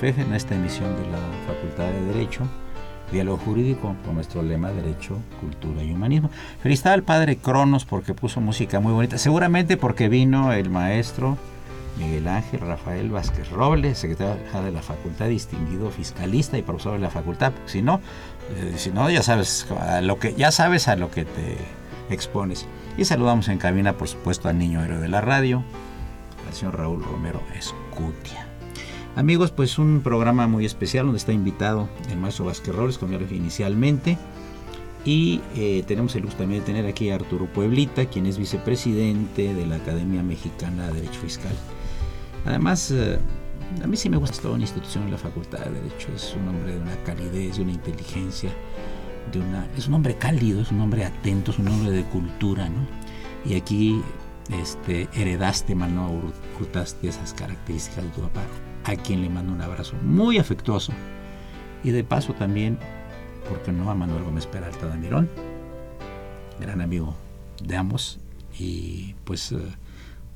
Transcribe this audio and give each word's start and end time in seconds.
Feje 0.00 0.22
en 0.22 0.32
esta 0.32 0.54
emisión 0.54 0.94
de 0.96 1.10
la 1.10 1.18
Facultad 1.46 1.86
de 1.86 2.12
Derecho, 2.12 2.42
Diálogo 3.10 3.38
Jurídico, 3.38 3.96
con 4.04 4.14
nuestro 4.14 4.42
lema 4.42 4.70
Derecho, 4.70 5.18
Cultura 5.40 5.82
y 5.82 5.92
Humanismo. 5.92 6.30
Felicidad 6.62 6.94
al 6.94 7.02
padre 7.02 7.36
Cronos 7.38 7.84
porque 7.84 8.14
puso 8.14 8.40
música 8.40 8.78
muy 8.78 8.92
bonita, 8.92 9.18
seguramente 9.18 9.76
porque 9.76 10.08
vino 10.08 10.52
el 10.52 10.70
maestro 10.70 11.36
Miguel 11.98 12.28
Ángel 12.28 12.60
Rafael 12.60 13.10
Vázquez 13.10 13.50
Robles, 13.50 13.98
secretario 13.98 14.36
de 14.62 14.70
la 14.70 14.82
Facultad, 14.82 15.26
distinguido 15.26 15.90
fiscalista 15.90 16.56
y 16.56 16.62
profesor 16.62 16.92
de 16.92 17.00
la 17.00 17.10
Facultad. 17.10 17.52
Si 17.66 17.82
no, 17.82 18.00
eh, 18.54 18.74
si 18.76 18.90
no 18.90 19.10
ya 19.10 19.24
sabes 19.24 19.66
a 19.80 20.00
lo 20.00 20.20
que 20.20 20.32
ya 20.34 20.52
sabes 20.52 20.86
a 20.86 20.94
lo 20.94 21.10
que 21.10 21.24
te 21.24 21.56
expones. 22.08 22.66
Y 22.96 23.04
saludamos 23.04 23.48
en 23.48 23.58
cabina, 23.58 23.94
por 23.94 24.06
supuesto, 24.06 24.48
al 24.48 24.58
niño 24.58 24.84
héroe 24.84 24.98
de 24.98 25.08
la 25.08 25.20
radio, 25.20 25.64
al 26.46 26.54
señor 26.54 26.78
Raúl 26.78 27.02
Romero 27.02 27.42
Escutia. 27.56 28.47
Amigos, 29.18 29.50
pues 29.50 29.80
un 29.80 30.02
programa 30.02 30.46
muy 30.46 30.64
especial 30.64 31.06
donde 31.06 31.18
está 31.18 31.32
invitado 31.32 31.88
el 32.08 32.18
maestro 32.18 32.44
Vázquez 32.44 32.72
Robles, 32.72 32.98
como 32.98 33.14
ya 33.14 33.18
dije 33.18 33.34
inicialmente. 33.34 34.16
Y 35.04 35.40
eh, 35.56 35.82
tenemos 35.88 36.14
el 36.14 36.22
gusto 36.22 36.38
también 36.38 36.60
de 36.60 36.66
tener 36.66 36.86
aquí 36.86 37.10
a 37.10 37.16
Arturo 37.16 37.46
Pueblita, 37.46 38.06
quien 38.06 38.26
es 38.26 38.38
vicepresidente 38.38 39.54
de 39.54 39.66
la 39.66 39.74
Academia 39.74 40.22
Mexicana 40.22 40.86
de 40.86 41.00
Derecho 41.00 41.18
Fiscal. 41.18 41.52
Además, 42.46 42.92
eh, 42.92 43.18
a 43.82 43.88
mí 43.88 43.96
sí 43.96 44.08
me 44.08 44.18
gusta 44.18 44.40
toda 44.40 44.54
una 44.54 44.62
institución 44.62 45.02
en 45.02 45.10
la 45.10 45.18
Facultad 45.18 45.64
de 45.64 45.80
Derecho. 45.80 46.10
Es 46.14 46.36
un 46.40 46.46
hombre 46.46 46.74
de 46.76 46.80
una 46.80 46.94
calidez, 47.02 47.56
de 47.56 47.62
una 47.62 47.72
inteligencia, 47.72 48.50
de 49.32 49.40
una, 49.40 49.66
es 49.76 49.88
un 49.88 49.94
hombre 49.94 50.16
cálido, 50.16 50.60
es 50.60 50.70
un 50.70 50.80
hombre 50.80 51.04
atento, 51.04 51.50
es 51.50 51.58
un 51.58 51.66
hombre 51.66 51.90
de 51.90 52.04
cultura, 52.04 52.68
¿no? 52.68 52.86
Y 53.44 53.56
aquí 53.56 54.00
este, 54.62 55.08
heredaste, 55.12 55.74
mano, 55.74 56.08
hurtaste 56.60 57.08
esas 57.08 57.34
características 57.34 58.04
de 58.04 58.10
tu 58.10 58.20
papá 58.20 58.42
a 58.88 58.96
quien 58.96 59.20
le 59.20 59.28
mando 59.28 59.52
un 59.52 59.60
abrazo 59.60 59.94
muy 60.02 60.38
afectuoso. 60.38 60.92
Y 61.84 61.90
de 61.90 62.04
paso 62.04 62.32
también, 62.32 62.78
porque 63.48 63.70
no 63.70 63.90
a 63.90 63.94
Manuel 63.94 64.24
Gómez 64.24 64.46
Peralta 64.46 64.86
de 64.88 64.96
Mirón, 64.96 65.28
gran 66.58 66.80
amigo 66.80 67.14
de 67.62 67.76
ambos 67.76 68.18
y 68.58 69.14
pues 69.24 69.52
eh, 69.52 69.58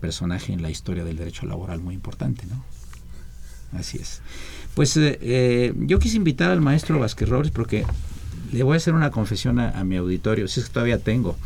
personaje 0.00 0.52
en 0.52 0.62
la 0.62 0.70
historia 0.70 1.02
del 1.02 1.16
derecho 1.16 1.46
laboral 1.46 1.80
muy 1.80 1.94
importante, 1.94 2.44
¿no? 2.46 2.62
Así 3.78 3.98
es. 3.98 4.20
Pues 4.74 4.96
eh, 4.98 5.19
eh, 5.22 5.72
yo 5.78 5.98
quise 5.98 6.19
invitar 6.19 6.50
al 6.50 6.60
maestro 6.60 6.98
Vázquez 6.98 7.28
Robles 7.28 7.50
porque 7.50 7.86
le 8.52 8.62
voy 8.64 8.74
a 8.74 8.76
hacer 8.76 8.92
una 8.92 9.10
confesión 9.10 9.58
a, 9.60 9.82
mi 9.82 9.96
auditorio, 9.96 10.46
si 10.46 10.60
es 10.60 10.66
que 10.66 10.72
todavía 10.74 10.98
tengo. 10.98 11.36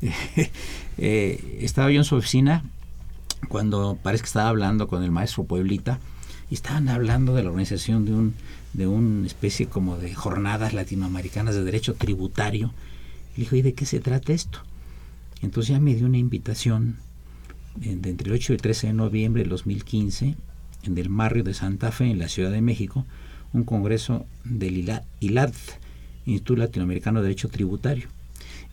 estaba 0.96 1.90
yo 1.90 1.98
en 1.98 2.04
su 2.04 2.16
oficina 2.16 2.64
cuando 3.48 3.98
parece 4.02 4.22
que 4.22 4.28
estaba 4.28 4.48
hablando 4.48 4.88
con 4.88 5.02
el 5.02 5.10
maestro 5.10 5.44
Pueblita 5.44 6.00
y 6.50 6.54
estaban 6.54 6.88
hablando 6.88 7.34
de 7.34 7.42
la 7.42 7.50
organización 7.50 8.04
de 8.04 8.12
un 8.12 8.34
de 8.74 8.86
una 8.88 9.26
especie 9.26 9.66
como 9.66 9.96
de 9.96 10.14
jornadas 10.14 10.74
latinoamericanas 10.74 11.54
de 11.54 11.64
derecho 11.64 11.94
tributario. 11.94 12.72
Y 13.34 13.38
le 13.38 13.44
dijo, 13.44 13.56
¿y 13.56 13.62
de 13.62 13.72
qué 13.72 13.86
se 13.86 14.00
trata 14.00 14.32
esto? 14.32 14.58
Entonces 15.40 15.70
ya 15.70 15.80
me 15.80 15.94
dio 15.94 16.06
una 16.06 16.18
invitación 16.18 16.96
entre 17.80 18.26
el 18.26 18.32
8 18.32 18.52
y 18.52 18.56
el 18.56 18.62
13 18.62 18.88
de 18.88 18.92
noviembre 18.92 19.42
del 19.42 19.50
2015 19.50 20.34
en 20.84 20.98
el 20.98 21.08
barrio 21.08 21.44
de 21.44 21.54
Santa 21.54 21.92
Fe, 21.92 22.10
en 22.10 22.18
la 22.18 22.28
Ciudad 22.28 22.50
de 22.50 22.60
México, 22.60 23.06
un 23.52 23.64
congreso 23.64 24.26
del 24.44 25.00
ILAD, 25.20 25.54
Instituto 26.26 26.60
Latinoamericano 26.60 27.20
de 27.20 27.28
Derecho 27.28 27.48
Tributario. 27.48 28.08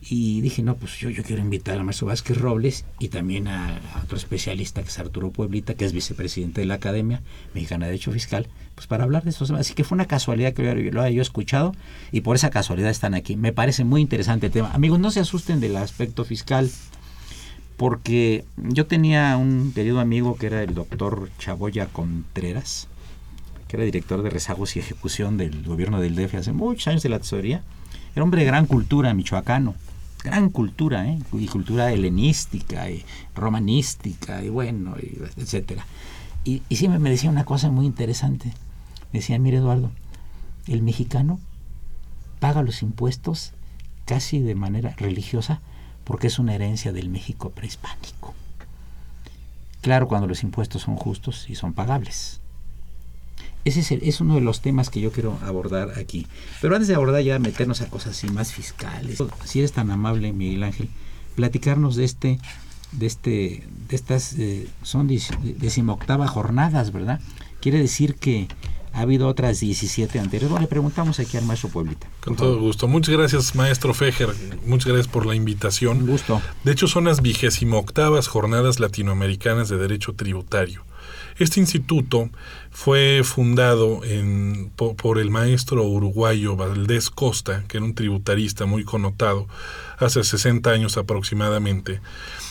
Y 0.08 0.40
dije, 0.40 0.62
no, 0.62 0.74
pues 0.74 0.98
yo, 0.98 1.10
yo 1.10 1.22
quiero 1.22 1.40
invitar 1.42 1.78
al 1.78 1.84
maestro 1.84 2.08
Vázquez 2.08 2.36
Robles 2.36 2.84
y 2.98 3.08
también 3.08 3.46
a, 3.46 3.80
otro 4.02 4.16
especialista 4.16 4.82
que 4.82 4.88
es 4.88 4.98
Arturo 4.98 5.30
Pueblita, 5.30 5.74
que 5.74 5.84
es 5.84 5.92
vicepresidente 5.92 6.60
de 6.60 6.66
la 6.66 6.74
Academia 6.74 7.22
Mexicana 7.54 7.86
de 7.86 7.92
Derecho 7.92 8.10
Fiscal, 8.10 8.48
pues 8.74 8.88
para 8.88 9.04
hablar 9.04 9.22
de 9.22 9.30
estos 9.30 9.48
temas. 9.48 9.60
Así 9.60 9.74
que 9.74 9.84
fue 9.84 9.94
una 9.94 10.06
casualidad 10.06 10.54
que 10.54 10.90
lo 10.90 11.02
haya 11.02 11.14
yo 11.14 11.22
escuchado 11.22 11.72
y 12.10 12.22
por 12.22 12.34
esa 12.34 12.50
casualidad 12.50 12.90
están 12.90 13.14
aquí. 13.14 13.36
Me 13.36 13.52
parece 13.52 13.84
muy 13.84 14.00
interesante 14.00 14.46
el 14.46 14.52
tema. 14.52 14.72
Amigos, 14.72 14.98
no 14.98 15.12
se 15.12 15.20
asusten 15.20 15.60
del 15.60 15.76
aspecto 15.76 16.24
fiscal, 16.24 16.68
porque 17.76 18.44
yo 18.56 18.86
tenía 18.86 19.36
un 19.36 19.72
querido 19.72 20.00
amigo 20.00 20.36
que 20.36 20.46
era 20.46 20.64
el 20.64 20.74
doctor 20.74 21.30
Chaboya 21.38 21.86
Contreras, 21.86 22.88
que 23.68 23.76
era 23.76 23.84
director 23.84 24.20
de 24.22 24.30
rezagos 24.30 24.74
y 24.74 24.80
ejecución 24.80 25.36
del 25.36 25.62
gobierno 25.62 26.00
del 26.00 26.16
DF 26.16 26.34
hace 26.34 26.52
muchos 26.52 26.88
años 26.88 27.04
de 27.04 27.08
la 27.08 27.20
tesorería. 27.20 27.62
Era 28.16 28.24
hombre 28.24 28.40
de 28.40 28.46
gran 28.48 28.66
cultura 28.66 29.14
michoacano 29.14 29.76
gran 30.22 30.50
cultura, 30.50 31.06
¿eh? 31.06 31.18
y 31.32 31.46
cultura 31.48 31.92
helenística 31.92 32.88
y 32.90 33.04
romanística 33.34 34.42
y 34.42 34.48
bueno, 34.48 34.96
y 35.00 35.18
etcétera. 35.36 35.86
Y, 36.44 36.62
y 36.68 36.76
siempre 36.76 36.98
me 36.98 37.10
decía 37.10 37.30
una 37.30 37.44
cosa 37.44 37.70
muy 37.70 37.86
interesante. 37.86 38.52
decía, 39.12 39.38
mire 39.38 39.58
Eduardo, 39.58 39.90
el 40.66 40.82
mexicano 40.82 41.40
paga 42.40 42.62
los 42.62 42.82
impuestos 42.82 43.52
casi 44.04 44.40
de 44.40 44.54
manera 44.54 44.94
religiosa 44.96 45.60
porque 46.04 46.26
es 46.26 46.38
una 46.38 46.54
herencia 46.54 46.92
del 46.92 47.08
México 47.08 47.50
prehispánico. 47.50 48.34
Claro, 49.80 50.08
cuando 50.08 50.26
los 50.26 50.42
impuestos 50.42 50.82
son 50.82 50.96
justos 50.96 51.48
y 51.48 51.54
son 51.54 51.72
pagables. 51.72 52.41
Ese 53.64 53.98
es, 54.02 54.20
uno 54.20 54.34
de 54.34 54.40
los 54.40 54.60
temas 54.60 54.90
que 54.90 55.00
yo 55.00 55.12
quiero 55.12 55.38
abordar 55.44 55.98
aquí. 55.98 56.26
Pero 56.60 56.74
antes 56.74 56.88
de 56.88 56.94
abordar 56.94 57.22
ya 57.22 57.38
meternos 57.38 57.80
a 57.80 57.88
cosas 57.88 58.16
así 58.16 58.28
más 58.28 58.52
fiscales, 58.52 59.22
si 59.44 59.60
eres 59.60 59.72
tan 59.72 59.90
amable, 59.90 60.32
Miguel 60.32 60.64
Ángel, 60.64 60.88
platicarnos 61.36 61.94
de 61.94 62.04
este, 62.04 62.40
de 62.92 63.06
este, 63.06 63.62
de 63.88 63.96
estas, 63.96 64.34
eh, 64.34 64.68
son 64.82 65.08
decimoctava 65.08 66.26
jornadas, 66.26 66.92
¿verdad? 66.92 67.20
Quiere 67.60 67.78
decir 67.78 68.16
que 68.16 68.48
ha 68.92 69.00
habido 69.00 69.28
otras 69.28 69.60
17 69.60 70.18
anteriores. 70.18 70.50
Bueno, 70.50 70.62
le 70.62 70.68
preguntamos 70.68 71.18
aquí 71.18 71.36
al 71.36 71.44
maestro 71.44 71.70
Pueblita. 71.70 72.08
Con 72.20 72.36
todo 72.36 72.60
gusto. 72.60 72.88
Muchas 72.88 73.14
gracias, 73.14 73.54
maestro 73.54 73.94
Fejer. 73.94 74.34
Muchas 74.66 74.88
gracias 74.88 75.08
por 75.08 75.24
la 75.24 75.34
invitación. 75.34 75.98
Un 75.98 76.06
gusto. 76.08 76.42
De 76.64 76.72
hecho, 76.72 76.88
son 76.88 77.04
las 77.04 77.22
vigésimo 77.22 77.78
octavas 77.78 78.28
jornadas 78.28 78.80
latinoamericanas 78.80 79.68
de 79.68 79.78
derecho 79.78 80.14
tributario. 80.14 80.84
Este 81.42 81.58
instituto 81.58 82.30
fue 82.70 83.22
fundado 83.24 84.00
por, 84.76 85.18
el 85.18 85.30
maestro 85.30 85.82
uruguayo 85.82 86.54
Valdés 86.54 87.10
Costa, 87.10 87.64
que 87.66 87.78
era 87.78 87.84
un 87.84 87.96
tributarista 87.96 88.64
muy 88.64 88.84
connotado, 88.84 89.48
hace 89.98 90.22
60 90.22 90.70
años 90.70 90.96
aproximadamente, 90.96 92.00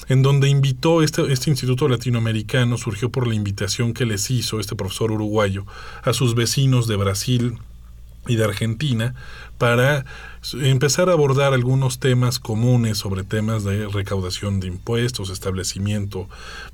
en 0.10 0.24
donde 0.24 0.50
invitó 0.50 1.04
este, 1.04 1.32
este 1.32 1.50
instituto 1.50 1.88
latinoamericano, 1.88 2.78
surgió 2.78 3.10
por 3.10 3.28
la 3.28 3.34
invitación 3.34 3.94
que 3.94 4.06
les 4.06 4.30
hizo 4.30 4.60
este 4.60 4.76
profesor 4.76 5.14
uruguayo 5.14 5.66
a 6.04 6.12
sus 6.12 6.36
vecinos 6.36 6.86
de 6.90 6.98
Brasil, 6.98 7.60
y 8.28 8.36
de 8.36 8.44
Argentina 8.44 9.16
para 9.58 10.06
empezar 10.54 11.10
a 11.10 11.14
abordar 11.14 11.54
algunos 11.54 12.00
temas 12.00 12.40
comunes 12.40 12.98
sobre 12.98 13.24
temas 13.24 13.64
de 13.64 13.88
recaudación 13.88 14.60
de 14.60 14.66
impuestos, 14.66 15.30
establecimiento 15.30 16.28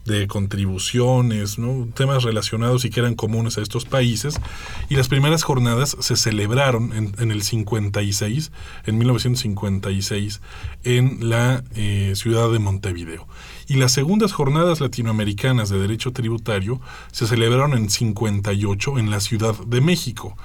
de 0.05 0.25
contribuciones, 0.27 1.59
¿no? 1.59 1.89
temas 1.93 2.23
relacionados 2.23 2.85
y 2.85 2.89
que 2.89 3.01
eran 3.01 3.15
comunes 3.15 3.57
a 3.57 3.61
estos 3.61 3.83
países. 3.83 4.39
Y 4.87 4.95
las 4.95 5.09
primeras 5.09 5.43
jornadas 5.43 5.97
se 5.99 6.15
celebraron 6.15 6.93
en, 6.93 7.31
el 7.31 7.43
56, 7.43 8.53
en 8.85 8.97
1956, 8.97 10.39
en 10.85 11.29
la 11.29 11.65
eh, 11.75 12.13
ciudad 12.15 12.49
de 12.49 12.59
Montevideo. 12.59 13.27
Y 13.67 13.75
las 13.75 13.91
segundas 13.91 14.31
jornadas 14.31 14.79
latinoamericanas 14.79 15.67
de 15.67 15.77
derecho 15.77 16.13
tributario 16.13 16.79
se 17.11 17.27
celebraron 17.27 17.73
en 17.73 17.89
58 17.89 18.97
en 18.97 19.11
la 19.11 19.19
Ciudad 19.19 19.55
de 19.65 19.81
México 19.81 20.37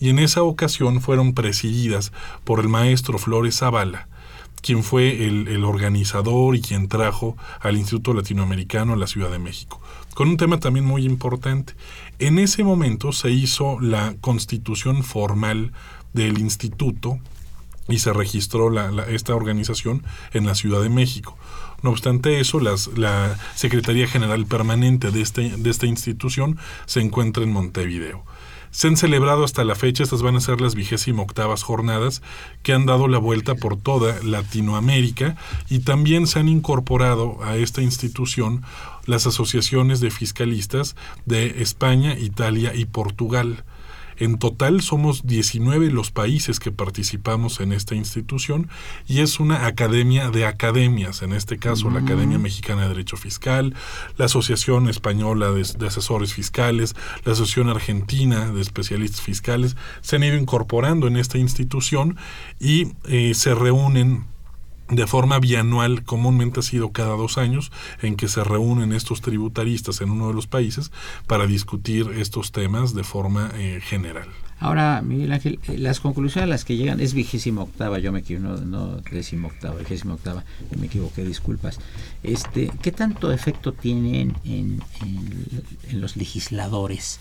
y 0.00 0.10
en 0.10 0.18
esa 0.18 0.42
ocasión 0.42 1.00
fueron 1.00 1.34
presididas 1.34 2.12
por 2.44 2.60
el 2.60 2.68
maestro 2.68 3.18
Flores 3.18 3.58
Zavala, 3.58 4.08
quien 4.60 4.82
fue 4.82 5.26
el, 5.26 5.64
organizador 5.64 6.56
y 6.56 6.60
quien 6.60 6.88
trajo 6.88 7.36
al 7.60 7.76
Instituto 7.76 8.14
Latinoamericano 8.14 8.92
a 8.92 8.96
la 8.96 9.06
Ciudad 9.06 9.30
de 9.30 9.38
México, 9.38 9.80
con 10.14 10.28
un 10.28 10.36
tema 10.36 10.58
también 10.58 10.84
muy 10.84 11.04
importante. 11.04 11.74
En 12.18 12.38
ese 12.38 12.64
momento 12.64 13.12
se 13.12 13.30
hizo 13.30 13.80
la 13.80 14.14
constitución 14.20 15.04
formal 15.04 15.72
del 16.12 16.38
instituto 16.38 17.18
y 17.88 18.00
se 18.00 18.12
registró 18.12 18.70
esta 19.06 19.34
organización 19.34 20.02
en 20.32 20.46
la 20.46 20.54
Ciudad 20.54 20.82
de 20.82 20.90
México. 20.90 21.36
No 21.82 21.90
obstante 21.90 22.40
eso, 22.40 22.60
la 22.60 23.38
Secretaría 23.54 24.08
General 24.08 24.44
Permanente 24.46 25.10
de, 25.10 25.22
este, 25.22 25.56
de 25.56 25.70
esta 25.70 25.86
institución 25.86 26.58
se 26.86 27.00
encuentra 27.00 27.44
en 27.44 27.52
Montevideo. 27.52 28.24
Se 28.70 28.88
han 28.88 28.96
celebrado 28.96 29.44
hasta 29.44 29.64
la 29.64 29.74
fecha, 29.74 30.02
estas 30.02 30.22
van 30.22 30.36
a 30.36 30.40
ser 30.40 30.60
las 30.60 30.74
vigésimo 30.74 31.22
octavas 31.22 31.62
jornadas 31.62 32.22
que 32.62 32.72
han 32.72 32.86
dado 32.86 33.08
la 33.08 33.18
vuelta 33.18 33.54
por 33.54 33.76
toda 33.76 34.22
Latinoamérica 34.22 35.36
y 35.68 35.80
también 35.80 36.26
se 36.26 36.38
han 36.38 36.48
incorporado 36.48 37.38
a 37.42 37.56
esta 37.56 37.82
institución 37.82 38.62
las 39.06 39.26
asociaciones 39.26 40.00
de 40.00 40.10
fiscalistas 40.10 40.96
de 41.24 41.62
España, 41.62 42.18
Italia 42.18 42.74
y 42.74 42.84
Portugal. 42.84 43.64
En 44.18 44.38
total 44.38 44.80
somos 44.80 45.26
19 45.26 45.90
los 45.90 46.10
países 46.10 46.60
que 46.60 46.72
participamos 46.72 47.60
en 47.60 47.72
esta 47.72 47.94
institución 47.94 48.68
y 49.06 49.20
es 49.20 49.38
una 49.40 49.66
academia 49.66 50.30
de 50.30 50.44
academias, 50.44 51.22
en 51.22 51.32
este 51.32 51.58
caso 51.58 51.90
la 51.90 52.00
Academia 52.00 52.38
Mexicana 52.38 52.82
de 52.82 52.88
Derecho 52.88 53.16
Fiscal, 53.16 53.74
la 54.16 54.24
Asociación 54.24 54.88
Española 54.88 55.52
de, 55.52 55.86
Asesores 55.86 56.34
Fiscales, 56.34 56.96
la 57.24 57.32
Asociación 57.32 57.68
Argentina 57.68 58.50
de 58.50 58.60
Especialistas 58.60 59.20
Fiscales, 59.20 59.76
se 60.00 60.16
han 60.16 60.24
ido 60.24 60.36
incorporando 60.36 61.06
en 61.06 61.16
esta 61.16 61.38
institución 61.38 62.16
y 62.58 62.92
eh, 63.04 63.34
se 63.34 63.54
reúnen 63.54 64.26
de 64.90 65.06
forma 65.06 65.38
bianual, 65.38 66.02
comúnmente 66.04 66.60
ha 66.60 66.62
sido 66.62 66.92
cada 66.92 67.14
dos 67.16 67.38
años, 67.38 67.70
en 68.02 68.16
que 68.16 68.28
se 68.28 68.42
reúnen 68.44 68.92
estos 68.92 69.20
tributaristas 69.20 70.00
en 70.00 70.10
uno 70.10 70.28
de 70.28 70.34
los 70.34 70.46
países 70.46 70.90
para 71.26 71.46
discutir 71.46 72.10
estos 72.16 72.52
temas 72.52 72.94
de 72.94 73.04
forma 73.04 73.50
eh, 73.54 73.80
general. 73.82 74.28
Ahora, 74.60 75.02
Miguel 75.02 75.30
Ángel, 75.32 75.60
eh, 75.68 75.78
las 75.78 76.00
conclusiones 76.00 76.44
a 76.44 76.46
las 76.48 76.64
que 76.64 76.76
llegan 76.76 77.00
es 77.00 77.14
vigésima 77.14 77.62
octava, 77.62 77.98
yo 78.00 78.10
me 78.12 78.20
equivoqué, 78.20 78.44
no, 78.44 78.56
no 78.56 78.96
décima 79.12 79.48
octava, 79.48 79.78
vigésima 79.78 80.14
octava, 80.14 80.44
me 80.76 80.86
equivoqué, 80.86 81.24
disculpas. 81.24 81.78
Este, 82.22 82.70
¿Qué 82.82 82.90
tanto 82.90 83.30
efecto 83.30 83.72
tienen 83.72 84.34
en, 84.44 84.82
en 85.00 86.00
los 86.00 86.16
legisladores? 86.16 87.20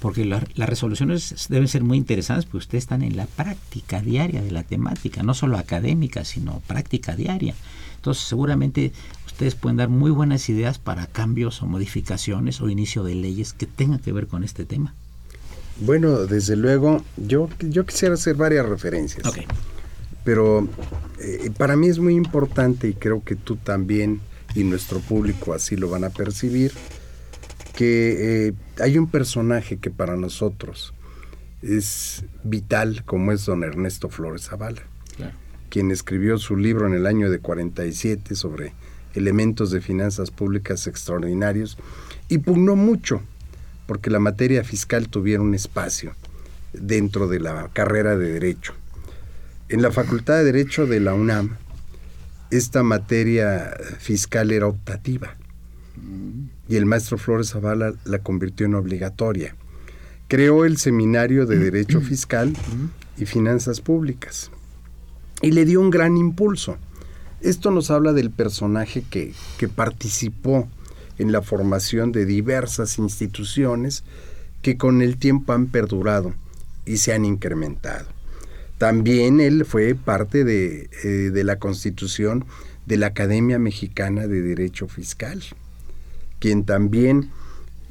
Porque 0.00 0.24
las 0.24 0.68
resoluciones 0.68 1.46
deben 1.48 1.68
ser 1.68 1.82
muy 1.82 1.96
interesantes 1.98 2.44
porque 2.44 2.58
ustedes 2.58 2.84
están 2.84 3.02
en 3.02 3.16
la 3.16 3.26
práctica 3.26 4.00
diaria 4.00 4.42
de 4.42 4.50
la 4.50 4.62
temática, 4.62 5.22
no 5.22 5.34
solo 5.34 5.56
académica, 5.56 6.24
sino 6.24 6.60
práctica 6.66 7.16
diaria. 7.16 7.54
Entonces 7.96 8.24
seguramente 8.24 8.92
ustedes 9.26 9.54
pueden 9.54 9.78
dar 9.78 9.88
muy 9.88 10.10
buenas 10.10 10.48
ideas 10.48 10.78
para 10.78 11.06
cambios 11.06 11.62
o 11.62 11.66
modificaciones 11.66 12.60
o 12.60 12.68
inicio 12.68 13.04
de 13.04 13.14
leyes 13.14 13.52
que 13.52 13.66
tengan 13.66 13.98
que 13.98 14.12
ver 14.12 14.26
con 14.26 14.44
este 14.44 14.64
tema. 14.64 14.94
Bueno, 15.80 16.26
desde 16.26 16.56
luego, 16.56 17.04
yo, 17.16 17.48
yo 17.60 17.84
quisiera 17.84 18.14
hacer 18.14 18.36
varias 18.36 18.66
referencias. 18.66 19.30
Pero 20.24 20.68
eh, 21.20 21.50
para 21.56 21.76
mí 21.76 21.88
es 21.88 21.98
muy 21.98 22.14
importante 22.14 22.88
y 22.88 22.94
creo 22.94 23.22
que 23.22 23.36
tú 23.36 23.56
también 23.56 24.20
y 24.54 24.64
nuestro 24.64 25.00
público 25.00 25.52
así 25.52 25.76
lo 25.76 25.88
van 25.88 26.04
a 26.04 26.10
percibir 26.10 26.72
que 27.74 28.48
eh, 28.48 28.52
hay 28.80 28.98
un 28.98 29.08
personaje 29.08 29.78
que 29.78 29.90
para 29.90 30.16
nosotros 30.16 30.94
es 31.62 32.24
vital, 32.44 33.02
como 33.04 33.32
es 33.32 33.46
don 33.46 33.64
Ernesto 33.64 34.08
Flores 34.08 34.48
Zavala, 34.48 34.82
quien 35.68 35.90
escribió 35.90 36.38
su 36.38 36.56
libro 36.56 36.86
en 36.86 36.94
el 36.94 37.06
año 37.06 37.30
de 37.30 37.38
47 37.38 38.34
sobre 38.34 38.72
elementos 39.14 39.70
de 39.70 39.80
finanzas 39.80 40.30
públicas 40.30 40.86
extraordinarios 40.86 41.76
y 42.28 42.38
pugnó 42.38 42.76
mucho 42.76 43.22
porque 43.86 44.10
la 44.10 44.20
materia 44.20 44.64
fiscal 44.64 45.08
tuviera 45.08 45.42
un 45.42 45.54
espacio 45.54 46.14
dentro 46.72 47.28
de 47.28 47.40
la 47.40 47.68
carrera 47.72 48.16
de 48.16 48.32
Derecho. 48.32 48.74
En 49.68 49.82
la 49.82 49.90
Facultad 49.90 50.38
de 50.38 50.44
Derecho 50.44 50.86
de 50.86 51.00
la 51.00 51.14
UNAM, 51.14 51.56
esta 52.50 52.82
materia 52.82 53.76
fiscal 53.98 54.52
era 54.52 54.66
optativa 54.66 55.36
y 56.68 56.76
el 56.76 56.86
maestro 56.86 57.18
Flores 57.18 57.50
Zavala 57.50 57.94
la 58.04 58.18
convirtió 58.18 58.66
en 58.66 58.74
obligatoria. 58.74 59.54
Creó 60.28 60.64
el 60.64 60.76
Seminario 60.76 61.46
de 61.46 61.58
Derecho 61.58 62.00
Fiscal 62.00 62.52
y 63.16 63.26
Finanzas 63.26 63.80
Públicas 63.80 64.50
y 65.40 65.52
le 65.52 65.64
dio 65.64 65.80
un 65.80 65.90
gran 65.90 66.16
impulso. 66.16 66.76
Esto 67.40 67.70
nos 67.70 67.90
habla 67.90 68.12
del 68.12 68.30
personaje 68.30 69.04
que, 69.08 69.34
que 69.58 69.68
participó 69.68 70.68
en 71.18 71.32
la 71.32 71.42
formación 71.42 72.12
de 72.12 72.26
diversas 72.26 72.98
instituciones 72.98 74.04
que 74.62 74.76
con 74.76 75.00
el 75.02 75.16
tiempo 75.16 75.52
han 75.52 75.66
perdurado 75.66 76.34
y 76.84 76.96
se 76.96 77.12
han 77.12 77.24
incrementado. 77.24 78.06
También 78.78 79.40
él 79.40 79.64
fue 79.64 79.94
parte 79.94 80.44
de, 80.44 80.90
eh, 81.04 81.08
de 81.30 81.44
la 81.44 81.58
constitución 81.58 82.44
de 82.84 82.96
la 82.96 83.08
Academia 83.08 83.58
Mexicana 83.58 84.26
de 84.26 84.42
Derecho 84.42 84.88
Fiscal 84.88 85.42
quien 86.38 86.64
también 86.64 87.30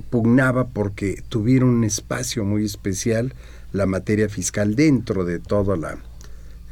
pugnaba 0.10 0.68
porque 0.68 1.24
tuviera 1.30 1.66
un 1.66 1.84
espacio 1.84 2.46
muy 2.46 2.66
especial 2.66 3.34
la 3.74 3.86
materia 3.86 4.30
fiscal 4.30 4.76
dentro 4.76 5.26
de 5.26 5.40
todo 5.40 5.76
la, 5.76 5.98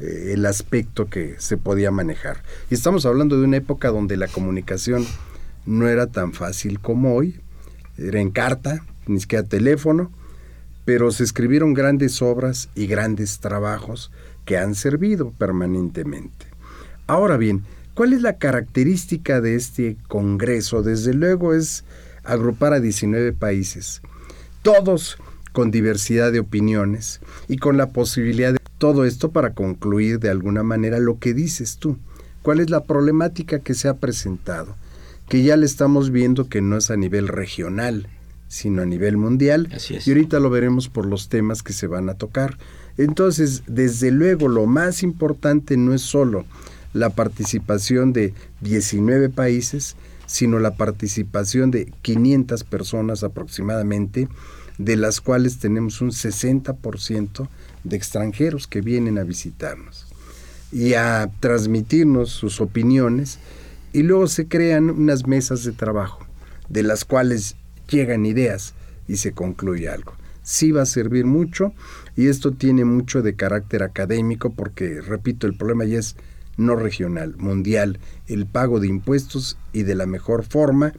eh, 0.00 0.32
el 0.32 0.46
aspecto 0.46 1.06
que 1.06 1.36
se 1.38 1.56
podía 1.56 1.90
manejar. 1.90 2.42
Y 2.70 2.74
estamos 2.74 3.06
hablando 3.06 3.38
de 3.38 3.44
una 3.44 3.58
época 3.58 3.90
donde 3.90 4.16
la 4.16 4.28
comunicación 4.28 5.06
no 5.66 5.88
era 5.88 6.06
tan 6.06 6.32
fácil 6.32 6.80
como 6.80 7.14
hoy, 7.14 7.40
era 7.98 8.20
en 8.20 8.30
carta, 8.30 8.84
ni 9.06 9.20
siquiera 9.20 9.44
teléfono, 9.46 10.10
pero 10.84 11.10
se 11.10 11.24
escribieron 11.24 11.74
grandes 11.74 12.20
obras 12.22 12.68
y 12.74 12.86
grandes 12.86 13.38
trabajos 13.40 14.10
que 14.44 14.58
han 14.58 14.74
servido 14.74 15.30
permanentemente. 15.30 16.46
Ahora 17.06 17.36
bien, 17.36 17.64
¿Cuál 17.94 18.12
es 18.12 18.22
la 18.22 18.38
característica 18.38 19.40
de 19.40 19.54
este 19.54 19.96
Congreso? 20.08 20.82
Desde 20.82 21.14
luego 21.14 21.54
es 21.54 21.84
agrupar 22.24 22.72
a 22.72 22.80
19 22.80 23.32
países, 23.32 24.02
todos 24.62 25.16
con 25.52 25.70
diversidad 25.70 26.32
de 26.32 26.40
opiniones 26.40 27.20
y 27.46 27.58
con 27.58 27.76
la 27.76 27.90
posibilidad 27.90 28.52
de 28.52 28.58
todo 28.78 29.04
esto 29.04 29.30
para 29.30 29.54
concluir 29.54 30.18
de 30.18 30.28
alguna 30.28 30.64
manera 30.64 30.98
lo 30.98 31.20
que 31.20 31.34
dices 31.34 31.76
tú. 31.76 31.96
¿Cuál 32.42 32.58
es 32.58 32.68
la 32.68 32.82
problemática 32.82 33.60
que 33.60 33.74
se 33.74 33.86
ha 33.86 33.94
presentado? 33.94 34.74
Que 35.28 35.44
ya 35.44 35.56
le 35.56 35.64
estamos 35.64 36.10
viendo 36.10 36.48
que 36.48 36.60
no 36.60 36.76
es 36.76 36.90
a 36.90 36.96
nivel 36.96 37.28
regional, 37.28 38.08
sino 38.48 38.82
a 38.82 38.86
nivel 38.86 39.18
mundial. 39.18 39.68
Y 40.04 40.10
ahorita 40.10 40.40
lo 40.40 40.50
veremos 40.50 40.88
por 40.88 41.06
los 41.06 41.28
temas 41.28 41.62
que 41.62 41.72
se 41.72 41.86
van 41.86 42.08
a 42.08 42.14
tocar. 42.14 42.58
Entonces, 42.98 43.62
desde 43.68 44.10
luego, 44.10 44.48
lo 44.48 44.66
más 44.66 45.04
importante 45.04 45.76
no 45.76 45.94
es 45.94 46.02
solo 46.02 46.44
la 46.94 47.10
participación 47.10 48.14
de 48.14 48.32
19 48.62 49.28
países, 49.28 49.96
sino 50.26 50.58
la 50.58 50.76
participación 50.76 51.70
de 51.70 51.92
500 52.00 52.64
personas 52.64 53.22
aproximadamente, 53.22 54.28
de 54.78 54.96
las 54.96 55.20
cuales 55.20 55.58
tenemos 55.58 56.00
un 56.00 56.10
60% 56.10 57.48
de 57.84 57.96
extranjeros 57.96 58.66
que 58.66 58.80
vienen 58.80 59.18
a 59.18 59.24
visitarnos 59.24 60.06
y 60.72 60.94
a 60.94 61.30
transmitirnos 61.40 62.30
sus 62.30 62.60
opiniones 62.60 63.38
y 63.92 64.02
luego 64.02 64.26
se 64.26 64.48
crean 64.48 64.90
unas 64.90 65.26
mesas 65.26 65.62
de 65.62 65.72
trabajo 65.72 66.24
de 66.68 66.82
las 66.82 67.04
cuales 67.04 67.56
llegan 67.88 68.26
ideas 68.26 68.74
y 69.06 69.18
se 69.18 69.32
concluye 69.32 69.88
algo. 69.88 70.14
Sí 70.42 70.72
va 70.72 70.82
a 70.82 70.86
servir 70.86 71.24
mucho 71.24 71.72
y 72.16 72.26
esto 72.26 72.52
tiene 72.52 72.84
mucho 72.84 73.22
de 73.22 73.34
carácter 73.34 73.82
académico 73.82 74.50
porque, 74.50 75.00
repito, 75.00 75.46
el 75.46 75.56
problema 75.56 75.84
ya 75.84 75.98
es 75.98 76.16
no 76.56 76.76
regional, 76.76 77.36
mundial, 77.36 77.98
el 78.26 78.46
pago 78.46 78.80
de 78.80 78.88
impuestos 78.88 79.56
y 79.72 79.82
de 79.82 79.94
la 79.94 80.06
mejor 80.06 80.44
forma 80.44 80.92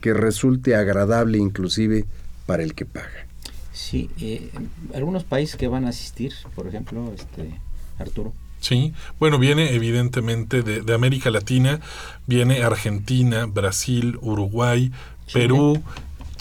que 0.00 0.14
resulte 0.14 0.74
agradable 0.74 1.38
inclusive 1.38 2.04
para 2.46 2.62
el 2.62 2.74
que 2.74 2.86
paga. 2.86 3.26
Sí, 3.72 4.10
eh, 4.20 4.50
algunos 4.94 5.24
países 5.24 5.56
que 5.56 5.68
van 5.68 5.86
a 5.86 5.90
asistir, 5.90 6.32
por 6.54 6.66
ejemplo, 6.66 7.12
este 7.14 7.54
Arturo. 7.98 8.32
Sí, 8.60 8.92
bueno, 9.18 9.38
viene 9.38 9.74
evidentemente 9.74 10.62
de, 10.62 10.94
América 10.94 11.30
Latina, 11.30 11.80
viene 12.26 12.62
Argentina, 12.62 13.46
Brasil, 13.46 14.18
Uruguay, 14.20 14.92
Perú, 15.32 15.82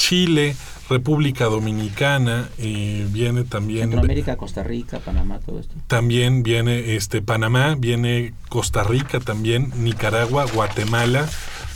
Chile, 0.02 0.56
República 0.90 1.46
Dominicana, 1.46 2.50
eh, 2.58 3.08
viene 3.12 3.44
también... 3.44 3.92
Centroamérica, 3.92 4.36
Costa 4.36 4.64
Rica, 4.64 5.00
Panamá, 5.00 5.40
todo 5.40 5.60
esto. 5.60 5.76
También 5.86 6.42
viene 6.42 6.96
este 6.96 7.22
Panamá, 7.22 7.76
viene 7.78 8.34
Costa 8.50 8.84
Rica 8.84 9.20
también, 9.20 9.72
Nicaragua, 9.78 10.46
Guatemala, 10.52 11.30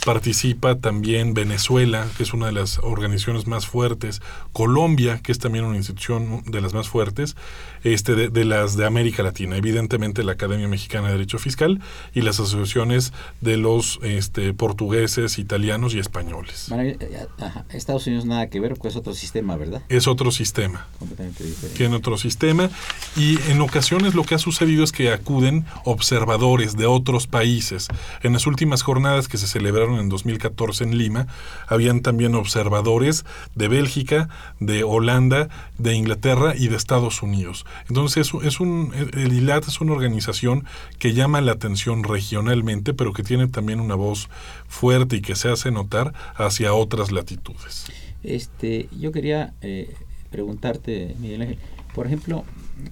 participa 0.04 0.74
también 0.74 1.34
Venezuela, 1.34 2.04
que 2.16 2.24
es 2.24 2.34
una 2.34 2.46
de 2.46 2.52
las 2.52 2.78
organizaciones 2.78 3.46
más 3.46 3.68
fuertes, 3.68 4.20
Colombia, 4.52 5.20
que 5.22 5.30
es 5.30 5.38
también 5.38 5.64
una 5.64 5.76
institución 5.76 6.42
de 6.46 6.60
las 6.60 6.74
más 6.74 6.88
fuertes, 6.88 7.36
este, 7.84 8.28
de, 8.28 8.44
las 8.44 8.76
de 8.76 8.86
América 8.86 9.22
Latina, 9.22 9.56
evidentemente 9.56 10.24
la 10.24 10.32
Academia 10.32 10.68
Mexicana 10.68 11.08
de 11.08 11.14
Derecho 11.14 11.38
Fiscal 11.38 11.80
y 12.14 12.22
las 12.22 12.40
asociaciones 12.40 13.12
de 13.40 13.56
los 13.56 13.98
este, 14.02 14.52
portugueses, 14.54 15.38
italianos 15.38 15.94
y 15.94 15.98
españoles. 15.98 16.70
Eh, 16.72 16.96
eh, 17.00 17.26
Estados 17.70 18.06
Unidos 18.06 18.24
nada 18.24 18.48
que 18.48 18.60
ver, 18.60 18.74
pues 18.74 18.94
es 18.94 18.96
otro 18.98 19.14
sistema, 19.14 19.56
¿verdad? 19.56 19.82
Es 19.88 20.06
otro 20.06 20.30
sistema. 20.30 20.86
Completamente 20.98 21.44
diferente. 21.44 21.76
Tiene 21.76 21.96
otro 21.96 22.18
sistema 22.18 22.70
y 23.16 23.38
en 23.50 23.60
ocasiones 23.60 24.14
lo 24.14 24.24
que 24.24 24.34
ha 24.34 24.38
sucedido 24.38 24.84
es 24.84 24.92
que 24.92 25.12
acuden 25.12 25.64
observadores 25.84 26.76
de 26.76 26.86
otros 26.86 27.26
países. 27.26 27.88
En 28.22 28.32
las 28.32 28.46
últimas 28.46 28.82
jornadas 28.82 29.28
que 29.28 29.38
se 29.38 29.46
celebraron 29.46 29.98
en 29.98 30.08
2014 30.08 30.84
en 30.84 30.98
Lima, 30.98 31.26
habían 31.66 32.00
también 32.00 32.34
observadores 32.34 33.24
de 33.54 33.68
Bélgica, 33.68 34.28
de 34.60 34.84
Holanda, 34.84 35.48
de 35.78 35.94
Inglaterra 35.94 36.54
y 36.56 36.68
de 36.68 36.76
Estados 36.76 37.22
Unidos. 37.22 37.65
Entonces 37.88 38.32
es 38.42 38.60
un, 38.60 38.92
el 38.94 39.32
ILAT 39.32 39.68
es 39.68 39.80
una 39.80 39.92
organización 39.92 40.64
que 40.98 41.12
llama 41.12 41.40
la 41.40 41.52
atención 41.52 42.04
regionalmente, 42.04 42.94
pero 42.94 43.12
que 43.12 43.22
tiene 43.22 43.48
también 43.48 43.80
una 43.80 43.94
voz 43.94 44.28
fuerte 44.68 45.16
y 45.16 45.20
que 45.20 45.36
se 45.36 45.48
hace 45.48 45.70
notar 45.70 46.12
hacia 46.34 46.74
otras 46.74 47.12
latitudes. 47.12 47.86
Este, 48.22 48.88
yo 48.98 49.12
quería 49.12 49.54
eh, 49.60 49.94
preguntarte, 50.30 51.14
Miguel 51.20 51.42
Ángel, 51.42 51.58
por 51.94 52.06
ejemplo, 52.06 52.44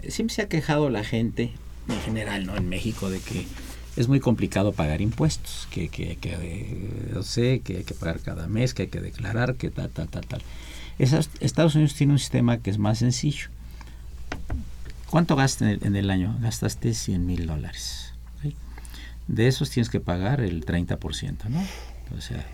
siempre 0.09 0.35
se 0.35 0.43
ha 0.43 0.49
quejado 0.49 0.91
la 0.91 1.05
gente 1.05 1.53
en 1.89 2.01
general, 2.01 2.47
¿no? 2.47 2.57
En 2.57 2.69
México 2.69 3.11
de 3.11 3.21
que 3.21 3.47
es 3.97 4.09
muy 4.09 4.21
complicado 4.21 4.73
pagar 4.73 5.01
impuestos, 5.01 5.69
que, 5.71 5.89
que, 5.89 6.17
que 6.17 6.91
yo 7.13 7.23
sé, 7.23 7.61
que 7.61 7.79
hay 7.79 7.85
que 7.85 7.95
pagar 7.95 8.21
cada 8.21 8.49
mes, 8.49 8.75
que 8.75 8.83
hay 8.83 8.89
que 8.89 9.01
declarar, 9.01 9.55
que 9.57 9.71
tal, 9.71 9.91
tal, 9.91 10.09
tal, 10.09 10.27
tal. 10.27 10.43
Estados 10.99 11.75
Unidos 11.75 11.95
tiene 11.95 12.13
un 12.13 12.19
sistema 12.19 12.59
que 12.59 12.71
es 12.71 12.79
más 12.79 12.99
sencillo. 12.99 13.49
¿Cuánto 15.15 15.37
gastas 15.37 15.79
en 15.81 15.95
el, 15.95 16.11
año? 16.11 16.37
Gastaste 16.41 16.93
100 16.93 17.25
mil 17.25 17.47
dólares. 17.47 18.15
De 19.29 19.47
esos 19.47 19.71
tienes 19.71 19.89
que 19.89 20.01
pagar 20.01 20.41
el 20.41 20.67
30%, 20.67 21.51
¿no? 21.51 21.65
O 22.19 22.21
sea, 22.21 22.45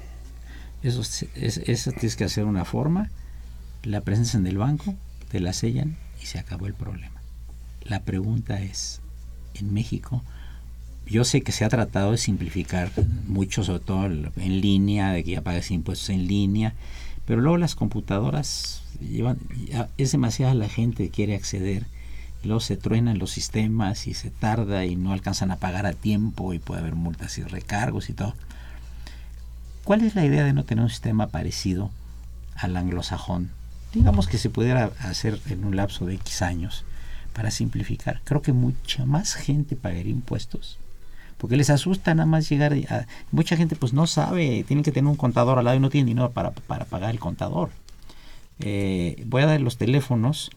eso, 0.83 1.01
eso 1.35 1.93
tienes 1.93 2.17
que 2.17 2.25
hacer 2.25 2.45
una 2.45 2.67
forma, 2.67 3.09
la 3.83 4.03
presencia 4.03 4.37
en 4.39 4.47
el 4.47 4.59
banco, 4.59 4.95
te 5.31 5.41
la 5.41 5.55
sellan 5.55 5.97
y 6.21 6.27
se 6.27 6.39
acabó 6.39 6.67
el 6.67 6.75
problema. 6.75 7.23
La 7.83 8.03
pregunta 8.03 8.61
es, 8.61 9.01
en 9.55 9.73
México, 9.73 10.23
yo 11.07 11.25
sé 11.25 11.41
que 11.41 11.53
se 11.53 11.65
ha 11.65 11.71
tratado 11.71 12.11
de 12.11 12.19
simplificar 12.19 12.93
mucho, 13.27 13.65
sobre 13.65 13.81
todo 13.81 14.05
en 14.05 14.61
línea, 14.61 15.13
de 15.13 15.25
que 15.25 15.31
ya 15.31 15.41
pagues 15.41 15.71
impuestos 15.71 16.11
en 16.11 16.27
línea, 16.27 16.75
pero 17.25 17.41
luego 17.41 17.57
las 17.57 17.75
computadoras 17.75 18.83
llevan, 19.01 19.39
es 19.97 20.13
demasiada 20.13 20.53
la 20.53 20.69
gente 20.69 21.05
que 21.05 21.11
quiere 21.11 21.35
acceder, 21.35 21.87
y 22.43 22.47
luego 22.47 22.61
se 22.61 22.77
truenan 22.77 23.19
los 23.19 23.31
sistemas 23.31 24.07
y 24.07 24.15
se 24.15 24.31
tarda 24.31 24.85
y 24.85 24.97
no 24.97 25.13
alcanzan 25.13 25.51
a 25.51 25.57
pagar 25.57 25.87
a 25.87 25.93
tiempo 25.93 26.55
y 26.55 26.59
puede 26.59 26.81
haber 26.81 26.95
multas 26.95 27.39
y 27.39 27.43
recargos 27.43 28.09
y 28.09 28.15
todo. 28.15 28.35
¿Cuál 29.85 30.03
es 30.03 30.15
la 30.15 30.25
idea 30.25 30.45
de 30.45 30.53
no 30.53 30.65
tener 30.65 30.85
un 30.85 30.91
sistema 30.91 31.29
parecido 31.29 31.91
al 32.55 32.77
anglosajón? 32.77 33.51
Digamos 33.93 34.29
que 34.29 34.39
se 34.39 34.51
pudiera 34.51 34.91
hacer 35.01 35.41
en 35.49 35.65
un 35.65 35.77
lapso 35.77 36.07
de 36.07 36.15
X 36.15 36.43
años 36.43 36.85
para 37.33 37.51
simplificar. 37.51 38.21
Creo 38.25 38.43
que 38.43 38.53
mucha 38.53 39.05
más 39.05 39.35
gente 39.35 39.77
pagaría 39.77 40.13
impuestos 40.13 40.79
porque 41.41 41.57
les 41.57 41.71
asusta 41.71 42.15
nada 42.15 42.27
más 42.27 42.49
llegar 42.51 42.75
a, 42.91 43.07
mucha 43.33 43.57
gente 43.57 43.75
pues 43.75 43.95
no 43.95 44.07
sabe 44.07 44.63
tienen 44.65 44.85
que 44.85 44.93
tener 44.93 45.11
un 45.11 45.17
contador 45.17 45.59
al 45.59 45.65
lado 45.65 45.77
y 45.79 45.81
no 45.81 45.89
tienen 45.89 46.07
dinero 46.07 46.31
para, 46.33 46.51
pagar 46.51 47.11
el 47.11 47.19
contador 47.19 47.71
eh, 48.59 49.25
voy 49.27 49.43
a 49.43 49.47
dar 49.47 49.61
los 49.61 49.79
teléfonos 49.79 50.51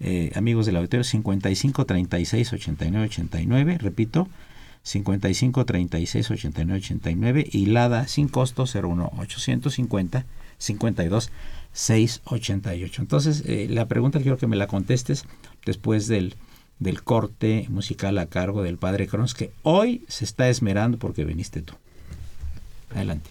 eh, 0.00 0.32
amigos 0.34 0.66
del 0.66 0.76
auditorio 0.76 1.04
55 1.04 1.84
36 1.84 2.52
89 2.52 3.06
89 3.06 3.78
repito 3.78 4.28
55 4.82 5.64
36 5.64 6.30
89 6.30 6.78
89 6.78 7.46
y 7.50 7.66
LADA 7.66 8.06
sin 8.08 8.28
costo 8.28 8.64
01 8.64 9.12
850 9.18 10.26
52 10.58 11.30
688 11.72 13.02
entonces 13.02 13.42
eh, 13.46 13.66
la 13.70 13.86
pregunta 13.88 14.20
quiero 14.20 14.36
que 14.36 14.46
me 14.46 14.56
la 14.56 14.66
contestes 14.66 15.24
después 15.64 16.06
del 16.06 16.36
del 16.78 17.02
corte 17.02 17.66
musical 17.68 18.18
a 18.18 18.26
cargo 18.26 18.62
del 18.62 18.78
padre 18.78 19.06
Crons, 19.06 19.34
que 19.34 19.52
hoy 19.62 20.04
se 20.08 20.24
está 20.24 20.48
esmerando 20.48 20.98
porque 20.98 21.24
viniste 21.24 21.62
tú. 21.62 21.74
Adelante. 22.94 23.30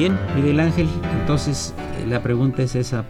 Bien, 0.00 0.18
Miguel 0.34 0.60
Ángel, 0.60 0.88
entonces 1.20 1.74
eh, 1.78 2.06
la 2.06 2.22
pregunta 2.22 2.62
es 2.62 2.74
esa. 2.74 3.04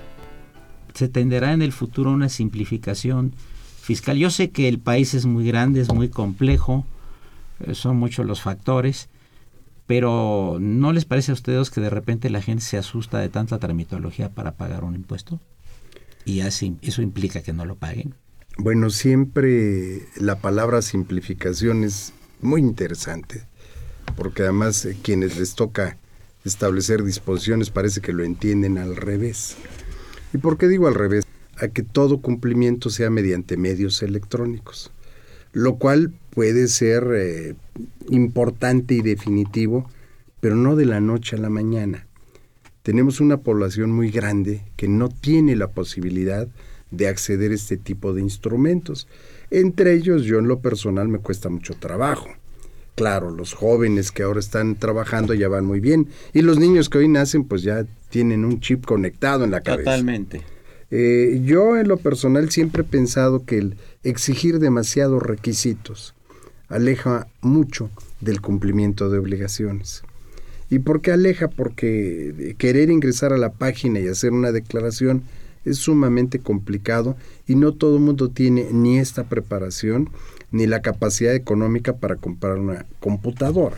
¿Se 0.92 1.08
tenderá 1.08 1.52
en 1.52 1.62
el 1.62 1.70
futuro 1.70 2.10
una 2.10 2.28
simplificación 2.28 3.32
fiscal? 3.80 4.18
Yo 4.18 4.28
sé 4.28 4.50
que 4.50 4.66
el 4.66 4.80
país 4.80 5.14
es 5.14 5.24
muy 5.24 5.46
grande, 5.46 5.80
es 5.82 5.94
muy 5.94 6.08
complejo, 6.08 6.84
eh, 7.60 7.76
son 7.76 7.96
muchos 7.96 8.26
los 8.26 8.42
factores, 8.42 9.08
pero 9.86 10.58
¿no 10.60 10.92
les 10.92 11.04
parece 11.04 11.30
a 11.30 11.34
ustedes 11.34 11.70
que 11.70 11.80
de 11.80 11.90
repente 11.90 12.28
la 12.28 12.42
gente 12.42 12.64
se 12.64 12.76
asusta 12.76 13.20
de 13.20 13.28
tanta 13.28 13.60
tramitología 13.60 14.30
para 14.30 14.56
pagar 14.56 14.82
un 14.82 14.96
impuesto? 14.96 15.38
Y 16.24 16.40
así, 16.40 16.76
eso 16.82 17.02
implica 17.02 17.40
que 17.40 17.52
no 17.52 17.66
lo 17.66 17.76
paguen. 17.76 18.16
Bueno, 18.58 18.90
siempre 18.90 20.08
la 20.16 20.40
palabra 20.40 20.82
simplificación 20.82 21.84
es 21.84 22.12
muy 22.40 22.60
interesante, 22.60 23.44
porque 24.16 24.42
además 24.42 24.84
eh, 24.86 24.96
quienes 25.00 25.38
les 25.38 25.54
toca 25.54 25.99
establecer 26.44 27.02
disposiciones 27.04 27.70
parece 27.70 28.00
que 28.00 28.12
lo 28.12 28.24
entienden 28.24 28.78
al 28.78 28.96
revés. 28.96 29.56
¿Y 30.32 30.38
por 30.38 30.58
qué 30.58 30.68
digo 30.68 30.88
al 30.88 30.94
revés? 30.94 31.24
A 31.56 31.68
que 31.68 31.82
todo 31.82 32.20
cumplimiento 32.20 32.90
sea 32.90 33.10
mediante 33.10 33.56
medios 33.56 34.02
electrónicos, 34.02 34.90
lo 35.52 35.76
cual 35.76 36.12
puede 36.30 36.68
ser 36.68 37.06
eh, 37.14 37.54
importante 38.08 38.94
y 38.94 39.02
definitivo, 39.02 39.90
pero 40.40 40.56
no 40.56 40.76
de 40.76 40.86
la 40.86 41.00
noche 41.00 41.36
a 41.36 41.40
la 41.40 41.50
mañana. 41.50 42.06
Tenemos 42.82 43.20
una 43.20 43.38
población 43.38 43.92
muy 43.92 44.10
grande 44.10 44.62
que 44.76 44.88
no 44.88 45.10
tiene 45.10 45.54
la 45.54 45.68
posibilidad 45.68 46.48
de 46.90 47.08
acceder 47.08 47.52
a 47.52 47.54
este 47.54 47.76
tipo 47.76 48.14
de 48.14 48.22
instrumentos. 48.22 49.06
Entre 49.50 49.94
ellos, 49.94 50.24
yo 50.24 50.38
en 50.38 50.48
lo 50.48 50.60
personal 50.60 51.08
me 51.08 51.18
cuesta 51.18 51.50
mucho 51.50 51.74
trabajo. 51.74 52.28
Claro, 53.00 53.30
los 53.30 53.54
jóvenes 53.54 54.12
que 54.12 54.24
ahora 54.24 54.40
están 54.40 54.74
trabajando 54.74 55.32
ya 55.32 55.48
van 55.48 55.64
muy 55.64 55.80
bien 55.80 56.08
y 56.34 56.42
los 56.42 56.58
niños 56.58 56.90
que 56.90 56.98
hoy 56.98 57.08
nacen 57.08 57.44
pues 57.44 57.62
ya 57.62 57.86
tienen 58.10 58.44
un 58.44 58.60
chip 58.60 58.84
conectado 58.84 59.42
en 59.42 59.52
la 59.52 59.62
cabeza. 59.62 59.92
Totalmente. 59.92 60.42
Eh, 60.90 61.40
yo 61.42 61.78
en 61.78 61.88
lo 61.88 61.96
personal 61.96 62.50
siempre 62.50 62.82
he 62.82 62.84
pensado 62.84 63.46
que 63.46 63.56
el 63.56 63.76
exigir 64.02 64.58
demasiados 64.58 65.22
requisitos 65.22 66.14
aleja 66.68 67.26
mucho 67.40 67.88
del 68.20 68.42
cumplimiento 68.42 69.08
de 69.08 69.16
obligaciones. 69.16 70.02
¿Y 70.68 70.80
por 70.80 71.00
qué 71.00 71.12
aleja? 71.12 71.48
Porque 71.48 72.54
querer 72.58 72.90
ingresar 72.90 73.32
a 73.32 73.38
la 73.38 73.54
página 73.54 74.00
y 74.00 74.08
hacer 74.08 74.32
una 74.32 74.52
declaración 74.52 75.22
es 75.64 75.78
sumamente 75.78 76.40
complicado 76.40 77.16
y 77.46 77.54
no 77.54 77.72
todo 77.72 77.96
el 77.96 78.02
mundo 78.02 78.28
tiene 78.28 78.68
ni 78.72 78.98
esta 78.98 79.24
preparación 79.24 80.10
ni 80.52 80.66
la 80.66 80.82
capacidad 80.82 81.34
económica 81.34 81.96
para 81.96 82.16
comprar 82.16 82.58
una 82.58 82.86
computadora. 83.00 83.76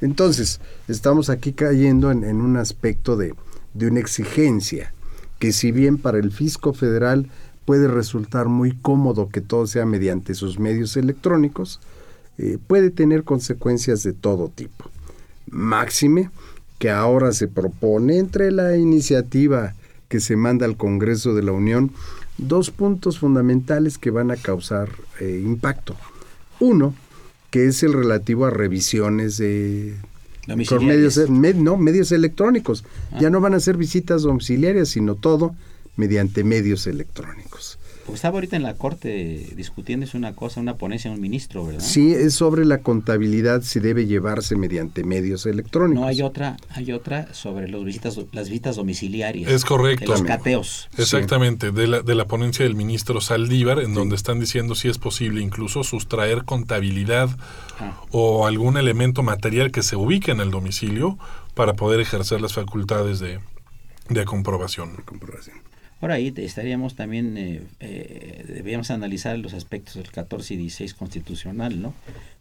Entonces, 0.00 0.60
estamos 0.88 1.30
aquí 1.30 1.52
cayendo 1.52 2.10
en, 2.10 2.24
un 2.24 2.56
aspecto 2.56 3.16
de, 3.16 3.34
una 3.74 4.00
exigencia 4.00 4.92
que 5.38 5.52
si 5.52 5.72
bien 5.72 5.98
para 5.98 6.18
el 6.18 6.32
fisco 6.32 6.72
federal 6.72 7.30
puede 7.64 7.88
resultar 7.88 8.46
muy 8.46 8.72
cómodo 8.72 9.28
que 9.28 9.40
todo 9.40 9.66
sea 9.66 9.86
mediante 9.86 10.34
sus 10.34 10.58
medios 10.58 10.96
electrónicos, 10.96 11.80
eh, 12.38 12.58
puede 12.66 12.90
tener 12.90 13.24
consecuencias 13.24 14.02
de 14.02 14.12
todo 14.12 14.48
tipo. 14.48 14.90
Máxime 15.50 16.30
que 16.78 16.90
ahora 16.90 17.32
se 17.32 17.46
propone 17.46 18.18
entre 18.18 18.50
la 18.50 18.76
iniciativa 18.76 19.74
que 20.08 20.20
se 20.20 20.36
manda 20.36 20.66
al 20.66 20.76
Congreso 20.76 21.34
de 21.34 21.42
la 21.42 21.52
Unión 21.52 21.92
dos 22.38 22.70
puntos 22.70 23.18
fundamentales 23.18 23.98
que 23.98 24.10
van 24.10 24.30
a 24.30 24.36
causar 24.36 24.88
eh, 25.20 25.42
impacto. 25.44 25.94
Uno, 26.60 26.94
que 27.50 27.66
es 27.66 27.82
el 27.82 27.92
relativo 27.92 28.46
a 28.46 28.50
revisiones 28.50 29.38
de 29.38 29.96
medios, 30.46 31.18
no, 31.56 31.76
medios 31.76 32.12
electrónicos. 32.12 32.84
Ya 33.20 33.28
ah. 33.28 33.30
no 33.30 33.40
van 33.40 33.54
a 33.54 33.60
ser 33.60 33.76
visitas 33.76 34.22
domiciliarias, 34.22 34.90
sino 34.90 35.14
todo 35.16 35.54
mediante 35.96 36.44
medios 36.44 36.86
electrónicos 36.86 37.79
estaba 38.14 38.36
ahorita 38.36 38.56
en 38.56 38.62
la 38.62 38.74
corte 38.74 39.48
discutiendo 39.56 40.04
es 40.04 40.14
una 40.14 40.34
cosa, 40.34 40.60
una 40.60 40.76
ponencia 40.76 41.10
de 41.10 41.16
un 41.16 41.22
ministro, 41.22 41.66
¿verdad? 41.66 41.80
Sí, 41.80 42.12
es 42.12 42.34
sobre 42.34 42.64
la 42.64 42.78
contabilidad 42.78 43.62
si 43.62 43.80
debe 43.80 44.06
llevarse 44.06 44.56
mediante 44.56 45.04
medios 45.04 45.46
electrónicos. 45.46 46.00
No, 46.00 46.06
hay 46.06 46.22
otra, 46.22 46.56
hay 46.70 46.92
otra 46.92 47.32
sobre 47.34 47.68
los 47.68 47.84
visitas, 47.84 48.18
las 48.32 48.48
visitas 48.48 48.76
domiciliarias. 48.76 49.50
Es 49.50 49.64
correcto. 49.64 50.12
los 50.12 50.22
cateos. 50.22 50.88
Exactamente, 50.96 51.72
de, 51.72 51.86
la, 51.86 52.02
de 52.02 52.14
la 52.14 52.26
ponencia 52.26 52.64
del 52.64 52.74
ministro 52.74 53.20
Saldívar, 53.20 53.80
en 53.80 53.94
donde 53.94 54.16
están 54.16 54.40
diciendo 54.40 54.74
si 54.74 54.88
es 54.88 54.98
posible 54.98 55.40
incluso 55.40 55.84
sustraer 55.84 56.44
contabilidad 56.44 57.30
ah. 57.78 58.00
o 58.10 58.46
algún 58.46 58.76
elemento 58.76 59.22
material 59.22 59.70
que 59.72 59.82
se 59.82 59.96
ubique 59.96 60.30
en 60.30 60.40
el 60.40 60.50
domicilio 60.50 61.18
para 61.54 61.74
poder 61.74 62.00
ejercer 62.00 62.40
las 62.40 62.54
facultades 62.54 63.20
de, 63.20 63.40
de 64.08 64.24
comprobación. 64.24 64.96
De 64.96 65.02
comprobación. 65.02 65.56
Por 66.00 66.12
ahí 66.12 66.32
estaríamos 66.34 66.94
también, 66.94 67.36
eh, 67.36 67.62
eh, 67.80 68.44
debíamos 68.48 68.90
analizar 68.90 69.38
los 69.38 69.52
aspectos 69.52 69.96
del 69.96 70.10
14 70.10 70.54
y 70.54 70.56
16 70.56 70.94
constitucional, 70.94 71.82
¿no? 71.82 71.92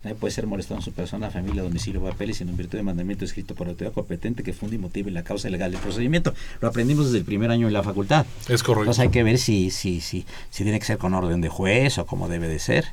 Nadie 0.01 0.15
puede 0.15 0.33
ser 0.33 0.47
molestado 0.47 0.79
en 0.79 0.81
su 0.81 0.93
persona, 0.93 1.29
familia, 1.29 1.61
domicilio, 1.61 2.01
papeles, 2.01 2.37
sino 2.37 2.51
en 2.51 2.57
virtud 2.57 2.77
de 2.77 2.83
mandamiento 2.83 3.25
escrito 3.25 3.55
por 3.55 3.67
la 3.67 3.71
autoridad 3.71 3.93
competente 3.93 4.43
que 4.43 4.53
funde 4.53 4.77
y 4.77 4.79
motive 4.79 5.11
la 5.11 5.25
causa 5.25 5.49
legal 5.49 5.73
del 5.73 5.81
procedimiento. 5.81 6.33
Lo 6.61 6.69
aprendimos 6.69 7.07
desde 7.07 7.17
el 7.17 7.25
primer 7.25 7.51
año 7.51 7.67
en 7.67 7.73
la 7.73 7.83
facultad. 7.83 8.25
Es 8.47 8.63
correcto. 8.63 8.83
Entonces 8.83 9.01
hay 9.01 9.09
que 9.09 9.23
ver 9.23 9.37
si, 9.37 9.71
si, 9.71 9.99
si, 9.99 10.25
si 10.49 10.63
tiene 10.63 10.79
que 10.79 10.85
ser 10.85 10.97
con 10.97 11.13
orden 11.13 11.41
de 11.41 11.49
juez 11.49 11.97
o 11.97 12.05
cómo 12.05 12.29
debe 12.29 12.47
de 12.47 12.59
ser, 12.59 12.85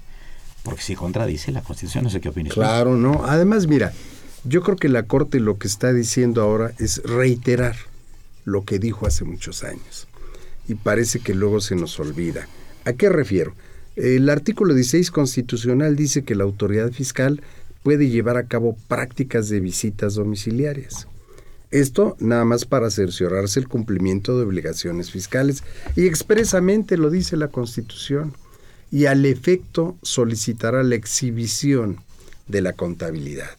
porque 0.65 0.83
si 0.83 0.97
contradice 0.97 1.53
la 1.53 1.63
Constitución, 1.63 2.03
no 2.03 2.11
sé 2.11 2.21
qué 2.21 2.31
opinas. 2.31 2.55
Claro, 2.55 2.97
no. 2.97 3.25
Además, 3.25 3.69
mira, 3.69 3.93
yo 4.43 4.63
creo 4.63 4.77
que 4.77 4.89
la 4.89 5.05
Corte 5.05 5.39
lo 5.39 5.59
que 5.59 5.69
está 5.69 5.93
diciendo 5.93 6.43
ahora 6.43 6.73
es 6.81 7.01
reiterar 7.05 7.77
lo 8.45 8.65
que 8.65 8.81
dijo 8.81 9.07
hace 9.07 9.25
muchos 9.25 9.63
años 9.63 10.09
y 10.69 10.75
parece 10.75 11.21
que 11.21 11.35
luego 11.35 11.61
se 11.61 11.77
nos 11.77 11.99
olvida. 12.01 12.49
¿A 12.85 12.93
qué 12.93 13.09
refiero? 13.09 13.55
El 13.97 14.29
artículo 14.29 14.75
16 14.75 15.11
constitucional 15.11 15.97
dice 15.97 16.23
que 16.23 16.35
la 16.35 16.45
autoridad 16.45 16.93
fiscal 16.93 17.43
puede 17.83 18.09
llevar 18.09 18.37
a 18.37 18.47
cabo 18.47 18.77
prácticas 18.89 19.49
de 19.49 19.61
visitas 19.61 20.15
domiciliarias. 20.15 21.07
Esto 21.71 22.17
nada 22.21 22.45
más 22.45 22.65
para 22.65 22.91
cerciorarse 22.91 23.59
el 23.59 23.69
cumplimiento 23.69 24.37
de 24.37 24.45
obligaciones 24.45 25.11
fiscales 25.11 25.65
y 25.97 26.07
expresamente 26.07 26.97
lo 26.97 27.11
dice 27.11 27.37
la 27.37 27.49
Constitución 27.49 28.35
y 28.91 29.07
al 29.07 29.27
efecto 29.27 29.97
solicitará 30.03 30.83
la 30.83 30.95
exhibición 30.95 31.99
de 32.47 32.63
la 32.63 32.73
contabilidad. 32.75 33.51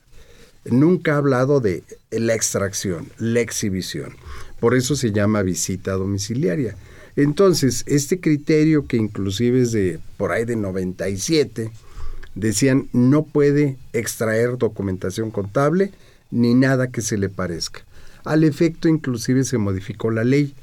Nunca 0.65 1.13
ha 1.13 1.17
hablado 1.17 1.59
de 1.59 1.83
la 2.11 2.33
extracción, 2.33 3.09
la 3.17 3.41
exhibición. 3.41 4.15
Por 4.59 4.75
eso 4.75 4.95
se 4.95 5.11
llama 5.11 5.41
visita 5.41 5.93
domiciliaria. 5.93 6.75
Entonces, 7.17 7.83
este 7.87 8.19
criterio 8.19 8.85
que 8.85 8.95
inclusive 8.95 9.61
es 9.61 9.71
de 9.71 9.99
por 10.17 10.31
ahí 10.31 10.45
de 10.45 10.55
97, 10.55 11.71
decían 12.35 12.87
no 12.93 13.23
puede 13.23 13.75
extraer 13.91 14.59
documentación 14.59 15.31
contable 15.31 15.91
ni 16.29 16.53
nada 16.53 16.91
que 16.91 17.01
se 17.01 17.17
le 17.17 17.27
parezca. 17.27 17.81
Al 18.23 18.43
efecto, 18.43 18.87
inclusive 18.87 19.43
se 19.45 19.57
modificó 19.57 20.11
la 20.11 20.23
ley, 20.23 20.53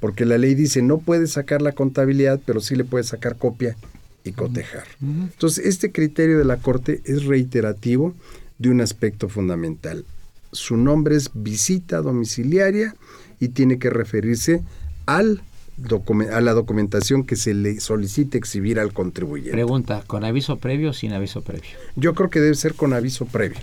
porque 0.00 0.24
la 0.24 0.38
ley 0.38 0.54
dice 0.54 0.80
no 0.80 0.98
puede 0.98 1.26
sacar 1.26 1.60
la 1.60 1.72
contabilidad, 1.72 2.40
pero 2.46 2.60
sí 2.60 2.76
le 2.76 2.84
puede 2.84 3.04
sacar 3.04 3.36
copia 3.36 3.76
y 4.24 4.32
cotejar. 4.32 4.84
Entonces, 5.02 5.66
este 5.66 5.92
criterio 5.92 6.38
de 6.38 6.46
la 6.46 6.56
Corte 6.56 7.02
es 7.04 7.26
reiterativo 7.26 8.14
de 8.58 8.70
un 8.70 8.80
aspecto 8.80 9.28
fundamental. 9.28 10.06
Su 10.52 10.78
nombre 10.78 11.16
es 11.16 11.30
visita 11.34 11.98
domiciliaria 11.98 12.96
y 13.38 13.48
tiene 13.48 13.78
que 13.78 13.90
referirse 13.90 14.62
al 15.04 15.42
a 16.32 16.40
la 16.40 16.52
documentación 16.52 17.24
que 17.24 17.36
se 17.36 17.54
le 17.54 17.80
solicite 17.80 18.38
exhibir 18.38 18.78
al 18.78 18.92
contribuyente. 18.92 19.52
Pregunta, 19.52 20.04
¿con 20.06 20.24
aviso 20.24 20.58
previo 20.58 20.90
o 20.90 20.92
sin 20.92 21.12
aviso 21.12 21.42
previo? 21.42 21.70
Yo 21.96 22.14
creo 22.14 22.30
que 22.30 22.40
debe 22.40 22.54
ser 22.54 22.74
con 22.74 22.92
aviso 22.92 23.26
previo, 23.26 23.60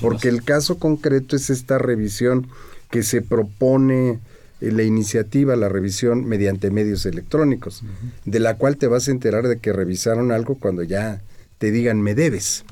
porque 0.00 0.28
el 0.28 0.42
caso 0.42 0.78
concreto 0.78 1.36
es 1.36 1.50
esta 1.50 1.78
revisión 1.78 2.46
que 2.90 3.02
se 3.02 3.22
propone 3.22 4.18
en 4.60 4.76
la 4.76 4.82
iniciativa, 4.82 5.56
la 5.56 5.68
revisión 5.68 6.26
mediante 6.26 6.70
medios 6.70 7.06
electrónicos, 7.06 7.82
de 8.24 8.40
la 8.40 8.56
cual 8.56 8.76
te 8.76 8.86
vas 8.86 9.08
a 9.08 9.10
enterar 9.10 9.48
de 9.48 9.58
que 9.58 9.72
revisaron 9.72 10.32
algo 10.32 10.56
cuando 10.56 10.82
ya 10.82 11.22
te 11.58 11.70
digan 11.70 12.02
me 12.02 12.14
debes, 12.14 12.64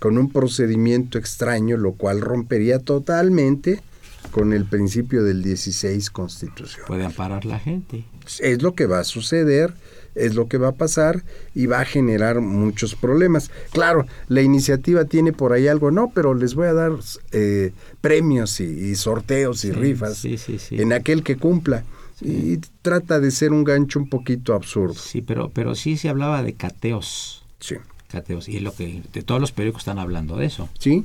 con 0.00 0.18
un 0.18 0.30
procedimiento 0.30 1.18
extraño, 1.18 1.76
lo 1.76 1.92
cual 1.92 2.20
rompería 2.20 2.78
totalmente 2.78 3.80
con 4.30 4.52
el 4.52 4.64
principio 4.64 5.24
del 5.24 5.42
16 5.42 6.10
Constitución. 6.10 6.84
Puede 6.86 7.04
amparar 7.04 7.44
la 7.44 7.58
gente. 7.58 8.04
Es 8.40 8.62
lo 8.62 8.74
que 8.74 8.86
va 8.86 9.00
a 9.00 9.04
suceder, 9.04 9.74
es 10.14 10.34
lo 10.34 10.48
que 10.48 10.58
va 10.58 10.68
a 10.68 10.72
pasar 10.72 11.24
y 11.54 11.66
va 11.66 11.80
a 11.80 11.84
generar 11.84 12.40
muchos 12.40 12.94
problemas. 12.94 13.50
Claro, 13.72 14.06
la 14.28 14.42
iniciativa 14.42 15.04
tiene 15.04 15.32
por 15.32 15.52
ahí 15.52 15.68
algo, 15.68 15.90
no, 15.90 16.10
pero 16.14 16.34
les 16.34 16.54
voy 16.54 16.66
a 16.66 16.72
dar 16.72 16.92
eh, 17.32 17.72
premios 18.00 18.60
y, 18.60 18.94
sorteos 18.96 19.64
y 19.64 19.72
rifas 19.72 20.24
en 20.70 20.92
aquel 20.92 21.22
que 21.22 21.36
cumpla. 21.36 21.84
Y 22.22 22.56
trata 22.80 23.20
de 23.20 23.30
ser 23.30 23.52
un 23.52 23.62
gancho 23.62 23.98
un 23.98 24.08
poquito 24.08 24.54
absurdo. 24.54 24.94
Sí, 24.94 25.20
pero, 25.20 25.50
pero 25.50 25.74
sí 25.74 25.98
se 25.98 26.08
hablaba 26.08 26.42
de 26.42 26.54
cateos. 26.54 27.44
Sí. 27.60 27.76
Cateos. 28.06 28.48
Y 28.48 28.56
es 28.56 28.62
lo 28.62 28.74
que 28.74 29.02
de 29.12 29.22
todos 29.22 29.40
los 29.40 29.52
periódicos 29.52 29.82
están 29.82 29.98
hablando 29.98 30.36
de 30.36 30.46
eso. 30.46 30.68
Sí. 30.78 31.04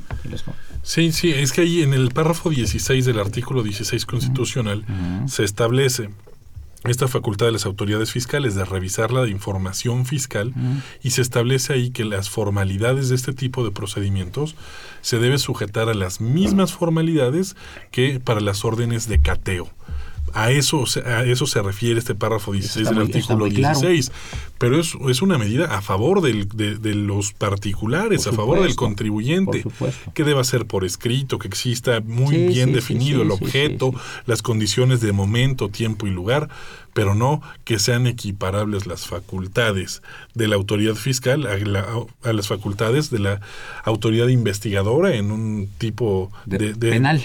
Sí, 0.83 1.11
sí, 1.11 1.31
es 1.31 1.51
que 1.51 1.61
ahí 1.61 1.81
en 1.81 1.93
el 1.93 2.09
párrafo 2.09 2.49
16 2.49 3.05
del 3.05 3.19
artículo 3.19 3.63
16 3.63 4.05
constitucional 4.05 4.85
se 5.27 5.43
establece 5.43 6.09
esta 6.83 7.07
facultad 7.07 7.45
de 7.45 7.51
las 7.51 7.67
autoridades 7.67 8.11
fiscales 8.11 8.55
de 8.55 8.65
revisar 8.65 9.11
la 9.11 9.27
información 9.27 10.05
fiscal 10.05 10.53
y 11.03 11.11
se 11.11 11.21
establece 11.21 11.73
ahí 11.73 11.91
que 11.91 12.05
las 12.05 12.29
formalidades 12.29 13.09
de 13.09 13.15
este 13.15 13.33
tipo 13.33 13.63
de 13.63 13.71
procedimientos 13.71 14.55
se 15.01 15.19
debe 15.19 15.37
sujetar 15.37 15.89
a 15.89 15.93
las 15.93 16.21
mismas 16.21 16.73
formalidades 16.73 17.55
que 17.91 18.19
para 18.19 18.41
las 18.41 18.65
órdenes 18.65 19.07
de 19.07 19.21
cateo. 19.21 19.69
A 20.33 20.51
eso, 20.51 20.85
a 21.05 21.23
eso 21.23 21.45
se 21.45 21.61
refiere 21.61 21.99
este 21.99 22.15
párrafo 22.15 22.53
16 22.53 22.89
del 22.89 22.99
artículo 22.99 23.45
16. 23.45 24.11
Pero 24.57 24.79
es, 24.79 24.93
es, 25.09 25.21
una 25.21 25.37
medida 25.39 25.75
a 25.75 25.81
favor 25.81 26.21
del, 26.21 26.47
de, 26.47 26.95
los 26.95 27.33
particulares, 27.33 28.27
a 28.27 28.31
favor 28.31 28.61
del 28.61 28.75
contribuyente, 28.75 29.63
que 30.13 30.23
deba 30.23 30.43
ser 30.43 30.65
por 30.67 30.85
escrito, 30.85 31.39
que 31.39 31.47
exista 31.47 31.99
muy 32.01 32.47
bien 32.47 32.71
definido 32.71 33.23
el 33.23 33.31
objeto, 33.31 33.91
las 34.27 34.41
condiciones 34.43 35.01
de 35.01 35.13
momento, 35.13 35.69
tiempo 35.69 36.05
y 36.05 36.11
lugar, 36.11 36.49
pero 36.93 37.15
no 37.15 37.41
que 37.63 37.79
sean 37.79 38.05
equiparables 38.05 38.85
las 38.85 39.07
facultades 39.07 40.01
de 40.35 40.47
la 40.47 40.55
autoridad 40.55 40.95
fiscal 40.95 41.47
a, 41.47 42.29
a 42.29 42.33
las 42.33 42.47
facultades 42.47 43.09
de 43.09 43.19
la 43.19 43.41
autoridad 43.83 44.27
investigadora 44.27 45.15
en 45.15 45.31
un 45.31 45.69
tipo 45.77 46.31
de, 46.45 46.73
de 46.73 46.91
penal. 46.91 47.21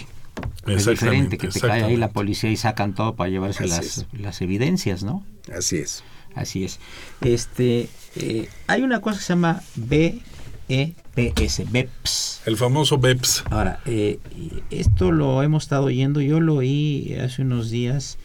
Es 0.67 0.87
diferente 0.87 1.39
que 1.39 1.49
te 1.49 1.61
cae 1.61 1.85
ahí 1.85 1.97
la 1.97 2.11
policía 2.11 2.51
y 2.51 2.57
sacan 2.57 2.95
todo 2.95 3.15
para 3.15 3.31
llevarse 3.31 3.67
las, 3.67 4.07
las, 4.13 4.41
evidencias, 4.43 5.05
¿no? 5.05 5.25
Así 5.57 5.77
es. 5.77 6.03
Así 6.35 6.65
es. 6.65 6.79
Este, 7.21 7.89
eh, 8.17 8.49
hay 8.67 8.83
una 8.83 9.01
cosa 9.01 9.19
que 9.19 9.25
se 9.25 9.33
llama 9.33 9.63
BEPS, 9.77 11.71
BEPS. 11.71 12.43
El 12.45 12.57
famoso 12.57 12.99
BEPS. 12.99 13.45
Ahora, 13.51 13.81
eh, 13.87 14.19
esto 14.71 15.13
lo 15.13 15.43
hemos 15.43 15.65
estado 15.65 15.85
oyendo, 15.85 16.21
yo 16.21 16.41
lo 16.41 16.57
oí 16.57 17.15
hace 17.23 17.43
unos 17.43 17.71
días 17.71 18.19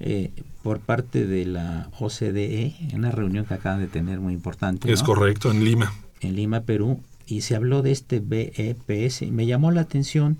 eh, 0.00 0.30
por 0.62 0.80
parte 0.80 1.26
de 1.26 1.44
la 1.44 1.90
OCDE, 1.98 2.74
en 2.90 2.98
una 2.98 3.10
reunión 3.10 3.44
que 3.44 3.54
acaban 3.54 3.80
de 3.80 3.88
tener 3.88 4.20
muy 4.20 4.32
importante. 4.32 4.90
Es 4.90 5.02
correcto, 5.02 5.50
en 5.50 5.64
Lima. 5.64 5.92
En 6.20 6.36
Lima, 6.36 6.62
Perú, 6.62 7.00
y 7.26 7.42
se 7.42 7.54
habló 7.54 7.82
de 7.82 7.92
este 7.92 8.20
BEPS 8.20 9.22
y 9.22 9.30
me 9.30 9.46
llamó 9.46 9.70
la 9.72 9.82
atención 9.82 10.38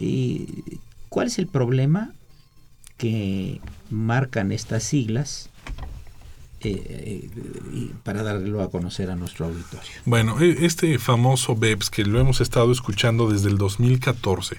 ¿Y 0.00 0.80
cuál 1.10 1.26
es 1.28 1.38
el 1.38 1.46
problema 1.46 2.12
que 2.96 3.60
marcan 3.90 4.50
estas 4.50 4.82
siglas 4.82 5.50
eh, 6.62 7.28
eh, 7.34 7.90
para 8.02 8.22
darlo 8.22 8.62
a 8.62 8.70
conocer 8.70 9.10
a 9.10 9.16
nuestro 9.16 9.46
auditorio? 9.46 9.90
Bueno, 10.06 10.40
e, 10.40 10.64
este 10.64 10.98
famoso 10.98 11.54
BEPS 11.54 11.90
que 11.90 12.04
lo 12.04 12.18
hemos 12.18 12.40
estado 12.40 12.72
escuchando 12.72 13.30
desde 13.30 13.50
el 13.50 13.58
2014 13.58 14.56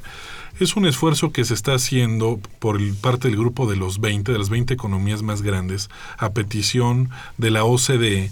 es 0.60 0.76
un 0.76 0.86
esfuerzo 0.86 1.32
que 1.32 1.44
se 1.44 1.56
está 1.56 1.74
haciendo 1.74 2.40
por 2.60 2.80
parte 2.98 3.28
del 3.28 3.38
grupo 3.38 3.70
de 3.70 3.78
los 3.78 4.00
20, 4.00 4.32
de 4.32 4.38
las 4.38 4.50
20 4.50 4.74
economías 4.74 5.24
más 5.24 5.42
grandes, 5.42 5.90
a 6.18 6.32
petición 6.34 7.10
de 7.38 7.52
la 7.52 7.64
OCDE 7.64 8.32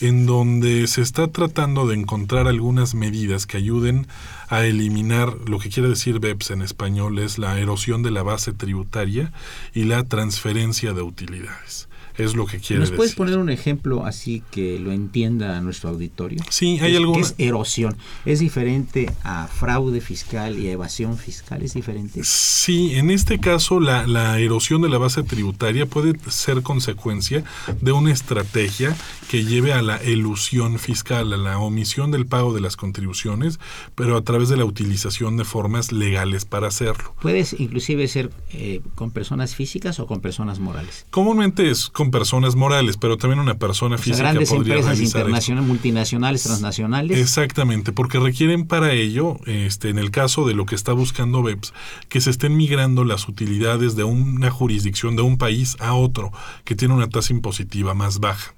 en 0.00 0.26
donde 0.26 0.86
se 0.86 1.02
está 1.02 1.28
tratando 1.28 1.86
de 1.86 1.94
encontrar 1.94 2.46
algunas 2.46 2.94
medidas 2.94 3.46
que 3.46 3.56
ayuden 3.56 4.06
a 4.48 4.64
eliminar 4.64 5.34
lo 5.46 5.58
que 5.58 5.70
quiere 5.70 5.88
decir 5.88 6.20
BEPS 6.20 6.50
en 6.50 6.62
español 6.62 7.18
es 7.18 7.38
la 7.38 7.58
erosión 7.58 8.02
de 8.02 8.10
la 8.10 8.22
base 8.22 8.52
tributaria 8.52 9.32
y 9.74 9.84
la 9.84 10.04
transferencia 10.04 10.92
de 10.92 11.02
utilidades 11.02 11.87
es 12.18 12.34
lo 12.34 12.46
que 12.46 12.58
quiere 12.58 12.80
¿Nos 12.80 12.90
puedes 12.90 13.14
poner 13.14 13.38
un 13.38 13.50
ejemplo 13.50 14.04
así 14.04 14.42
que 14.50 14.78
lo 14.78 14.92
entienda 14.92 15.60
nuestro 15.60 15.90
auditorio? 15.90 16.42
Sí, 16.50 16.78
hay 16.80 16.96
algo. 16.96 17.14
¿Qué 17.14 17.20
es 17.20 17.34
erosión? 17.38 17.96
¿Es 18.24 18.40
diferente 18.40 19.10
a 19.22 19.46
fraude 19.46 20.00
fiscal 20.00 20.58
y 20.58 20.68
a 20.68 20.72
evasión 20.72 21.16
fiscal? 21.16 21.62
¿Es 21.62 21.74
diferente? 21.74 22.20
Sí, 22.24 22.94
en 22.94 23.10
este 23.10 23.38
caso 23.38 23.80
la, 23.80 24.06
la 24.06 24.38
erosión 24.38 24.82
de 24.82 24.88
la 24.88 24.98
base 24.98 25.22
tributaria 25.22 25.86
puede 25.86 26.18
ser 26.30 26.62
consecuencia 26.62 27.44
de 27.80 27.92
una 27.92 28.12
estrategia 28.12 28.96
que 29.28 29.44
lleve 29.44 29.72
a 29.72 29.82
la 29.82 29.96
elusión 29.96 30.78
fiscal, 30.78 31.32
a 31.32 31.36
la 31.36 31.58
omisión 31.58 32.10
del 32.10 32.26
pago 32.26 32.54
de 32.54 32.60
las 32.60 32.76
contribuciones, 32.76 33.60
pero 33.94 34.16
a 34.16 34.22
través 34.22 34.48
de 34.48 34.56
la 34.56 34.64
utilización 34.64 35.36
de 35.36 35.44
formas 35.44 35.92
legales 35.92 36.44
para 36.44 36.68
hacerlo. 36.68 37.14
¿Puedes 37.20 37.58
inclusive 37.58 38.08
ser 38.08 38.30
eh, 38.52 38.80
con 38.94 39.10
personas 39.10 39.54
físicas 39.54 40.00
o 40.00 40.06
con 40.06 40.20
personas 40.20 40.58
morales? 40.58 41.06
Comúnmente 41.10 41.70
es 41.70 41.88
con 41.88 42.07
personas 42.10 42.56
morales, 42.56 42.96
pero 42.96 43.16
también 43.16 43.40
una 43.40 43.58
persona 43.58 43.98
física 43.98 44.18
grandes 44.18 44.50
empresas 44.50 45.00
internacionales, 45.00 45.68
multinacionales, 45.68 46.42
transnacionales. 46.42 47.18
Exactamente, 47.18 47.92
porque 47.92 48.18
requieren 48.18 48.66
para 48.66 48.92
ello, 48.92 49.38
este, 49.46 49.90
en 49.90 49.98
el 49.98 50.10
caso 50.10 50.46
de 50.46 50.54
lo 50.54 50.66
que 50.66 50.74
está 50.74 50.92
buscando 50.92 51.42
BEPS, 51.42 51.72
que 52.08 52.20
se 52.20 52.30
estén 52.30 52.56
migrando 52.56 53.04
las 53.04 53.28
utilidades 53.28 53.96
de 53.96 54.04
una 54.04 54.50
jurisdicción 54.50 55.16
de 55.16 55.22
un 55.22 55.38
país 55.38 55.76
a 55.80 55.94
otro 55.94 56.32
que 56.64 56.74
tiene 56.74 56.94
una 56.94 57.08
tasa 57.08 57.32
impositiva 57.32 57.94
más 57.94 58.20
baja. 58.20 58.54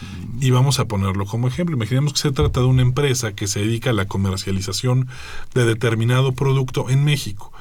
Mm. 0.00 0.42
Y 0.42 0.50
vamos 0.50 0.78
a 0.78 0.86
ponerlo 0.86 1.26
como 1.26 1.48
ejemplo. 1.48 1.76
Imaginemos 1.76 2.12
que 2.12 2.20
se 2.20 2.32
trata 2.32 2.60
de 2.60 2.66
una 2.66 2.82
empresa 2.82 3.32
que 3.32 3.46
se 3.46 3.60
dedica 3.60 3.90
a 3.90 3.94
la 3.94 4.06
comercialización 4.06 5.08
de 5.54 5.64
determinado 5.64 6.32
producto 6.32 6.88
en 6.88 7.04
México 7.04 7.52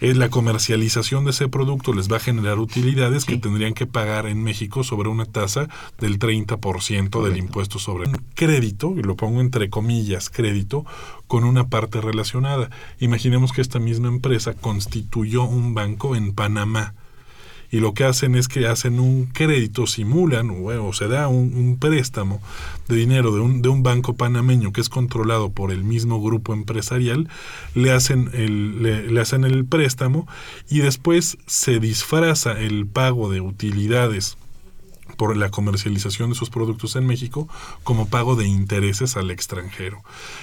la 0.00 0.28
comercialización 0.28 1.24
de 1.24 1.30
ese 1.30 1.48
producto 1.48 1.92
les 1.92 2.10
va 2.10 2.16
a 2.16 2.20
generar 2.20 2.58
utilidades 2.58 3.24
que 3.24 3.38
tendrían 3.38 3.74
que 3.74 3.86
pagar 3.86 4.26
en 4.26 4.42
México 4.42 4.84
sobre 4.84 5.08
una 5.08 5.24
tasa 5.24 5.68
del 5.98 6.18
30% 6.18 7.24
del 7.24 7.36
impuesto 7.36 7.78
sobre 7.78 8.10
crédito, 8.34 8.94
y 8.96 9.02
lo 9.02 9.16
pongo 9.16 9.40
entre 9.40 9.70
comillas, 9.70 10.30
crédito, 10.30 10.84
con 11.26 11.44
una 11.44 11.68
parte 11.68 12.00
relacionada. 12.00 12.70
Imaginemos 13.00 13.52
que 13.52 13.62
esta 13.62 13.78
misma 13.78 14.08
empresa 14.08 14.54
constituyó 14.54 15.44
un 15.44 15.74
banco 15.74 16.16
en 16.16 16.32
Panamá 16.32 16.94
y 17.70 17.80
lo 17.80 17.94
que 17.94 18.04
hacen 18.04 18.34
es 18.34 18.48
que 18.48 18.66
hacen 18.66 19.00
un 19.00 19.26
crédito, 19.26 19.86
simulan 19.86 20.50
o, 20.50 20.92
se 20.92 21.08
da 21.08 21.28
un, 21.28 21.78
préstamo 21.78 22.40
de 22.88 22.96
dinero 22.96 23.34
de 23.34 23.40
un, 23.40 23.62
de 23.62 23.68
un 23.68 23.82
banco 23.82 24.16
panameño 24.16 24.72
que 24.72 24.80
es 24.80 24.88
controlado 24.88 25.50
por 25.50 25.72
el 25.72 25.84
mismo 25.84 26.22
grupo 26.22 26.54
empresarial, 26.54 27.28
le 27.74 27.92
hacen 27.92 28.30
el, 28.32 28.82
le, 28.82 29.20
hacen 29.20 29.44
el 29.44 29.64
préstamo 29.64 30.26
y 30.68 30.78
después 30.78 31.38
se 31.46 31.80
disfraza 31.80 32.52
el 32.52 32.86
pago 32.86 33.30
de 33.30 33.40
utilidades 33.40 34.36
por 35.16 35.36
la 35.36 35.50
comercialización 35.50 36.30
de 36.30 36.36
sus 36.36 36.50
productos 36.50 36.96
en 36.96 37.06
México 37.06 37.48
como 37.84 38.08
pago 38.08 38.36
de 38.36 38.46
intereses 38.46 39.16
al 39.16 39.30
extranjero. 39.30 40.02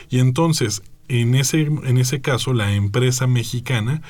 Y 0.09 0.19
entonces, 0.19 0.81
en 1.07 1.35
ese, 1.35 1.61
en 1.61 1.97
ese 1.97 2.21
caso, 2.21 2.53
la 2.53 2.73
empresa 2.73 3.27
mexicana 3.27 4.01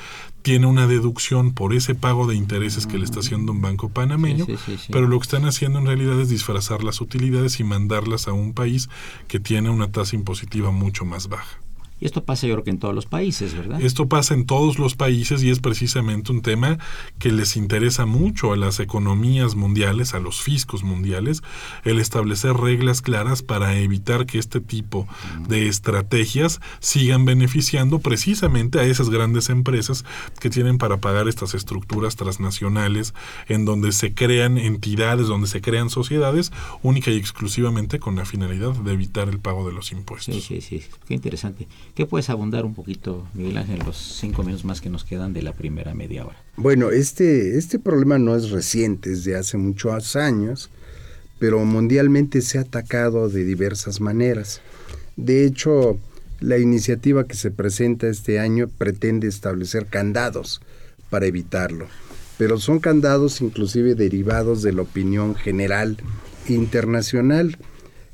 tiene 0.42 0.66
una 0.66 0.86
deducción 0.86 1.54
por 1.54 1.72
ese 1.74 1.94
pago 1.94 2.26
de 2.26 2.34
intereses 2.34 2.86
que 2.86 2.98
le 2.98 3.04
está 3.04 3.20
haciendo 3.20 3.52
un 3.52 3.62
banco 3.62 3.88
panameño, 3.88 4.46
pero 4.90 5.08
lo 5.08 5.18
que 5.18 5.24
están 5.24 5.46
haciendo 5.46 5.78
en 5.78 5.86
realidad 5.86 6.20
es 6.20 6.28
disfrazar 6.28 6.84
las 6.84 7.00
utilidades 7.00 7.60
y 7.60 7.64
mandarlas 7.64 8.28
a 8.28 8.32
un 8.32 8.52
país 8.52 8.90
que 9.26 9.40
tiene 9.40 9.70
una 9.70 9.90
tasa 9.90 10.16
impositiva 10.16 10.70
mucho 10.70 11.06
más 11.06 11.28
baja. 11.28 11.60
Y 12.04 12.06
esto 12.06 12.22
pasa 12.22 12.46
yo 12.46 12.52
creo 12.52 12.64
que 12.64 12.70
en 12.70 12.78
todos 12.78 12.94
los 12.94 13.06
países, 13.06 13.54
¿verdad? 13.54 13.80
Esto 13.80 14.10
pasa 14.10 14.34
en 14.34 14.44
todos 14.44 14.78
los 14.78 14.94
países 14.94 15.42
y 15.42 15.48
es 15.48 15.60
precisamente 15.60 16.32
un 16.32 16.42
tema 16.42 16.78
que 17.18 17.32
les 17.32 17.56
interesa 17.56 18.04
mucho 18.04 18.52
a 18.52 18.58
las 18.58 18.78
economías 18.78 19.54
mundiales, 19.54 20.12
a 20.12 20.18
los 20.18 20.42
fiscos 20.42 20.84
mundiales, 20.84 21.42
el 21.82 21.98
establecer 21.98 22.52
reglas 22.58 23.00
claras 23.00 23.42
para 23.42 23.78
evitar 23.78 24.26
que 24.26 24.38
este 24.38 24.60
tipo 24.60 25.08
de 25.48 25.66
estrategias 25.66 26.60
sigan 26.78 27.24
beneficiando 27.24 28.00
precisamente 28.00 28.80
a 28.80 28.84
esas 28.84 29.08
grandes 29.08 29.48
empresas 29.48 30.04
que 30.40 30.50
tienen 30.50 30.76
para 30.76 30.98
pagar 30.98 31.26
estas 31.26 31.54
estructuras 31.54 32.16
transnacionales 32.16 33.14
en 33.48 33.64
donde 33.64 33.92
se 33.92 34.12
crean 34.12 34.58
entidades, 34.58 35.26
donde 35.26 35.46
se 35.46 35.62
crean 35.62 35.88
sociedades 35.88 36.52
única 36.82 37.10
y 37.10 37.16
exclusivamente 37.16 37.98
con 37.98 38.14
la 38.14 38.26
finalidad 38.26 38.74
de 38.74 38.92
evitar 38.92 39.30
el 39.30 39.38
pago 39.38 39.66
de 39.66 39.72
los 39.72 39.90
impuestos. 39.90 40.34
Sí, 40.34 40.42
sí, 40.42 40.60
sí, 40.60 40.84
qué 41.08 41.14
interesante. 41.14 41.66
¿Qué 41.94 42.06
puedes 42.06 42.28
abundar 42.28 42.64
un 42.64 42.74
poquito, 42.74 43.24
Miguel 43.34 43.56
Ángel, 43.56 43.78
los 43.86 43.96
cinco 43.96 44.42
minutos 44.42 44.64
más 44.64 44.80
que 44.80 44.90
nos 44.90 45.04
quedan 45.04 45.32
de 45.32 45.42
la 45.42 45.52
primera 45.52 45.94
media 45.94 46.26
hora? 46.26 46.36
Bueno, 46.56 46.90
este, 46.90 47.56
este 47.56 47.78
problema 47.78 48.18
no 48.18 48.34
es 48.34 48.50
reciente, 48.50 49.12
es 49.12 49.22
de 49.22 49.36
hace 49.36 49.58
muchos 49.58 50.16
años, 50.16 50.70
pero 51.38 51.64
mundialmente 51.64 52.40
se 52.40 52.58
ha 52.58 52.62
atacado 52.62 53.28
de 53.28 53.44
diversas 53.44 54.00
maneras. 54.00 54.60
De 55.14 55.44
hecho, 55.44 55.96
la 56.40 56.58
iniciativa 56.58 57.28
que 57.28 57.36
se 57.36 57.52
presenta 57.52 58.08
este 58.08 58.40
año 58.40 58.66
pretende 58.66 59.28
establecer 59.28 59.86
candados 59.86 60.62
para 61.10 61.26
evitarlo, 61.26 61.86
pero 62.38 62.58
son 62.58 62.80
candados 62.80 63.40
inclusive 63.40 63.94
derivados 63.94 64.62
de 64.62 64.72
la 64.72 64.82
opinión 64.82 65.36
general 65.36 65.98
internacional. 66.48 67.56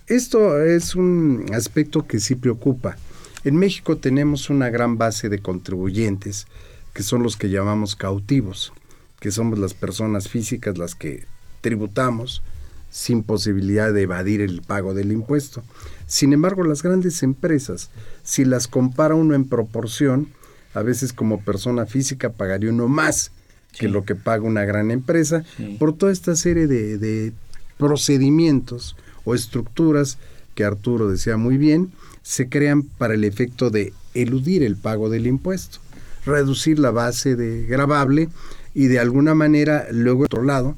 Esto 0.07 0.62
es 0.62 0.95
un 0.97 1.47
aspecto 1.55 2.07
que 2.07 2.21
sí 2.21 2.35
preocupa 2.35 2.99
en 3.44 3.57
México 3.57 3.96
tenemos 3.96 4.50
una 4.50 4.68
gran 4.70 4.98
base 4.98 5.29
de 5.29 5.40
contribuyentes, 5.40 6.46
que 6.92 7.03
son 7.03 7.22
los 7.22 7.37
que 7.37 7.50
llamamos 7.50 7.96
cautivos, 7.96 8.72
que 9.20 9.31
somos 9.31 9.59
las 9.59 9.74
personas 9.74 10.29
físicas 10.29 10.76
las 10.79 10.94
que 10.94 11.24
tributamos 11.61 12.42
sin 12.90 13.22
posibilidad 13.22 13.92
de 13.92 14.03
evadir 14.03 14.40
el 14.40 14.62
pago 14.62 14.94
del 14.94 15.12
impuesto. 15.12 15.62
Sin 16.07 16.33
embargo, 16.33 16.64
las 16.64 16.83
grandes 16.83 17.22
empresas, 17.22 17.90
si 18.24 18.44
las 18.44 18.66
compara 18.66 19.14
uno 19.14 19.35
en 19.35 19.48
proporción, 19.48 20.29
a 20.74 20.83
veces 20.83 21.12
como 21.12 21.40
persona 21.40 21.87
física 21.87 22.31
pagaría 22.31 22.70
uno 22.70 22.88
más 22.88 23.31
que 23.79 23.88
lo 23.88 24.05
que 24.05 24.16
paga 24.16 24.42
una 24.42 24.64
gran 24.64 24.90
empresa 24.90 25.44
por 25.79 25.96
toda 25.96 26.11
esta 26.11 26.35
serie 26.35 26.66
de, 26.66 26.98
de 26.98 27.33
procedimientos 27.79 28.96
o 29.24 29.35
estructuras 29.35 30.18
que 30.55 30.64
Arturo 30.64 31.09
decía 31.09 31.37
muy 31.37 31.57
bien, 31.57 31.92
se 32.22 32.48
crean 32.48 32.83
para 32.83 33.14
el 33.14 33.24
efecto 33.24 33.70
de 33.70 33.92
eludir 34.14 34.62
el 34.62 34.76
pago 34.76 35.09
del 35.09 35.26
impuesto, 35.26 35.78
reducir 36.24 36.78
la 36.78 36.90
base 36.90 37.37
de 37.37 37.66
gravable 37.66 38.28
y 38.74 38.87
de 38.87 38.98
alguna 38.98 39.35
manera 39.35 39.87
luego 39.90 40.24
otro 40.24 40.42
lado 40.42 40.76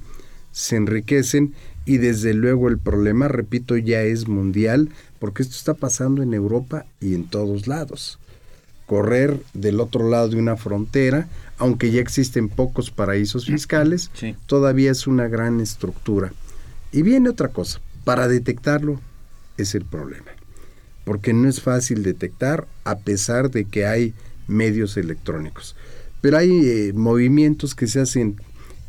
se 0.52 0.76
enriquecen 0.76 1.54
y 1.84 1.98
desde 1.98 2.34
luego 2.34 2.68
el 2.68 2.78
problema, 2.78 3.28
repito, 3.28 3.76
ya 3.76 4.02
es 4.02 4.28
mundial 4.28 4.90
porque 5.18 5.42
esto 5.42 5.56
está 5.56 5.74
pasando 5.74 6.22
en 6.22 6.34
Europa 6.34 6.84
y 7.00 7.14
en 7.14 7.24
todos 7.24 7.66
lados. 7.66 8.18
Correr 8.86 9.40
del 9.54 9.80
otro 9.80 10.08
lado 10.08 10.28
de 10.28 10.36
una 10.36 10.56
frontera, 10.56 11.28
aunque 11.58 11.90
ya 11.90 12.00
existen 12.00 12.48
pocos 12.48 12.90
paraísos 12.90 13.46
fiscales, 13.46 14.10
todavía 14.46 14.90
es 14.90 15.06
una 15.06 15.28
gran 15.28 15.60
estructura. 15.60 16.32
Y 16.92 17.02
viene 17.02 17.30
otra 17.30 17.48
cosa, 17.48 17.80
para 18.04 18.28
detectarlo 18.28 19.00
es 19.56 19.74
el 19.74 19.84
problema, 19.84 20.26
porque 21.04 21.32
no 21.32 21.48
es 21.48 21.60
fácil 21.60 22.02
detectar 22.02 22.66
a 22.84 22.98
pesar 22.98 23.50
de 23.50 23.64
que 23.64 23.86
hay 23.86 24.14
medios 24.46 24.96
electrónicos. 24.96 25.76
Pero 26.20 26.38
hay 26.38 26.50
eh, 26.50 26.92
movimientos 26.94 27.74
que 27.74 27.86
se 27.86 28.00
hacen, 28.00 28.40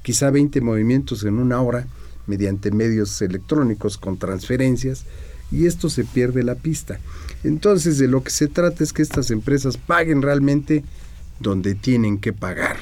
quizá 0.04 0.30
20 0.30 0.62
movimientos 0.62 1.24
en 1.24 1.36
una 1.36 1.62
hora, 1.62 1.88
mediante 2.28 2.72
medios 2.72 3.22
electrónicos 3.22 3.98
con 3.98 4.18
transferencias, 4.18 5.06
y 5.52 5.66
esto 5.66 5.90
se 5.90 6.04
pierde 6.04 6.44
la 6.44 6.56
pista. 6.56 7.00
Entonces 7.44 7.98
de 7.98 8.08
lo 8.08 8.24
que 8.24 8.32
se 8.32 8.48
trata 8.48 8.84
es 8.84 8.94
que 8.94 9.02
estas 9.02 9.32
empresas 9.32 9.78
paguen 9.78 10.22
realmente 10.22 10.84
donde 11.40 11.76
tienen 11.76 12.20
que 12.20 12.34
pagar 12.34 12.78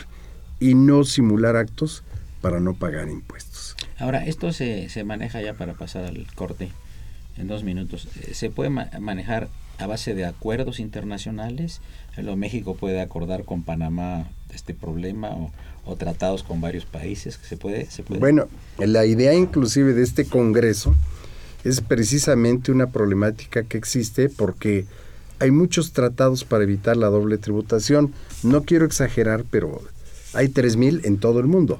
y 0.59 0.75
no 0.75 1.03
simular 1.03 1.55
actos 1.55 2.03
para 2.41 2.59
no 2.59 2.73
pagar 2.73 3.09
impuestos. 3.09 3.75
Ahora, 3.97 4.25
esto 4.25 4.51
se, 4.51 4.89
se 4.89 5.03
maneja 5.03 5.41
ya 5.41 5.53
para 5.53 5.73
pasar 5.73 6.05
al 6.05 6.27
corte 6.35 6.71
en 7.37 7.47
dos 7.47 7.63
minutos. 7.63 8.07
Eh, 8.21 8.33
¿Se 8.33 8.49
puede 8.49 8.69
manejar 8.69 9.49
a 9.77 9.87
base 9.87 10.13
de 10.13 10.25
acuerdos 10.25 10.79
internacionales? 10.79 11.81
¿Lo 12.17 12.35
México 12.35 12.75
puede 12.75 13.01
acordar 13.01 13.43
con 13.43 13.63
Panamá 13.63 14.29
este 14.53 14.73
problema 14.73 15.29
o, 15.31 15.51
o 15.85 15.95
tratados 15.95 16.43
con 16.43 16.61
varios 16.61 16.85
países? 16.85 17.39
¿Se 17.41 17.57
puede, 17.57 17.85
¿Se 17.89 18.03
puede? 18.03 18.19
Bueno, 18.19 18.47
la 18.77 19.05
idea 19.05 19.33
inclusive 19.33 19.93
de 19.93 20.03
este 20.03 20.25
Congreso 20.25 20.95
es 21.63 21.81
precisamente 21.81 22.71
una 22.71 22.87
problemática 22.87 23.63
que 23.63 23.77
existe 23.77 24.29
porque 24.29 24.85
hay 25.39 25.51
muchos 25.51 25.91
tratados 25.91 26.43
para 26.43 26.63
evitar 26.63 26.97
la 26.97 27.07
doble 27.07 27.37
tributación. 27.37 28.13
No 28.43 28.63
quiero 28.63 28.85
exagerar, 28.85 29.43
pero 29.49 29.81
hay 30.33 30.47
3.000 30.47 31.01
en 31.05 31.17
todo 31.17 31.39
el 31.39 31.47
mundo, 31.47 31.79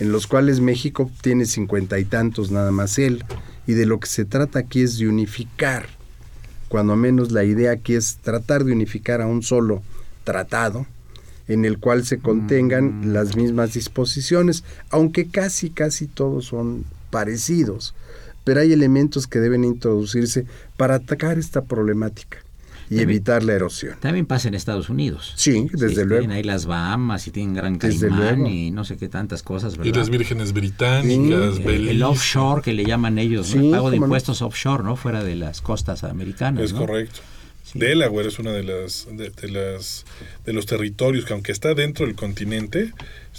en 0.00 0.12
los 0.12 0.26
cuales 0.26 0.60
México 0.60 1.10
tiene 1.20 1.46
cincuenta 1.46 1.98
y 1.98 2.04
tantos 2.04 2.50
nada 2.50 2.70
más 2.70 2.98
él. 2.98 3.24
Y 3.66 3.72
de 3.72 3.86
lo 3.86 3.98
que 4.00 4.08
se 4.08 4.24
trata 4.24 4.58
aquí 4.58 4.82
es 4.82 4.98
de 4.98 5.08
unificar, 5.08 5.86
cuando 6.68 6.96
menos 6.96 7.32
la 7.32 7.44
idea 7.44 7.72
aquí 7.72 7.94
es 7.94 8.18
tratar 8.18 8.64
de 8.64 8.72
unificar 8.72 9.20
a 9.22 9.26
un 9.26 9.42
solo 9.42 9.82
tratado 10.24 10.86
en 11.46 11.64
el 11.64 11.78
cual 11.78 12.04
se 12.04 12.18
contengan 12.18 13.00
mm. 13.00 13.12
las 13.12 13.36
mismas 13.36 13.74
disposiciones, 13.74 14.64
aunque 14.90 15.28
casi, 15.28 15.70
casi 15.70 16.06
todos 16.06 16.46
son 16.46 16.84
parecidos 17.10 17.94
pero 18.44 18.60
hay 18.60 18.72
elementos 18.72 19.26
que 19.26 19.40
deben 19.40 19.64
introducirse 19.64 20.46
para 20.76 20.96
atacar 20.96 21.38
esta 21.38 21.62
problemática 21.62 22.43
y 22.90 23.00
evitar 23.00 23.42
la 23.42 23.54
erosión. 23.54 23.96
También 24.00 24.26
pasa 24.26 24.48
en 24.48 24.54
Estados 24.54 24.88
Unidos. 24.88 25.32
Sí, 25.36 25.68
desde 25.72 26.04
luego. 26.04 26.20
Tienen 26.20 26.36
ahí 26.36 26.42
las 26.42 26.66
Bahamas 26.66 27.26
y 27.26 27.30
tienen 27.30 27.54
Gran 27.54 27.78
Caimán 27.78 28.46
y 28.46 28.70
no 28.70 28.84
sé 28.84 28.96
qué 28.96 29.08
tantas 29.08 29.42
cosas, 29.42 29.76
¿verdad? 29.76 29.92
Y 29.92 29.96
las 29.96 30.10
vírgenes 30.10 30.52
británicas, 30.52 31.58
el, 31.64 32.02
offshore 32.02 32.62
que 32.62 32.72
le 32.72 32.84
llaman 32.84 33.18
ellos, 33.18 33.54
el 33.54 33.70
pago 33.70 33.90
de 33.90 33.96
impuestos 33.96 34.42
offshore, 34.42 34.82
¿no? 34.82 34.96
Fuera 34.96 35.24
de 35.24 35.36
las 35.36 35.60
costas 35.60 36.04
americanas. 36.04 36.64
Es 36.64 36.72
correcto. 36.72 37.20
Delaware 37.74 38.28
es 38.28 38.38
una 38.38 38.52
de 38.52 38.62
las 38.62 39.08
de, 39.10 39.48
las 39.48 40.04
de 40.44 40.52
los 40.52 40.66
territorios 40.66 41.24
que 41.24 41.32
aunque 41.32 41.52
está 41.52 41.74
dentro 41.74 42.06
del 42.06 42.14
continente 42.14 42.92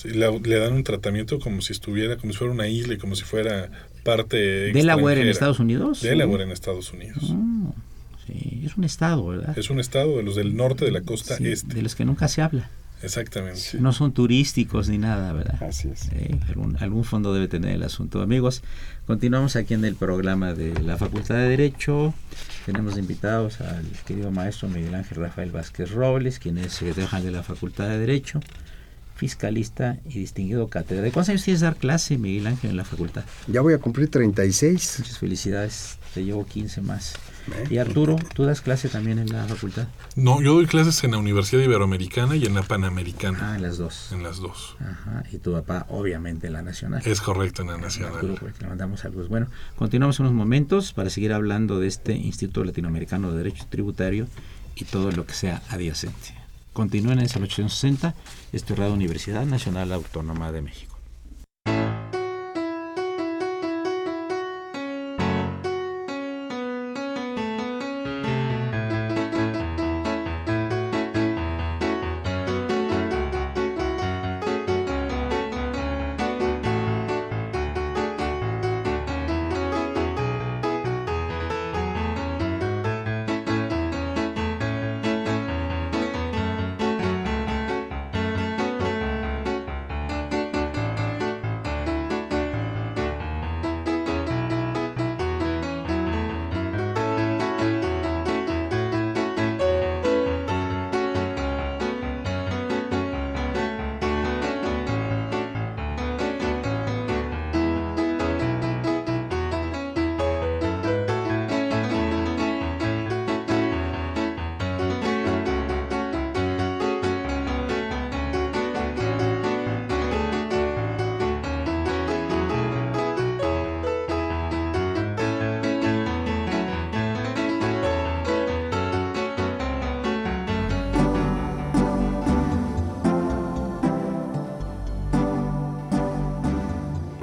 le, 0.03 0.59
dan 0.59 0.73
un 0.73 0.83
tratamiento 0.83 1.39
como 1.39 1.61
si 1.61 1.73
estuviera 1.73 2.17
como 2.17 2.33
si 2.33 2.39
fuera 2.39 2.53
una 2.53 2.67
isla 2.67 2.95
y 2.95 2.97
como 2.97 3.15
si 3.15 3.23
fuera 3.23 3.69
parte 4.03 4.37
Delaware 4.73 5.19
en 5.19 5.29
Estados 5.29 5.59
Unidos 5.59 6.01
Delaware 6.01 6.41
en 6.41 6.51
Estados 6.51 6.91
Unidos 6.91 7.23
ah, 7.31 7.35
sí, 7.35 7.54
es 8.65 8.77
un 8.77 8.83
estado 8.83 9.27
verdad 9.27 9.57
es 9.57 9.69
un 9.69 9.79
estado 9.79 10.17
de 10.17 10.23
los 10.23 10.35
del 10.35 10.55
norte 10.55 10.85
de 10.85 10.91
la 10.91 11.01
costa 11.01 11.37
este 11.39 11.73
de 11.73 11.81
los 11.81 11.95
que 11.95 12.05
nunca 12.05 12.27
se 12.27 12.41
habla 12.41 12.69
Exactamente. 13.05 13.61
No 13.79 13.93
son 13.93 14.13
turísticos 14.13 14.89
ni 14.89 14.97
nada, 14.97 15.31
¿verdad? 15.33 15.61
Así 15.61 15.89
es. 15.89 16.09
algún, 16.47 16.77
algún, 16.79 17.03
fondo 17.03 17.33
debe 17.33 17.47
tener 17.47 17.71
el 17.71 17.83
asunto. 17.83 18.21
Amigos, 18.21 18.63
continuamos 19.05 19.55
aquí 19.55 19.73
en 19.73 19.85
el 19.85 19.95
programa 19.95 20.53
de 20.53 20.79
la 20.81 20.97
Facultad 20.97 21.35
de 21.35 21.49
Derecho. 21.49 22.13
Tenemos 22.65 22.97
invitados 22.97 23.61
al 23.61 23.85
querido 24.07 24.31
maestro 24.31 24.69
Miguel 24.69 24.95
Ángel 24.95 25.17
Rafael 25.19 25.51
Vázquez 25.51 25.91
Robles, 25.91 26.39
quien 26.39 26.57
es 26.57 26.73
secretario 26.73 27.07
general 27.07 27.25
de 27.25 27.37
la 27.37 27.43
Facultad 27.43 27.89
de 27.89 27.99
Derecho, 27.99 28.39
fiscalista 29.15 29.97
y 30.05 30.19
distinguido 30.19 30.67
catedrático. 30.67 31.13
¿Cuántos 31.13 31.29
años 31.29 31.43
tienes 31.43 31.61
dar 31.61 31.75
clase, 31.75 32.17
Miguel 32.17 32.47
Ángel, 32.47 32.71
en 32.71 32.77
la 32.77 32.85
facultad? 32.85 33.23
Ya 33.47 33.61
voy 33.61 33.73
a 33.73 33.77
cumplir 33.77 34.09
36. 34.09 34.95
Muchas 34.99 35.19
felicidades, 35.19 35.97
te 36.15 36.23
llevo 36.23 36.45
15 36.45 36.81
más. 36.81 37.13
Y 37.69 37.77
Arturo, 37.77 38.15
¿tú 38.33 38.45
das 38.45 38.61
clase 38.61 38.87
también 38.87 39.19
en 39.19 39.27
la 39.27 39.43
facultad? 39.43 39.89
No, 40.15 40.41
yo 40.41 40.53
doy 40.53 40.65
clases 40.65 41.03
en 41.03 41.11
la 41.11 41.17
Universidad 41.17 41.61
Iberoamericana 41.61 42.37
y 42.37 42.45
en 42.45 42.55
la 42.55 42.63
Panamericana. 42.63 43.51
Ah, 43.51 43.55
en 43.57 43.61
las 43.61 43.77
dos. 43.77 44.13
En 44.13 44.23
las 44.23 44.37
dos. 44.37 44.77
Ajá, 44.79 45.25
y 45.33 45.39
tu 45.39 45.51
papá, 45.51 45.85
obviamente, 45.89 46.47
en 46.47 46.53
la 46.53 46.61
Nacional. 46.61 47.01
Es 47.03 47.19
correcto, 47.19 47.63
en 47.63 47.67
la 47.67 47.77
Nacional. 47.77 48.15
Arturo, 48.15 48.35
pues, 48.39 48.61
le 48.61 48.67
mandamos 48.67 49.01
saludos. 49.01 49.27
Bueno, 49.27 49.47
continuamos 49.75 50.21
unos 50.21 50.31
momentos 50.31 50.93
para 50.93 51.09
seguir 51.09 51.33
hablando 51.33 51.81
de 51.81 51.87
este 51.87 52.13
Instituto 52.13 52.63
Latinoamericano 52.63 53.33
de 53.33 53.39
Derecho 53.39 53.65
Tributario 53.69 54.27
y 54.77 54.85
todo 54.85 55.11
lo 55.11 55.25
que 55.25 55.33
sea 55.33 55.61
adyacente. 55.69 56.33
Continúen 56.71 57.19
en 57.19 57.25
el 57.25 57.43
860, 57.43 58.15
este 58.53 58.73
Radio 58.73 58.93
Universidad 58.93 59.45
Nacional 59.45 59.91
Autónoma 59.91 60.53
de 60.53 60.61
México. 60.61 60.94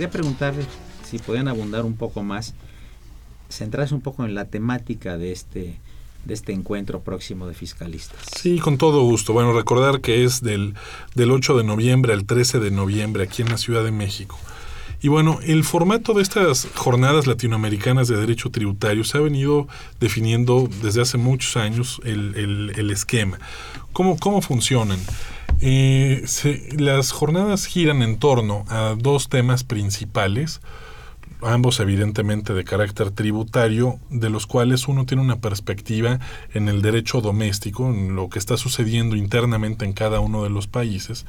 Quería 0.00 0.10
preguntarle 0.10 0.64
si 1.04 1.18
podían 1.18 1.46
abundar 1.46 1.84
un 1.84 1.94
poco 1.94 2.22
más, 2.22 2.54
centrarse 3.50 3.94
un 3.94 4.00
poco 4.00 4.24
en 4.24 4.34
la 4.34 4.46
temática 4.46 5.18
de 5.18 5.30
este 5.30 5.78
de 6.24 6.34
este 6.34 6.52
encuentro 6.52 7.00
próximo 7.00 7.46
de 7.46 7.52
fiscalistas. 7.52 8.18
Sí, 8.34 8.58
con 8.60 8.78
todo 8.78 9.02
gusto. 9.02 9.34
Bueno, 9.34 9.52
recordar 9.52 10.00
que 10.00 10.24
es 10.24 10.42
del, 10.42 10.74
del 11.14 11.30
8 11.30 11.56
de 11.56 11.64
noviembre 11.64 12.14
al 12.14 12.24
13 12.24 12.60
de 12.60 12.70
noviembre 12.70 13.24
aquí 13.24 13.42
en 13.42 13.48
la 13.48 13.58
Ciudad 13.58 13.84
de 13.84 13.90
México. 13.90 14.38
Y 15.02 15.08
bueno, 15.08 15.38
el 15.42 15.64
formato 15.64 16.12
de 16.14 16.22
estas 16.22 16.68
jornadas 16.74 17.26
latinoamericanas 17.26 18.08
de 18.08 18.16
derecho 18.16 18.50
tributario 18.50 19.04
se 19.04 19.18
ha 19.18 19.20
venido 19.20 19.66
definiendo 19.98 20.68
desde 20.82 21.02
hace 21.02 21.16
muchos 21.18 21.56
años 21.56 22.00
el, 22.04 22.34
el, 22.36 22.72
el 22.76 22.90
esquema. 22.90 23.38
¿Cómo, 23.92 24.18
¿Cómo 24.18 24.42
funcionan? 24.42 24.98
Eh, 25.62 26.24
las 26.78 27.12
jornadas 27.12 27.66
giran 27.66 28.02
en 28.02 28.18
torno 28.18 28.64
a 28.68 28.94
dos 28.98 29.28
temas 29.28 29.62
principales, 29.62 30.60
ambos 31.42 31.80
evidentemente 31.80 32.54
de 32.54 32.64
carácter 32.64 33.10
tributario, 33.10 33.98
de 34.08 34.30
los 34.30 34.46
cuales 34.46 34.88
uno 34.88 35.04
tiene 35.04 35.22
una 35.22 35.40
perspectiva 35.40 36.18
en 36.54 36.68
el 36.68 36.80
derecho 36.80 37.20
doméstico, 37.20 37.90
en 37.90 38.16
lo 38.16 38.28
que 38.30 38.38
está 38.38 38.56
sucediendo 38.56 39.16
internamente 39.16 39.84
en 39.84 39.92
cada 39.92 40.20
uno 40.20 40.44
de 40.44 40.50
los 40.50 40.66
países, 40.66 41.26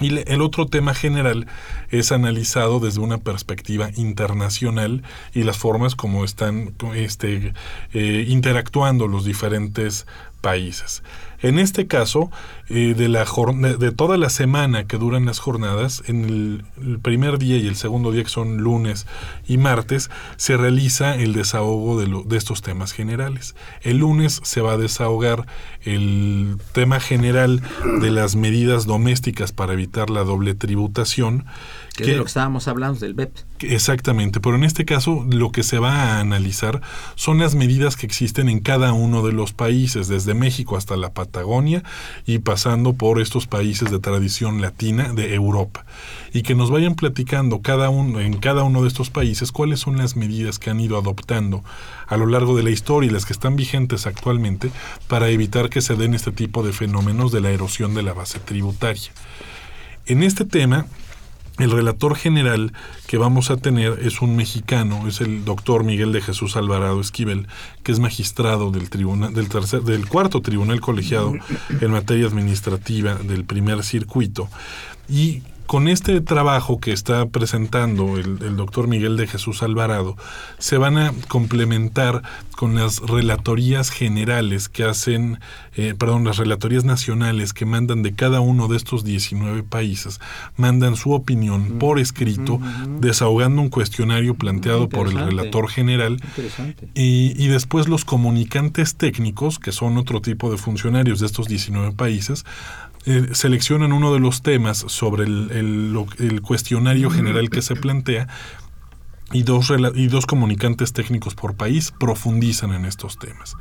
y 0.00 0.28
el 0.28 0.42
otro 0.42 0.66
tema 0.66 0.92
general 0.92 1.46
es 1.90 2.10
analizado 2.10 2.80
desde 2.80 2.98
una 3.00 3.18
perspectiva 3.18 3.90
internacional 3.94 5.04
y 5.32 5.44
las 5.44 5.56
formas 5.56 5.94
como 5.94 6.24
están 6.24 6.74
este, 6.96 7.54
eh, 7.92 8.24
interactuando 8.28 9.06
los 9.06 9.24
diferentes 9.24 10.06
países. 10.44 11.02
En 11.40 11.58
este 11.58 11.86
caso, 11.86 12.30
eh, 12.68 12.94
de, 12.94 13.08
la 13.08 13.26
de 13.78 13.92
toda 13.92 14.18
la 14.18 14.28
semana 14.28 14.86
que 14.86 14.98
duran 14.98 15.24
las 15.24 15.38
jornadas, 15.38 16.02
en 16.06 16.24
el, 16.78 16.98
primer 17.00 17.38
día 17.38 17.56
y 17.56 17.66
el 17.66 17.76
segundo 17.76 18.12
día, 18.12 18.24
que 18.24 18.30
son 18.30 18.58
lunes 18.58 19.06
y 19.46 19.56
martes, 19.56 20.10
se 20.36 20.56
realiza 20.58 21.14
el 21.16 21.32
desahogo 21.32 21.98
de, 21.98 22.22
de 22.26 22.36
estos 22.36 22.60
temas 22.60 22.92
generales. 22.92 23.54
El 23.80 23.98
lunes 23.98 24.40
se 24.42 24.60
va 24.60 24.72
a 24.72 24.76
desahogar 24.78 25.46
el 25.82 26.56
tema 26.72 27.00
general 27.00 27.62
de 28.00 28.10
las 28.10 28.36
medidas 28.36 28.84
domésticas 28.86 29.52
para 29.52 29.72
evitar 29.72 30.10
la 30.10 30.24
doble 30.24 30.54
tributación. 30.54 31.46
Que, 31.96 32.10
es 32.10 32.16
lo 32.16 32.24
que 32.24 32.28
estábamos 32.28 32.66
hablando 32.66 32.98
del 32.98 33.14
BEP. 33.14 33.36
Exactamente, 33.60 34.40
pero 34.40 34.56
en 34.56 34.64
este 34.64 34.84
caso 34.84 35.24
lo 35.30 35.52
que 35.52 35.62
se 35.62 35.78
va 35.78 35.94
a 35.94 36.20
analizar 36.20 36.82
son 37.14 37.38
las 37.38 37.54
medidas 37.54 37.96
que 37.96 38.04
existen 38.04 38.48
en 38.48 38.58
cada 38.58 38.92
uno 38.92 39.24
de 39.24 39.32
los 39.32 39.52
países, 39.52 40.08
desde 40.08 40.34
México 40.34 40.76
hasta 40.76 40.96
la 40.96 41.12
Patagonia 41.12 41.84
y 42.26 42.40
pasando 42.40 42.94
por 42.94 43.20
estos 43.20 43.46
países 43.46 43.92
de 43.92 44.00
tradición 44.00 44.60
latina 44.60 45.12
de 45.12 45.34
Europa. 45.34 45.86
Y 46.32 46.42
que 46.42 46.56
nos 46.56 46.70
vayan 46.70 46.96
platicando 46.96 47.62
cada 47.62 47.90
uno, 47.90 48.20
en 48.20 48.38
cada 48.38 48.64
uno 48.64 48.82
de 48.82 48.88
estos 48.88 49.10
países 49.10 49.52
cuáles 49.52 49.78
son 49.78 49.96
las 49.96 50.16
medidas 50.16 50.58
que 50.58 50.70
han 50.70 50.80
ido 50.80 50.98
adoptando 50.98 51.62
a 52.08 52.16
lo 52.16 52.26
largo 52.26 52.56
de 52.56 52.64
la 52.64 52.70
historia 52.70 53.08
y 53.08 53.12
las 53.12 53.24
que 53.24 53.32
están 53.32 53.54
vigentes 53.54 54.06
actualmente 54.06 54.70
para 55.06 55.28
evitar 55.28 55.70
que 55.70 55.80
se 55.80 55.94
den 55.94 56.14
este 56.14 56.32
tipo 56.32 56.62
de 56.62 56.72
fenómenos 56.72 57.30
de 57.30 57.40
la 57.40 57.50
erosión 57.50 57.94
de 57.94 58.02
la 58.02 58.12
base 58.12 58.40
tributaria. 58.40 59.12
En 60.06 60.22
este 60.22 60.44
tema, 60.44 60.86
el 61.58 61.70
relator 61.70 62.16
general 62.16 62.72
que 63.06 63.16
vamos 63.16 63.50
a 63.50 63.56
tener 63.56 64.00
es 64.02 64.20
un 64.22 64.34
mexicano, 64.34 65.06
es 65.06 65.20
el 65.20 65.44
doctor 65.44 65.84
Miguel 65.84 66.12
de 66.12 66.20
Jesús 66.20 66.56
Alvarado 66.56 67.00
Esquivel, 67.00 67.46
que 67.82 67.92
es 67.92 68.00
magistrado 68.00 68.72
del 68.72 68.90
tribunal, 68.90 69.32
del 69.34 69.48
tercer, 69.48 69.82
del 69.82 70.08
cuarto 70.08 70.42
tribunal 70.42 70.80
colegiado 70.80 71.32
en 71.80 71.90
materia 71.90 72.26
administrativa 72.26 73.14
del 73.14 73.44
primer 73.44 73.84
circuito. 73.84 74.48
Y 75.08 75.42
con 75.66 75.88
este 75.88 76.20
trabajo 76.20 76.78
que 76.78 76.92
está 76.92 77.26
presentando 77.26 78.18
el, 78.18 78.56
doctor 78.56 78.86
Miguel 78.86 79.16
de 79.16 79.26
Jesús 79.26 79.62
Alvarado, 79.62 80.16
se 80.58 80.76
van 80.76 80.98
a 80.98 81.12
complementar 81.28 82.22
con 82.56 82.74
las 82.74 83.00
relatorías 83.00 83.90
generales 83.90 84.68
que 84.68 84.84
hacen, 84.84 85.40
eh, 85.74 85.94
perdón, 85.98 86.24
las 86.24 86.36
relatorías 86.36 86.84
nacionales 86.84 87.52
que 87.52 87.66
mandan 87.66 88.02
de 88.02 88.14
cada 88.14 88.40
uno 88.40 88.68
de 88.68 88.76
estos 88.76 89.04
19 89.04 89.62
países, 89.62 90.20
mandan 90.56 90.96
su 90.96 91.12
opinión 91.12 91.78
por 91.78 91.98
escrito, 91.98 92.60
desahogando 93.00 93.62
un 93.62 93.70
cuestionario 93.70 94.34
planteado 94.34 94.88
por 94.88 95.08
el 95.08 95.18
relator 95.18 95.68
general, 95.68 96.18
y, 96.94 97.34
y 97.36 97.48
después 97.48 97.88
los 97.88 98.04
comunicantes 98.04 98.96
técnicos, 98.96 99.58
que 99.58 99.72
son 99.72 99.96
otro 99.96 100.20
tipo 100.20 100.50
de 100.50 100.58
funcionarios 100.58 101.20
de 101.20 101.26
estos 101.26 101.48
19 101.48 101.92
países, 101.92 102.44
eh, 103.06 103.28
seleccionan 103.32 103.92
uno 103.92 104.12
de 104.12 104.20
los 104.20 104.42
temas 104.42 104.78
sobre 104.88 105.24
el, 105.24 106.40
cuestionario 106.42 107.10
general 107.10 107.50
que 107.50 107.62
se 107.62 107.76
plantea 107.76 108.28
y 109.32 109.42
dos, 109.42 109.72
y 109.94 110.06
dos 110.06 110.26
comunicantes 110.26 110.92
técnicos 110.92 111.34
por 111.34 111.54
país 111.54 111.92
profundizan 111.98 112.72
en 112.72 112.84
estos 112.84 113.18
temas. 113.18 113.56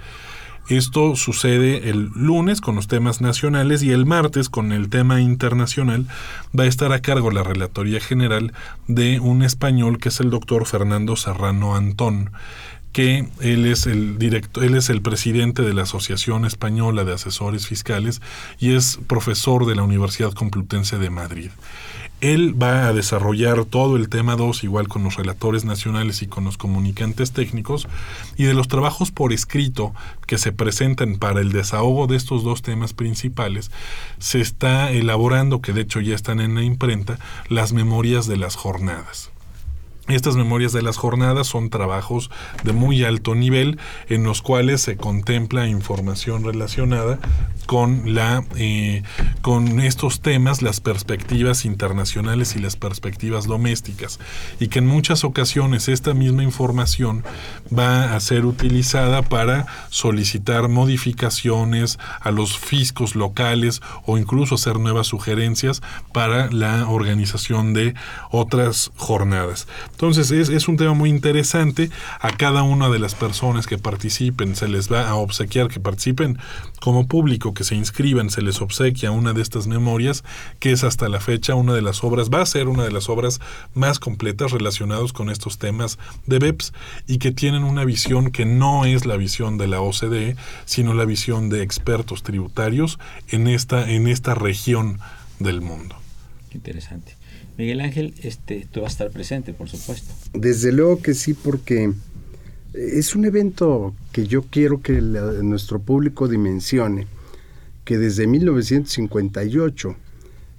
Esto 0.70 1.18
sucede 1.18 1.90
el 1.90 2.10
lunes 2.16 2.62
con 2.62 2.76
los 2.76 2.88
temas 2.88 3.20
nacionales 3.20 3.84
y 3.84 3.92
el 3.92 4.06
martes 4.06 4.48
con 4.48 4.72
el 4.72 4.90
tema 4.90 5.20
internacional. 5.20 6.08
Va 6.58 6.64
a 6.64 6.68
estar 6.68 6.94
a 6.94 7.02
cargo 7.02 7.32
la 7.32 7.44
Relatoría 7.44 8.00
General 8.00 8.54
de 8.88 9.20
un 9.20 9.44
español 9.44 9.98
que 9.98 10.08
es 10.08 10.22
el 10.22 10.30
doctor 10.30 10.66
Fernando 10.66 11.18
Serrano 11.18 11.76
Antón 11.76 12.32
que 12.94 13.28
él 13.42 13.66
es 13.66 13.88
el 13.88 14.18
director, 14.20 14.64
él 14.64 14.76
es 14.76 14.90
el 14.90 15.02
presidente 15.02 15.64
de 15.64 15.74
la 15.74 15.82
Asociación 15.82 16.46
Española 16.46 17.04
de 17.04 17.14
Asesores 17.14 17.68
Fiscales 17.68 18.22
y 18.60 18.76
es 18.76 19.00
profesor 19.08 19.66
de 19.66 19.76
la 19.76 19.84
Universidad 19.84 20.32
Complutense 20.32 20.98
de 21.00 21.10
Madrid. 21.10 21.50
Él 22.22 22.56
va 22.62 22.88
a 22.88 22.94
desarrollar 22.94 23.66
todo 23.66 23.98
el 23.98 24.08
tema 24.08 24.38
2, 24.38 24.64
igual 24.64 24.88
con 24.88 25.04
los 25.04 25.18
relatores 25.18 25.66
nacionales 25.66 26.22
y 26.22 26.28
con 26.28 26.46
los 26.46 26.58
comunicantes 26.58 27.34
técnicos, 27.34 27.86
y 28.38 28.46
de 28.46 28.54
los 28.54 28.70
trabajos 28.70 29.12
por 29.12 29.34
escrito 29.34 29.94
que 30.26 30.38
se 30.38 30.54
presentan 30.54 31.18
para 31.18 31.42
el 31.42 31.52
desahogo 31.52 32.08
de 32.08 32.16
estos 32.16 32.46
dos 32.46 32.62
temas 32.62 32.94
principales, 32.94 33.72
se 34.20 34.40
está 34.40 34.90
elaborando, 34.92 35.60
que 35.60 35.74
de 35.74 35.82
hecho 35.82 36.00
ya 36.00 36.16
están 36.16 36.40
en 36.40 36.56
la 36.56 36.64
imprenta, 36.64 37.20
las 37.50 37.74
memorias 37.74 38.26
de 38.26 38.38
las 38.38 38.56
jornadas. 38.56 39.33
Estas 40.10 40.36
memorias 40.36 40.74
de 40.74 40.82
las 40.82 40.98
jornadas 40.98 41.48
son 41.48 41.70
trabajos 41.70 42.30
de 42.66 42.74
muy 42.74 43.06
alto 43.06 43.36
nivel 43.36 43.80
en 44.10 44.26
los 44.26 44.42
cuales 44.42 44.82
se 44.82 44.98
contempla 44.98 45.68
información 45.68 46.44
relacionada 46.44 47.20
con 47.68 48.14
la 48.14 48.44
eh, 48.58 49.04
con 49.42 49.80
estos 49.80 50.20
temas, 50.20 50.62
las 50.62 50.82
perspectivas 50.82 51.64
internacionales 51.64 52.58
y 52.58 52.60
las 52.60 52.76
perspectivas 52.76 53.48
domésticas, 53.48 54.20
y 54.60 54.68
que 54.68 54.80
en 54.80 54.88
muchas 54.88 55.24
ocasiones 55.24 55.88
esta 55.88 56.14
misma 56.14 56.44
información 56.44 57.24
va 57.76 58.14
a 58.14 58.20
ser 58.20 58.46
utilizada 58.46 59.22
para 59.22 59.68
solicitar 59.90 60.68
modificaciones 60.68 61.98
a 62.20 62.32
los 62.32 62.58
fiscos 62.58 63.16
locales 63.16 63.82
o 64.06 64.18
incluso 64.18 64.56
hacer 64.56 64.80
nuevas 64.80 65.08
sugerencias 65.08 65.82
para 66.12 66.52
la 66.52 66.90
organización 66.90 67.74
de 67.74 67.94
otras 68.32 68.92
jornadas. 68.98 69.68
Entonces 69.94 70.32
es, 70.32 70.50
es 70.50 70.68
un 70.68 70.76
tema 70.76 70.94
muy 70.94 71.10
interesante. 71.10 71.90
A 72.20 72.36
cada 72.36 72.64
una 72.64 72.90
de 72.90 73.00
las 73.00 73.16
personas 73.16 73.68
que 73.68 73.78
participen 73.78 74.56
se 74.56 74.68
les 74.68 74.92
va 74.92 75.08
a 75.08 75.16
obsequiar 75.16 75.70
que 75.70 75.80
participen 75.80 76.38
como 76.82 77.08
público, 77.08 77.54
que 77.54 77.64
se 77.64 77.76
inscriban, 77.76 78.30
se 78.30 78.42
les 78.42 78.60
obsequia 78.60 79.12
una 79.12 79.32
de 79.32 79.42
estas 79.42 79.68
memorias, 79.68 80.24
que 80.60 80.72
es 80.72 80.84
hasta 80.84 81.08
la 81.08 81.22
fecha 81.22 81.56
una 81.56 81.74
de 81.74 81.82
las 81.82 82.04
obras, 82.04 82.30
va 82.30 82.42
a 82.42 82.46
ser 82.46 82.68
una 82.68 82.84
de 82.84 82.92
las 82.92 83.08
obras 83.08 83.40
más 83.74 84.00
completas 84.00 84.52
relacionadas 84.52 85.14
con 85.14 85.30
estos 85.30 85.58
temas 85.58 85.98
de 86.26 86.40
BEPS 86.40 86.74
y 87.08 87.20
que 87.20 87.32
tienen 87.32 87.64
una 87.64 87.86
visión 87.86 88.32
que 88.32 88.46
no 88.46 88.86
es 88.86 89.06
la 89.06 89.16
visión 89.16 89.58
de 89.58 89.68
la 89.68 89.80
OCDE, 89.80 90.36
sino 90.66 90.94
la 90.94 91.06
visión 91.06 91.50
de 91.50 91.62
expertos 91.62 92.24
tributarios 92.24 93.00
en 93.30 93.48
esta, 93.48 93.90
en 93.90 94.08
esta 94.08 94.36
región 94.36 95.00
del 95.40 95.62
mundo. 95.62 95.96
Interesante. 96.54 97.16
Miguel 97.58 97.82
Ángel, 97.82 98.14
este, 98.24 98.68
tú 98.72 98.82
vas 98.82 98.92
a 98.92 98.94
estar 98.94 99.12
presente, 99.12 99.54
por 99.54 99.70
supuesto. 99.70 100.14
Desde 100.34 100.72
luego 100.72 101.02
que 101.02 101.14
sí, 101.14 101.34
porque 101.34 101.94
es 102.74 103.16
un 103.16 103.26
evento 103.26 103.94
que 104.12 104.26
yo 104.26 104.44
quiero 104.44 104.82
que 104.82 104.94
nuestro 104.94 105.80
público 105.80 106.28
dimensione 106.28 107.08
que 107.86 107.98
desde 107.98 108.28
1958, 108.28 109.96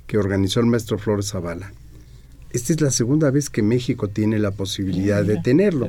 que 0.07 0.19
organizó 0.19 0.61
el 0.61 0.67
maestro 0.67 0.99
Flores 0.99 1.31
Zavala, 1.31 1.73
esta 2.53 2.73
es 2.73 2.81
la 2.81 2.93
segunda 2.93 3.33
vez 3.33 3.51
que 3.51 3.63
México 3.63 4.07
tiene 4.07 4.39
la 4.39 4.53
posibilidad 4.53 5.25
de 5.25 5.41
tenerlo 5.41 5.89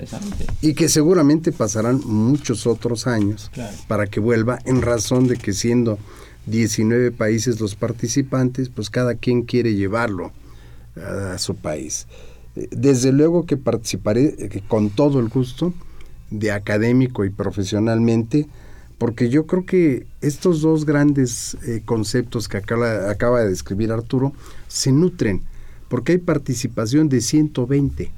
y 0.62 0.74
que 0.74 0.90
seguramente 0.90 1.52
pasarán 1.52 2.02
muchos 2.04 2.66
otros 2.66 3.06
años 3.06 3.52
para 3.88 4.08
que 4.08 4.20
vuelva 4.20 4.58
en 4.66 4.82
razón 4.82 5.28
de 5.28 5.36
que 5.36 5.54
siendo 5.54 6.00
19 6.48 7.12
países 7.12 7.60
los 7.60 7.76
participantes, 7.76 8.70
pues 8.70 8.90
cada 8.90 9.14
quien 9.14 9.44
quiere 9.44 9.76
llevarlo 9.76 10.32
a, 10.96 11.38
su 11.38 11.56
país. 11.56 12.08
Desde 12.72 13.12
luego 13.12 13.46
que 13.46 13.58
participaré 13.58 14.36
eh, 14.38 14.62
con 14.68 14.90
todo 14.90 15.20
el 15.20 15.30
gusto 15.30 15.74
de 16.32 16.52
académico 16.52 17.26
y 17.26 17.30
profesionalmente, 17.30 18.48
porque 18.98 19.30
yo 19.30 19.46
creo 19.46 19.66
que 19.66 20.08
estos 20.22 20.62
dos 20.62 20.86
grandes 20.86 21.58
eh, 21.68 21.82
conceptos 21.84 22.48
que 22.48 22.58
acaba, 22.58 23.42
de 23.42 23.50
describir 23.50 23.92
Arturo 23.92 24.34
se 24.68 24.92
nutren 24.92 25.42
porque 25.90 26.14
hay 26.14 26.18
participación 26.18 27.10
de 27.10 27.22
120 27.22 28.12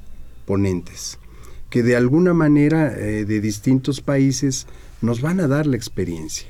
ponentes 0.46 1.18
que 1.68 1.82
de 1.82 1.96
alguna 1.96 2.32
manera 2.32 2.94
eh, 2.96 3.24
de 3.24 3.40
distintos 3.40 4.00
países 4.00 4.66
nos 5.02 5.20
van 5.20 5.40
a 5.40 5.48
dar 5.48 5.66
la 5.66 5.76
experiencia, 5.76 6.48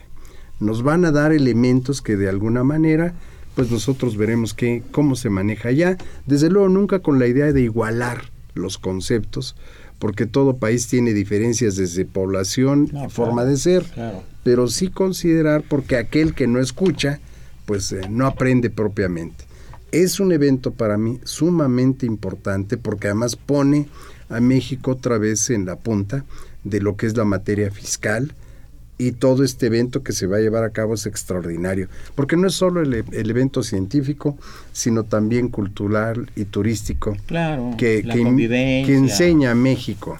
nos 0.61 0.83
van 0.83 1.05
a 1.05 1.11
dar 1.11 1.33
elementos 1.33 2.03
que 2.03 2.17
de 2.17 2.29
alguna 2.29 2.63
manera 2.63 3.15
pues 3.59 3.73
nosotros 3.73 4.17
veremos 4.17 4.55
que, 4.55 4.85
cómo 4.93 5.17
se 5.17 5.31
maneja 5.31 5.71
allá, 5.71 5.99
desde 6.27 6.49
luego 6.49 6.69
nunca 6.69 7.01
con 7.01 7.19
la 7.19 7.27
idea 7.27 7.53
de 7.53 7.63
igualar 7.63 8.31
los 8.55 8.79
conceptos, 8.79 9.57
porque 9.99 10.27
todo 10.27 10.59
país 10.59 10.87
tiene 10.87 11.13
diferencias 11.13 11.75
desde 11.75 12.05
población, 12.05 12.89
y 12.93 13.11
forma 13.11 13.45
de 13.45 13.57
ser, 13.57 13.85
pero 14.45 14.69
sí 14.69 14.91
considerar 14.91 15.65
porque 15.69 15.97
aquel 15.97 16.37
que 16.37 16.47
no 16.47 16.61
escucha, 16.61 17.19
pues 17.67 17.91
eh, 17.91 18.03
no 18.09 18.29
aprende 18.29 18.71
propiamente. 18.71 19.45
Es 19.91 20.21
un 20.21 20.31
evento 20.31 20.71
para 20.71 20.97
mí 20.97 21.19
sumamente 21.25 22.07
importante 22.07 22.77
porque 22.77 23.09
además 23.09 23.35
pone 23.35 23.89
a 24.29 24.39
México 24.39 24.93
otra 24.93 25.19
vez 25.19 25.51
en 25.51 25.67
la 25.67 25.75
punta 25.75 26.25
de 26.63 26.81
lo 26.81 26.97
que 26.97 27.07
es 27.07 27.17
la 27.17 27.25
materia 27.25 27.73
fiscal 27.73 28.33
y 28.99 29.13
todo 29.13 29.45
este 29.45 29.67
evento 29.67 30.03
que 30.03 30.13
se 30.13 30.27
va 30.27 30.39
a 30.39 30.41
llevar 30.41 30.65
a 30.65 30.71
cabo 30.71 30.95
es 30.95 31.07
extraordinario, 31.07 31.89
porque 32.17 32.37
no 32.37 32.49
es 32.49 32.55
solo 32.55 32.83
el, 32.83 32.95
evento 33.13 33.63
científico, 33.63 34.37
sino 34.73 35.05
también 35.05 35.49
cultural 35.49 36.31
y 36.35 36.45
turístico 36.45 37.17
claro, 37.27 37.75
que, 37.79 38.03
que, 38.03 38.95
enseña 38.95 39.53
a 39.53 39.55
México, 39.55 40.19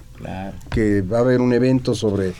que 0.69 1.01
va 1.01 1.17
a 1.17 1.21
haber 1.21 1.41
un 1.41 1.53
evento 1.53 1.93
sobre 1.93 2.33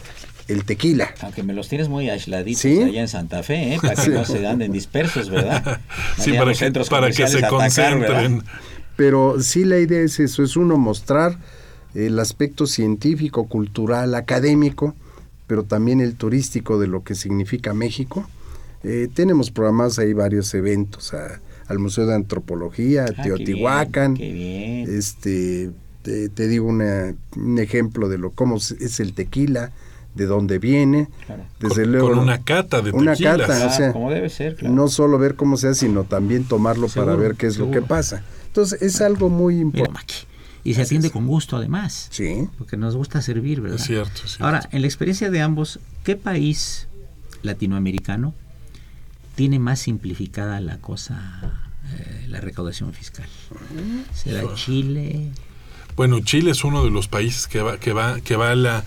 el 0.48 0.64
tequila. 0.64 1.14
Aunque 1.22 1.44
me 1.44 1.54
los 1.54 1.68
tienes 1.68 1.90
muy 1.90 2.10
aisladitos 2.10 2.66
allá 2.66 3.02
en 3.02 3.08
Santa 3.08 3.44
Fe, 3.44 3.76
¿eh? 3.76 3.80
para 3.82 4.02
que 4.02 4.10
no 4.10 4.24
se 4.24 4.48
anden 4.48 4.72
dispersos, 4.72 5.30
¿verdad? 5.30 5.82
sí, 6.18 6.34
para 6.34 6.54
que, 6.54 6.72
para 6.90 7.12
que 7.12 7.28
se 7.28 7.48
concentren. 7.48 8.44
Pero 8.96 9.42
sí 9.42 9.64
la 9.66 9.78
idea 9.78 10.02
es 10.02 10.20
eso, 10.20 10.44
es 10.44 10.56
uno 10.56 10.78
mostrar 10.78 11.38
el 11.94 12.20
aspecto 12.20 12.66
científico, 12.66 13.48
cultural, 13.48 14.16
académico, 14.16 14.96
pero 15.50 15.64
también 15.64 16.00
el 16.00 16.14
turístico 16.14 16.80
de 16.80 16.86
lo 16.86 17.04
que 17.04 17.16
significa 17.16 17.74
México. 17.74 18.30
Eh, 18.84 19.10
tenemos 19.12 19.50
programados 19.50 19.98
ahí 19.98 20.14
varios 20.14 20.54
eventos 20.54 21.12
al 21.68 21.80
Museo 21.80 22.06
de 22.06 22.14
Antropología, 22.14 23.08
ah, 23.10 23.24
Teotihuacán. 23.24 24.16
Este, 24.20 25.72
te, 26.04 26.48
digo 26.48 26.68
un 26.68 27.58
ejemplo 27.58 28.10
de 28.10 28.20
lo 28.20 28.30
cómo 28.30 28.58
es 28.58 29.00
el 29.00 29.14
tequila, 29.14 29.72
de 30.14 30.28
dónde 30.28 30.60
viene, 30.60 31.08
desde 31.60 31.82
con, 31.82 31.92
luego 31.94 32.10
con 32.10 32.20
una 32.20 32.44
cata 32.44 32.82
de 32.82 32.92
una 32.92 33.16
cata, 33.16 33.66
o 33.66 33.72
sea, 33.72 33.92
como 33.92 34.12
debe 34.12 34.30
ser, 34.30 34.62
no 34.70 34.88
solo 34.88 35.18
ver 35.18 35.34
cómo 35.34 35.58
se 35.58 35.70
hace, 35.70 35.88
sino 35.88 36.04
también 36.04 36.44
tomarlo 36.44 36.90
para 36.90 37.16
ver 37.16 37.34
qué 37.34 37.48
es 37.48 37.58
lo 37.58 37.72
que 37.72 37.82
pasa. 37.82 38.24
Entonces 38.46 38.84
es 38.84 39.02
algo 39.02 39.30
muy 39.30 39.60
importante. 39.60 40.14
Y 40.64 40.74
se 40.74 40.82
atiende 40.82 41.10
con 41.10 41.28
gusto 41.28 41.58
además. 41.58 42.08
Sí. 42.12 42.48
Porque 42.58 42.78
nos 42.78 42.96
gusta 42.96 43.22
servir, 43.22 43.62
¿verdad? 43.62 43.80
Es 43.80 43.86
cierto, 43.86 44.22
Ahora, 44.40 44.68
en 44.72 44.82
la 44.82 44.88
experiencia 44.88 45.30
de 45.30 45.42
ambos, 45.42 45.80
¿qué 46.04 46.16
país 46.16 46.88
latinoamericano 47.42 48.34
tiene 49.36 49.60
más 49.60 49.80
simplificada 49.80 50.60
la 50.60 50.80
cosa, 50.80 51.72
eh, 51.94 52.26
la 52.28 52.42
recaudación 52.42 52.94
fiscal? 52.94 53.28
¿Será 54.14 54.44
Chile? 54.56 55.32
Bueno, 55.96 56.20
Chile 56.22 56.52
es 56.52 56.64
uno 56.64 56.84
de 56.84 56.92
los 56.92 57.08
países 57.08 57.48
que 57.48 57.62
va, 57.62 57.78
que 57.78 57.94
va, 57.94 58.20
que 58.22 58.36
va 58.36 58.52
a 58.52 58.56
la 58.56 58.84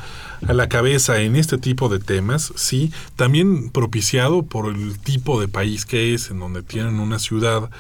a 0.47 0.53
la 0.53 0.69
cabeza 0.69 1.21
en 1.21 1.37
este 1.37 1.59
tipo 1.59 1.89
de 1.89 1.99
temas, 2.01 2.53
sí, 2.57 2.93
también 3.17 3.71
propiciado 3.71 4.43
por 4.43 4.73
el 4.73 4.99
tipo 4.99 5.41
de 5.41 5.49
país 5.49 5.87
que 5.87 6.15
es, 6.15 6.31
en 6.31 6.41
donde 6.41 6.63
tienen 6.63 6.99
una 6.99 7.19
ciudad 7.19 7.71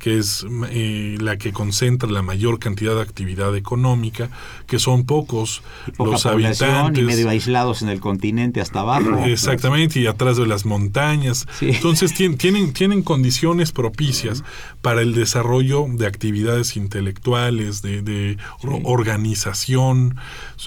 que 0.00 0.18
es 0.18 0.46
eh, 0.70 1.18
la 1.20 1.36
que 1.36 1.52
concentra 1.52 2.10
la 2.10 2.22
mayor 2.22 2.58
cantidad 2.58 2.94
de 2.94 3.02
actividad 3.02 3.54
económica, 3.54 4.30
que 4.66 4.78
son 4.78 5.04
pocos 5.04 5.62
los 5.98 6.24
habitantes. 6.26 7.02
Y 7.02 7.06
medio 7.06 7.28
aislados 7.28 7.82
en 7.82 7.90
el 7.90 8.00
continente 8.00 8.60
hasta 8.60 8.80
abajo. 8.80 9.18
Exactamente, 9.26 10.00
y 10.00 10.06
atrás 10.06 10.38
de 10.38 10.46
las 10.46 10.64
montañas. 10.64 11.46
Entonces 11.60 12.14
tienen, 12.14 12.72
tienen 12.72 13.02
condiciones 13.02 13.72
propicias 13.72 14.42
para 14.80 15.02
el 15.02 15.14
desarrollo 15.14 15.86
de 15.88 16.06
actividades 16.06 16.76
intelectuales, 16.76 17.82
de, 17.82 18.38
organización. 18.82 20.16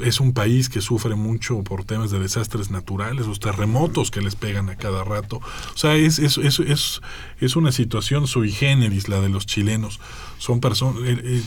Es 0.01 0.19
un 0.19 0.33
país 0.33 0.69
que 0.69 0.81
sufre 0.81 1.15
mucho 1.15 1.63
por 1.63 1.83
temas 1.83 2.11
de 2.11 2.19
desastres 2.19 2.71
naturales, 2.71 3.27
los 3.27 3.39
terremotos 3.39 4.11
que 4.11 4.21
les 4.21 4.35
pegan 4.35 4.69
a 4.69 4.75
cada 4.75 5.03
rato. 5.03 5.37
O 5.37 5.77
sea, 5.77 5.95
es, 5.95 6.19
es, 6.19 6.37
es, 6.37 6.59
es, 6.59 7.01
es 7.39 7.55
una 7.55 7.71
situación 7.71 8.27
sui 8.27 8.51
generis 8.51 9.09
la 9.09 9.21
de 9.21 9.29
los 9.29 9.45
chilenos. 9.45 9.99
Son 10.37 10.59
personas, 10.59 11.01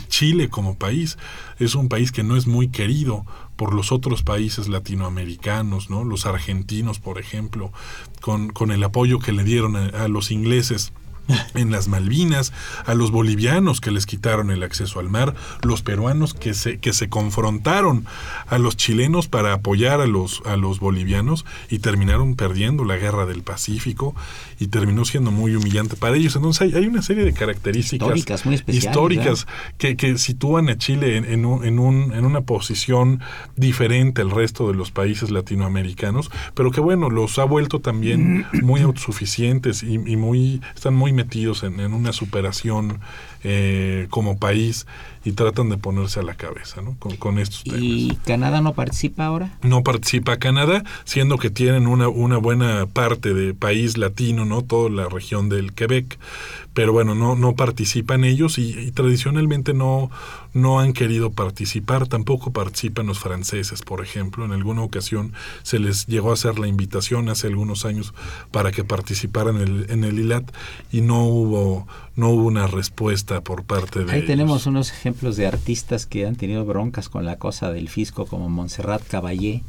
Chile 0.08 0.48
como 0.48 0.76
país 0.76 1.18
es 1.58 1.74
un 1.74 1.88
país 1.88 2.12
que 2.12 2.22
no 2.22 2.36
es 2.36 2.46
muy 2.46 2.68
querido 2.68 3.26
por 3.56 3.74
los 3.74 3.90
otros 3.90 4.22
países 4.22 4.68
latinoamericanos, 4.68 5.90
¿no? 5.90 6.04
Los 6.04 6.26
argentinos, 6.26 6.98
por 6.98 7.18
ejemplo, 7.18 7.72
con, 8.20 8.50
con 8.50 8.70
el 8.70 8.82
apoyo 8.84 9.18
que 9.18 9.32
le 9.32 9.44
dieron 9.44 9.76
a 9.76 10.08
los 10.08 10.30
ingleses 10.30 10.92
en 11.54 11.70
las 11.70 11.88
Malvinas, 11.88 12.52
a 12.84 12.94
los 12.94 13.10
bolivianos 13.10 13.80
que 13.80 13.90
les 13.90 14.06
quitaron 14.06 14.50
el 14.50 14.62
acceso 14.62 15.00
al 15.00 15.10
mar, 15.10 15.34
los 15.62 15.82
peruanos 15.82 16.34
que 16.34 16.54
se, 16.54 16.78
que 16.78 16.92
se 16.92 17.08
confrontaron 17.08 18.06
a 18.46 18.58
los 18.58 18.76
chilenos 18.76 19.28
para 19.28 19.52
apoyar 19.52 20.00
a 20.00 20.06
los, 20.06 20.42
a 20.46 20.56
los 20.56 20.80
bolivianos 20.80 21.44
y 21.68 21.78
terminaron 21.80 22.36
perdiendo 22.36 22.84
la 22.84 22.96
guerra 22.96 23.26
del 23.26 23.42
Pacífico 23.42 24.14
y 24.58 24.68
terminó 24.68 25.04
siendo 25.04 25.30
muy 25.30 25.54
humillante 25.54 25.96
para 25.96 26.16
ellos. 26.16 26.36
Entonces 26.36 26.74
hay, 26.74 26.86
una 26.86 27.02
serie 27.02 27.24
de 27.24 27.32
características 27.32 28.46
históricas, 28.68 29.46
que, 29.78 29.96
que, 29.96 30.16
sitúan 30.18 30.68
a 30.68 30.78
Chile 30.78 31.16
en, 31.16 31.24
en, 31.24 31.44
un, 31.44 31.64
en, 32.14 32.24
una 32.24 32.40
posición 32.42 33.20
diferente 33.56 34.22
al 34.22 34.30
resto 34.30 34.68
de 34.68 34.74
los 34.74 34.90
países 34.90 35.30
latinoamericanos, 35.30 36.30
pero 36.54 36.70
que 36.70 36.80
bueno, 36.80 37.10
los 37.10 37.38
ha 37.38 37.44
vuelto 37.44 37.80
también 37.80 38.46
muy 38.62 38.80
autosuficientes 38.80 39.82
y, 39.82 39.94
y 39.94 40.16
muy, 40.16 40.60
están 40.74 40.94
muy 40.94 41.12
metidos 41.16 41.64
en, 41.64 41.80
una 41.92 42.12
superación 42.12 43.00
eh, 43.48 44.08
como 44.10 44.40
país 44.40 44.88
y 45.24 45.30
tratan 45.30 45.68
de 45.68 45.78
ponerse 45.78 46.18
a 46.18 46.24
la 46.24 46.34
cabeza 46.34 46.82
¿no? 46.82 46.96
con, 46.98 47.38
estos 47.38 47.62
temas. 47.62 47.80
¿Y 47.80 48.18
Canadá 48.24 48.60
no 48.60 48.74
participa 48.74 49.26
ahora? 49.26 49.56
No 49.62 49.84
participa 49.84 50.38
Canadá, 50.38 50.82
siendo 51.04 51.38
que 51.38 51.48
tienen 51.48 51.86
una, 51.86 52.08
una 52.08 52.38
buena 52.38 52.86
parte 52.86 53.34
de 53.34 53.54
país 53.54 53.98
latino, 53.98 54.44
¿no? 54.44 54.62
toda 54.62 54.90
la 54.90 55.08
región 55.08 55.48
del 55.48 55.74
Quebec, 55.74 56.18
pero 56.74 56.92
bueno, 56.92 57.14
no, 57.14 57.36
no 57.36 57.54
participan 57.54 58.22
ellos 58.24 58.58
y, 58.58 58.90
tradicionalmente 58.90 59.74
no, 59.74 60.10
no 60.52 60.78
han 60.78 60.92
querido 60.92 61.30
participar, 61.30 62.06
tampoco 62.06 62.52
participan 62.52 63.06
los 63.06 63.18
franceses, 63.18 63.80
por 63.80 64.02
ejemplo. 64.02 64.44
En 64.44 64.52
alguna 64.52 64.82
ocasión 64.82 65.32
se 65.62 65.78
les 65.78 66.06
llegó 66.06 66.30
a 66.30 66.34
hacer 66.34 66.58
la 66.58 66.68
invitación 66.68 67.30
hace 67.30 67.46
algunos 67.46 67.86
años 67.86 68.12
para 68.50 68.72
que 68.72 68.84
participaran 68.84 69.56
en 69.56 69.62
el, 69.62 69.90
en 69.90 70.04
el 70.04 70.18
ILAT 70.18 70.52
y 70.92 71.00
no 71.00 71.24
hubo, 71.24 71.86
no 72.16 72.30
hubo 72.30 72.46
una 72.46 72.66
respuesta 72.66 73.42
por 73.42 73.64
parte 73.64 74.04
de 74.04 74.12
Ahí 74.12 74.26
tenemos 74.26 74.66
unos 74.66 74.90
ejemplos 74.90 75.36
de 75.36 75.46
artistas 75.46 76.06
que 76.06 76.26
han 76.26 76.36
tenido 76.36 76.64
broncas 76.64 77.08
con 77.08 77.24
la 77.24 77.36
cosa 77.36 77.70
del 77.70 77.88
fisco, 77.88 78.26
como 78.26 78.48
Montserrat 78.48 79.06
Caballé, 79.06 79.62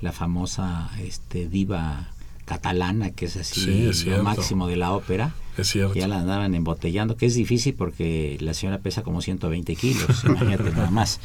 la 0.00 0.12
famosa 0.12 0.90
este, 1.00 1.48
diva 1.48 2.08
catalana, 2.44 3.10
que 3.10 3.26
es 3.26 3.36
así 3.36 3.90
lo 4.06 4.22
máximo 4.22 4.66
de 4.66 4.76
la 4.76 4.92
ópera. 4.92 5.34
Es 5.56 5.68
cierto. 5.68 5.94
Ya 5.94 6.08
la 6.08 6.18
andaban 6.18 6.54
embotellando, 6.54 7.16
que 7.16 7.26
es 7.26 7.34
difícil 7.34 7.74
porque 7.74 8.38
la 8.40 8.54
señora 8.54 8.78
pesa 8.78 9.02
como 9.02 9.20
120 9.20 9.76
kilos, 9.76 10.24
imagínate 10.24 10.70
nada 10.70 10.90
más. 10.90 11.20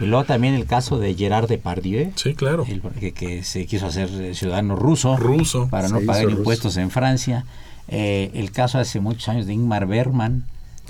Y 0.00 0.06
luego 0.06 0.24
también 0.24 0.54
el 0.54 0.66
caso 0.66 0.98
de 0.98 1.14
Gerard 1.14 1.48
Depardieu. 1.48 2.12
Sí, 2.14 2.34
claro. 2.34 2.64
que, 2.64 3.42
se 3.42 3.66
quiso 3.66 3.86
hacer 3.86 4.34
ciudadano 4.34 4.76
ruso. 4.76 5.16
Ruso. 5.16 5.68
Para 5.68 5.88
no 5.88 6.00
pagar 6.02 6.30
impuestos 6.30 6.76
en 6.76 6.90
Francia. 6.90 7.44
Eh, 7.88 8.30
el 8.34 8.50
caso 8.52 8.78
hace 8.78 9.00
muchos 9.00 9.28
años 9.28 9.46
de 9.46 9.54
Ingmar 9.54 9.86
Bergman, 9.86 10.44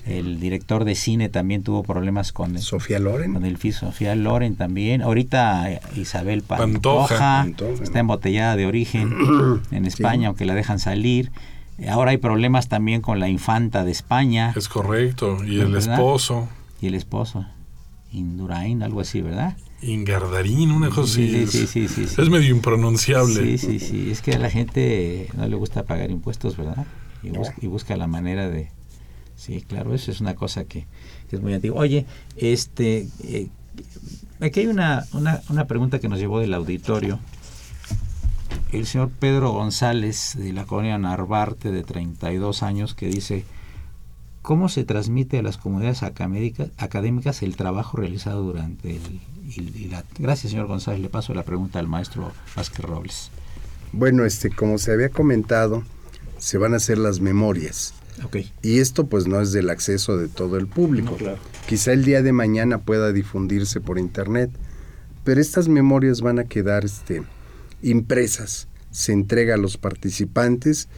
el 0.07 0.41
director 0.41 0.85
de 0.85 0.95
cine 0.95 1.29
también 1.29 1.63
tuvo 1.63 1.83
problemas 1.83 2.33
con 2.33 2.57
el, 2.57 2.63
Sofía 2.63 2.99
Loren. 2.99 3.35
Con 3.35 3.45
el 3.45 3.59
Sofía 3.73 4.15
Loren 4.15 4.57
también. 4.57 5.03
Ahorita 5.03 5.71
eh, 5.71 5.81
Isabel 5.97 6.43
Pantoja, 6.43 7.47
está 7.83 7.99
embotellada 7.99 8.57
de 8.57 8.67
origen 8.67 9.15
en 9.71 9.85
España, 9.85 10.29
aunque 10.29 10.45
la 10.45 10.55
dejan 10.55 10.79
salir. 10.79 11.31
Ahora 11.89 12.11
hay 12.11 12.17
problemas 12.17 12.69
también 12.69 13.03
con 13.03 13.21
la 13.21 13.29
infanta 13.29 13.85
de 13.85 13.93
España. 13.93 14.53
Es 14.57 14.69
correcto, 14.69 15.45
y 15.45 15.61
el 15.61 15.77
esposo. 15.77 16.49
Y 16.81 16.87
el 16.89 16.95
esposo, 16.95 17.45
Indurain, 18.13 18.83
algo 18.83 19.01
así, 19.01 19.21
¿verdad? 19.21 19.57
Ingardarín, 19.81 20.71
una 20.73 20.91
cosa 20.91 21.15
sí, 21.15 21.47
sí, 21.47 21.67
sí, 21.67 21.89
sí, 21.89 22.03
Es 22.03 22.29
medio 22.29 22.51
impronunciable. 22.55 23.57
Sí, 23.57 23.59
sí, 23.59 23.79
sí. 23.79 24.11
Es 24.11 24.23
que 24.23 24.33
a 24.33 24.39
la 24.39 24.51
gente 24.51 25.29
no 25.37 25.47
le 25.47 25.57
gusta 25.57 25.85
pagar 25.85 26.11
impuestos, 26.11 26.57
¿verdad? 26.57 26.87
Y, 27.23 27.67
busca, 27.67 27.97
la 27.97 28.07
manera 28.07 28.49
de... 28.49 28.71
Sí, 29.37 29.63
claro, 29.63 29.95
eso 29.95 30.11
es 30.11 30.21
una 30.21 30.35
cosa 30.35 30.65
que, 30.65 30.87
es 31.31 31.41
muy 31.41 31.55
antigua. 31.55 31.81
Oye, 31.81 32.07
este... 32.37 33.09
Eh, 33.23 33.49
aquí 34.41 34.61
hay 34.61 34.67
una, 34.67 35.05
una, 35.13 35.41
una 35.49 35.67
pregunta 35.67 35.99
que 36.01 36.09
nos 36.09 36.19
llevó 36.19 36.41
del 36.41 36.55
auditorio 36.55 37.21
el 38.73 38.87
señor 38.87 39.11
Pedro 39.11 39.53
González 39.53 40.35
de 40.37 40.53
la 40.53 40.65
colonia 40.65 40.99
Narvarte 40.99 41.71
de 41.71 41.85
32 41.85 42.63
años 42.63 42.95
que 42.95 43.07
dice 43.07 43.45
cómo 44.49 44.71
se 44.71 44.83
transmite 44.83 45.39
a 45.39 45.43
las 45.43 45.59
comunidades 45.59 46.03
académicas 46.03 47.43
el 47.43 47.55
trabajo 47.55 47.99
realizado 47.99 48.43
durante 48.43 48.97
el... 48.97 49.21
Gracias, 50.19 50.53
señor 50.53 50.69
González. 50.69 51.03
Le 51.03 51.11
paso 51.11 51.35
la 51.35 51.43
pregunta 51.43 51.79
al 51.79 51.87
maestro 51.87 52.33
Vázquez 52.57 52.83
Robles. 52.83 53.31
Bueno, 53.93 54.25
este, 54.25 54.49
como 54.49 54.79
se 54.79 54.93
había 54.93 55.11
comentado, 55.11 55.83
se 56.39 56.57
van 56.57 56.73
a 56.73 56.79
hacer 56.79 56.97
las 56.97 57.21
memorias. 57.21 57.93
Okay. 58.25 58.51
Y 58.63 58.79
esto 58.79 59.07
pues 59.07 59.27
no 59.27 59.39
es 59.39 59.53
del 59.53 59.69
acceso 59.69 60.17
de 60.17 60.29
todo 60.29 60.57
el 60.57 60.67
público. 60.67 61.19
Quizá 61.67 61.93
el 61.93 62.07
día 62.07 62.23
de 62.23 62.33
mañana 62.33 62.79
pueda 62.79 63.13
difundirse 63.13 63.83
por 63.83 63.99
internet, 63.99 64.51
pero 65.25 65.43
estas 65.43 65.69
memorias 65.69 66.23
van 66.23 66.39
a 66.39 66.45
quedar 66.45 66.87
este, 66.87 67.23
impresas, 67.83 68.67
se 68.93 69.13
entrega 69.13 69.57
a 69.57 69.59
los 69.59 69.77
participantes 69.77 70.89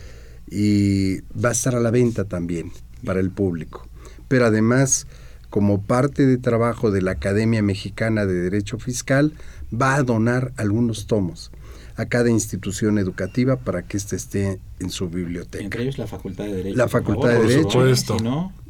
y 0.48 1.22
va 1.32 1.48
a 1.48 1.52
estar 1.52 1.74
a 1.74 1.80
la 1.80 1.90
venta 1.90 2.26
también 2.26 2.70
para 3.00 3.20
el 3.20 3.30
público. 3.30 3.86
Pero 4.28 4.46
además, 4.46 5.06
como 5.48 5.82
parte 5.82 6.26
de 6.26 6.38
trabajo 6.38 6.90
de 6.90 7.02
la 7.02 7.12
Academia 7.12 7.62
Mexicana 7.62 8.26
de 8.26 8.34
Derecho 8.34 8.78
Fiscal, 8.78 9.32
va 9.72 9.96
a 9.96 10.02
donar 10.02 10.52
algunos 10.56 11.06
tomos 11.06 11.50
a 11.96 12.06
cada 12.06 12.30
institución 12.30 12.98
educativa 12.98 13.56
para 13.56 13.82
que 13.82 13.96
éste 13.96 14.16
esté 14.16 14.58
en 14.78 14.90
su 14.90 15.10
biblioteca. 15.10 15.62
Entre 15.62 15.82
ellos 15.82 15.98
la 15.98 16.06
Facultad 16.06 16.44
de 16.44 16.54
Derecho. 16.54 16.76
La 16.76 16.88
Facultad 16.88 17.28
de 17.30 17.46
Derecho, 17.46 17.84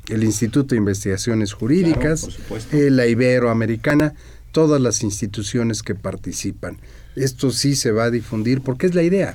el 0.09 0.25
Instituto 0.25 0.75
de 0.75 0.79
Investigaciones 0.79 1.53
Jurídicas, 1.53 2.29
la 2.73 3.07
Iberoamericana, 3.07 4.15
todas 4.51 4.81
las 4.81 5.05
instituciones 5.05 5.83
que 5.83 5.95
participan 5.95 6.79
esto 7.17 7.51
sí 7.51 7.75
se 7.75 7.93
va 7.93 8.05
a 8.05 8.11
difundir 8.11 8.61
porque 8.61 8.87
es 8.87 8.95
la 8.95 9.03
idea. 9.03 9.35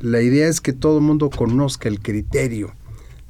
La 0.00 0.22
idea 0.22 0.48
es 0.48 0.60
que 0.60 0.72
todo 0.72 0.98
el 0.98 1.04
mundo 1.04 1.30
conozca 1.30 1.88
el 1.88 2.00
criterio 2.00 2.72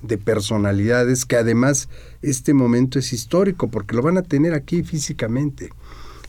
de 0.03 0.19
personalidades, 0.19 1.25
que 1.25 1.37
además 1.37 1.89
este 2.23 2.55
momento 2.55 2.99
es 2.99 3.13
histórico 3.13 3.69
porque 3.69 3.97
lo 3.97 4.03
van 4.03 4.19
a 4.19 4.23
tener 4.23 4.55
aquí 4.55 4.83
físicamente. 4.83 5.71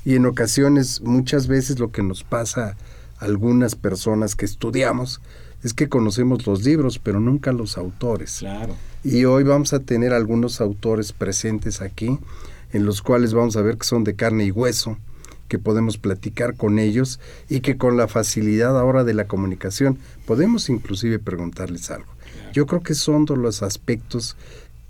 Y 0.05 0.15
en 0.15 0.25
ocasiones, 0.25 1.01
muchas 1.01 1.47
veces 1.47 1.79
lo 1.79 1.91
que 1.91 2.03
nos 2.03 2.23
pasa 2.23 2.75
a 3.19 3.25
algunas 3.25 3.75
personas 3.75 4.35
que 4.35 4.45
estudiamos 4.45 5.21
es 5.63 5.73
que 5.73 5.89
conocemos 5.89 6.47
los 6.47 6.63
libros, 6.63 6.99
pero 6.99 7.19
nunca 7.19 7.51
los 7.51 7.77
autores. 7.77 8.37
Claro. 8.39 8.75
Y 9.03 9.25
hoy 9.25 9.43
vamos 9.43 9.73
a 9.73 9.79
tener 9.79 10.13
algunos 10.13 10.61
autores 10.61 11.11
presentes 11.11 11.81
aquí, 11.81 12.17
en 12.71 12.85
los 12.85 13.01
cuales 13.01 13.33
vamos 13.33 13.57
a 13.57 13.61
ver 13.61 13.77
que 13.77 13.85
son 13.85 14.03
de 14.03 14.15
carne 14.15 14.45
y 14.45 14.51
hueso, 14.51 14.97
que 15.47 15.59
podemos 15.59 15.97
platicar 15.97 16.55
con 16.55 16.79
ellos 16.79 17.19
y 17.49 17.59
que 17.59 17.77
con 17.77 17.97
la 17.97 18.07
facilidad 18.07 18.79
ahora 18.79 19.03
de 19.03 19.13
la 19.13 19.25
comunicación 19.25 19.97
podemos 20.25 20.69
inclusive 20.69 21.19
preguntarles 21.19 21.91
algo. 21.91 22.13
Yo 22.53 22.65
creo 22.65 22.81
que 22.81 22.95
son 22.95 23.25
todos 23.25 23.39
los 23.39 23.63
aspectos 23.63 24.35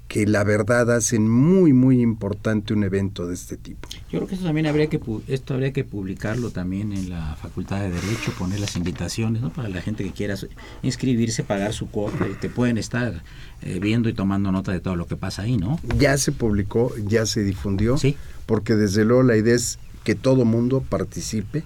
que 0.10 0.26
la 0.26 0.44
verdad 0.44 0.92
hacen 0.92 1.30
muy 1.30 1.72
muy 1.72 2.02
importante 2.02 2.74
un 2.74 2.84
evento 2.84 3.28
de 3.28 3.36
este 3.36 3.58
tipo. 3.58 3.88
Yo 4.12 4.18
creo 4.18 4.28
que 4.28 4.34
esto 4.34 4.48
también 4.48 4.66
habría 4.66 4.88
que 4.88 5.00
esto 5.28 5.54
habría 5.54 5.72
que 5.72 5.84
publicarlo 5.84 6.50
también 6.50 6.92
en 6.94 7.12
la 7.12 7.36
Facultad 7.36 7.80
de 7.80 7.92
Derecho, 7.92 8.34
poner 8.38 8.60
las 8.60 8.76
invitaciones, 8.76 9.44
¿no? 9.44 9.54
Para 9.54 9.70
la 9.70 9.84
gente 9.84 10.04
que 10.04 10.12
quiera 10.12 10.36
inscribirse, 10.82 11.44
pagar 11.44 11.74
su 11.74 11.92
cuota, 11.92 12.26
que 12.42 12.50
pueden 12.50 12.80
estar 12.80 13.22
eh, 13.62 13.80
viendo 13.80 14.10
y 14.10 14.14
tomando 14.14 14.52
nota 14.52 14.72
de 14.72 14.80
todo 14.80 14.96
lo 14.96 15.06
que 15.06 15.16
pasa 15.16 15.44
ahí, 15.44 15.58
¿no? 15.58 15.80
Ya 16.00 16.18
se 16.18 16.32
publicó, 16.32 16.92
ya 17.06 17.28
se 17.28 17.44
difundió, 17.44 18.00
sí. 18.00 18.18
porque 18.48 18.76
desde 18.76 19.06
luego 19.06 19.22
la 19.22 19.38
idea 19.38 19.54
es 19.54 19.78
que 20.04 20.16
todo 20.16 20.44
mundo 20.44 20.82
participe, 20.82 21.64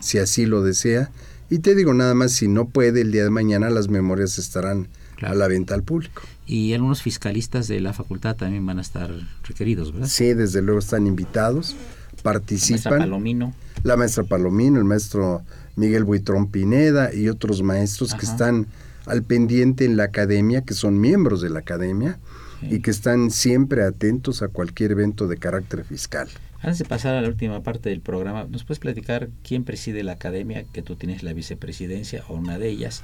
si 0.00 0.16
así 0.16 0.46
lo 0.46 0.62
desea. 0.62 1.10
Y 1.50 1.58
te 1.58 1.74
digo 1.74 1.92
nada 1.92 2.14
más, 2.14 2.32
si 2.32 2.48
no 2.48 2.68
puede, 2.68 3.02
el 3.02 3.12
día 3.12 3.24
de 3.24 3.30
mañana 3.30 3.68
las 3.68 3.88
memorias 3.88 4.38
estarán 4.38 4.88
a 5.22 5.34
la 5.34 5.48
venta 5.48 5.74
al 5.74 5.82
público. 5.82 6.22
Y 6.46 6.72
algunos 6.74 7.02
fiscalistas 7.02 7.68
de 7.68 7.80
la 7.80 7.92
facultad 7.92 8.36
también 8.36 8.64
van 8.66 8.78
a 8.78 8.82
estar 8.82 9.10
requeridos, 9.44 9.92
¿verdad? 9.92 10.08
Sí, 10.08 10.34
desde 10.34 10.62
luego 10.62 10.80
están 10.80 11.06
invitados, 11.06 11.76
participan. 12.22 12.82
La 12.82 12.90
maestra 12.90 12.98
Palomino. 12.98 13.54
La 13.84 13.96
maestra 13.96 14.24
Palomino, 14.24 14.78
el 14.78 14.84
maestro 14.84 15.42
Miguel 15.76 16.04
Buitrón 16.04 16.48
Pineda 16.48 17.14
y 17.14 17.28
otros 17.28 17.62
maestros 17.62 18.14
que 18.14 18.26
están 18.26 18.66
al 19.06 19.22
pendiente 19.22 19.84
en 19.84 19.96
la 19.96 20.04
academia, 20.04 20.62
que 20.62 20.74
son 20.74 21.00
miembros 21.00 21.40
de 21.40 21.50
la 21.50 21.60
academia 21.60 22.18
y 22.62 22.80
que 22.80 22.92
están 22.92 23.30
siempre 23.30 23.82
atentos 23.82 24.42
a 24.42 24.48
cualquier 24.48 24.92
evento 24.92 25.26
de 25.26 25.36
carácter 25.36 25.84
fiscal. 25.84 26.28
Antes 26.60 26.78
de 26.78 26.84
pasar 26.84 27.16
a 27.16 27.20
la 27.20 27.26
última 27.26 27.60
parte 27.64 27.88
del 27.88 28.00
programa, 28.00 28.44
¿nos 28.44 28.62
puedes 28.62 28.78
platicar 28.78 29.30
quién 29.42 29.64
preside 29.64 30.04
la 30.04 30.12
academia, 30.12 30.62
que 30.72 30.80
tú 30.80 30.94
tienes 30.94 31.24
la 31.24 31.32
vicepresidencia 31.32 32.22
o 32.28 32.34
una 32.34 32.56
de 32.56 32.68
ellas? 32.68 33.02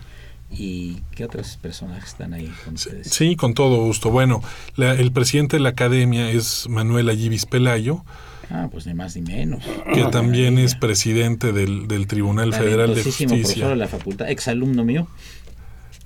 ¿Y 0.51 1.03
qué 1.15 1.25
otros 1.25 1.59
personajes 1.61 2.11
están 2.11 2.33
ahí 2.33 2.51
con 2.65 2.75
ustedes? 2.75 3.09
Sí, 3.09 3.37
con 3.37 3.55
todo 3.55 3.85
gusto. 3.85 4.11
Bueno, 4.11 4.43
el 4.77 5.13
presidente 5.13 5.57
de 5.57 5.63
la 5.63 5.71
academia 5.71 6.31
es 6.31 6.69
Manuel 6.69 7.09
Ayibis 7.09 7.47
Pelayo. 7.47 8.05
Ah, 8.51 8.69
pues 8.71 8.87
ni 8.87 8.95
más 8.95 9.15
ni 9.15 9.23
menos. 9.23 9.63
Que 9.93 10.05
también 10.05 10.59
es 10.59 10.75
presidente 10.75 11.53
del, 11.53 12.07
Tribunal 12.07 12.55
Federal 12.55 12.95
de 12.95 13.03
Justicia. 13.03 13.29
profesor 13.29 13.69
de 13.71 13.77
la 13.77 13.89
facultad, 13.89 14.31
exalumno 14.31 14.85
mío. 14.85 15.07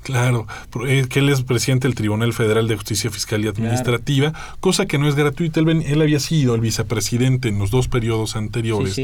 Claro, 0.03 0.49
eh, 0.87 1.07
que 1.09 1.21
él 1.21 1.29
es 1.29 1.43
presidente 1.43 1.87
del 1.87 1.95
Tribunal 1.95 2.33
Federal 2.33 2.67
de 2.67 2.75
Justicia 2.75 3.09
Fiscal 3.11 3.45
y 3.45 3.49
Administrativa, 3.49 4.33
cosa 4.59 4.87
que 4.87 4.99
no 4.99 5.07
es 5.09 5.15
gratuita. 5.15 5.61
Él, 5.61 6.03
había 6.03 6.19
sido 6.19 6.57
el 6.57 6.61
vicepresidente 6.61 7.49
en 7.49 7.61
los 7.61 7.71
dos 7.71 7.87
periodos 7.87 8.35
anteriores 8.35 9.01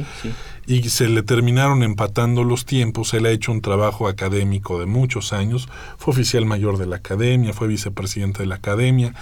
y 0.67 0.83
se 0.91 1.09
le 1.09 1.23
terminaron 1.23 1.85
empatando 1.85 2.43
los 2.43 2.65
tiempos. 2.65 3.15
Él 3.15 3.27
ha 3.27 3.31
hecho 3.31 3.53
un 3.53 3.61
trabajo 3.61 4.09
académico 4.09 4.81
de 4.81 4.87
muchos 4.87 5.33
años, 5.33 5.69
fue 5.99 6.13
oficial 6.13 6.45
mayor 6.47 6.79
de 6.79 6.87
la 6.87 6.97
academia, 6.97 7.53
fue 7.53 7.69
vicepresidente 7.69 8.41
de 8.41 8.47
la 8.47 8.57
academia 8.57 9.15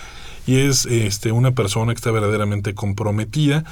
y 0.47 0.61
es 0.61 0.87
este, 0.87 1.31
una 1.31 1.51
persona 1.51 1.93
que 1.93 1.99
está 1.99 2.11
verdaderamente 2.11 2.75
comprometida. 2.75 3.65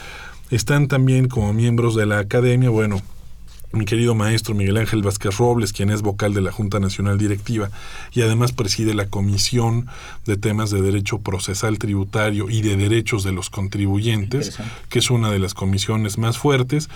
Están 0.50 0.88
también 0.88 1.28
como 1.28 1.55
miembros 1.55 1.94
de 1.94 2.05
la 2.05 2.18
academia, 2.18 2.68
bueno, 2.68 3.00
mi 3.75 3.85
querido 3.85 4.14
maestro 4.14 4.55
Miguel 4.55 4.77
Ángel 4.77 5.03
Vázquez 5.03 5.37
Robles, 5.39 5.72
quien 5.72 5.91
es 5.91 6.03
vocal 6.03 6.35
de 6.35 6.41
la 6.41 6.53
Junta 6.53 6.81
Nacional 6.81 7.18
Directiva 7.18 7.70
y 8.12 8.22
además 8.22 8.53
preside 8.53 8.95
la 8.95 9.07
Comisión 9.07 9.87
de 10.27 10.37
Temas 10.37 10.70
de 10.70 10.83
Derecho 10.83 11.18
Procesal 11.18 11.79
Tributario 11.79 12.49
y 12.51 12.62
de 12.62 12.77
Derechos 12.77 13.25
de 13.25 13.33
los 13.33 13.51
Contribuyentes, 13.51 14.59
que 14.89 14.99
es 14.99 15.11
una 15.11 15.31
de 15.31 15.39
las 15.39 15.55
comisiones 15.55 16.18
más 16.18 16.39
fuertes. 16.39 16.89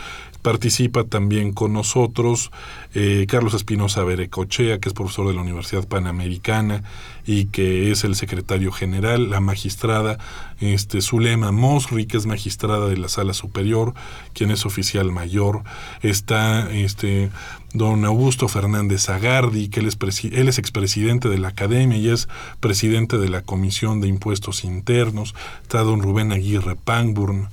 Participa 0.42 1.04
también 1.04 1.52
con 1.52 1.72
nosotros 1.72 2.50
eh, 2.94 3.26
Carlos 3.28 3.54
Espinosa 3.54 4.04
Berecochea, 4.04 4.78
que 4.78 4.88
es 4.88 4.94
profesor 4.94 5.26
de 5.28 5.34
la 5.34 5.42
Universidad 5.42 5.86
Panamericana 5.86 6.84
y 7.26 7.46
que 7.46 7.90
es 7.90 8.04
el 8.04 8.14
secretario 8.14 8.72
general, 8.72 9.28
la 9.28 9.40
magistrada 9.40 10.18
este, 10.60 11.02
Zulema 11.02 11.52
Mosri, 11.52 12.06
que 12.06 12.16
es 12.16 12.26
magistrada 12.26 12.88
de 12.88 12.96
la 12.96 13.08
Sala 13.08 13.34
Superior, 13.34 13.94
quien 14.32 14.50
es 14.50 14.64
oficial 14.64 15.12
mayor. 15.12 15.62
Está 16.02 16.67
este, 16.70 17.30
don 17.72 18.04
Augusto 18.04 18.48
Fernández 18.48 19.08
Agardi, 19.08 19.68
que 19.68 19.80
él 19.80 19.86
es, 19.86 19.96
él 20.24 20.48
es 20.48 20.58
expresidente 20.58 21.28
de 21.28 21.38
la 21.38 21.48
Academia 21.48 21.98
y 21.98 22.08
es 22.08 22.28
presidente 22.60 23.18
de 23.18 23.28
la 23.28 23.42
Comisión 23.42 24.00
de 24.00 24.08
Impuestos 24.08 24.64
Internos. 24.64 25.34
Está 25.62 25.80
don 25.80 26.02
Rubén 26.02 26.32
Aguirre 26.32 26.76
Pangburn, 26.76 27.48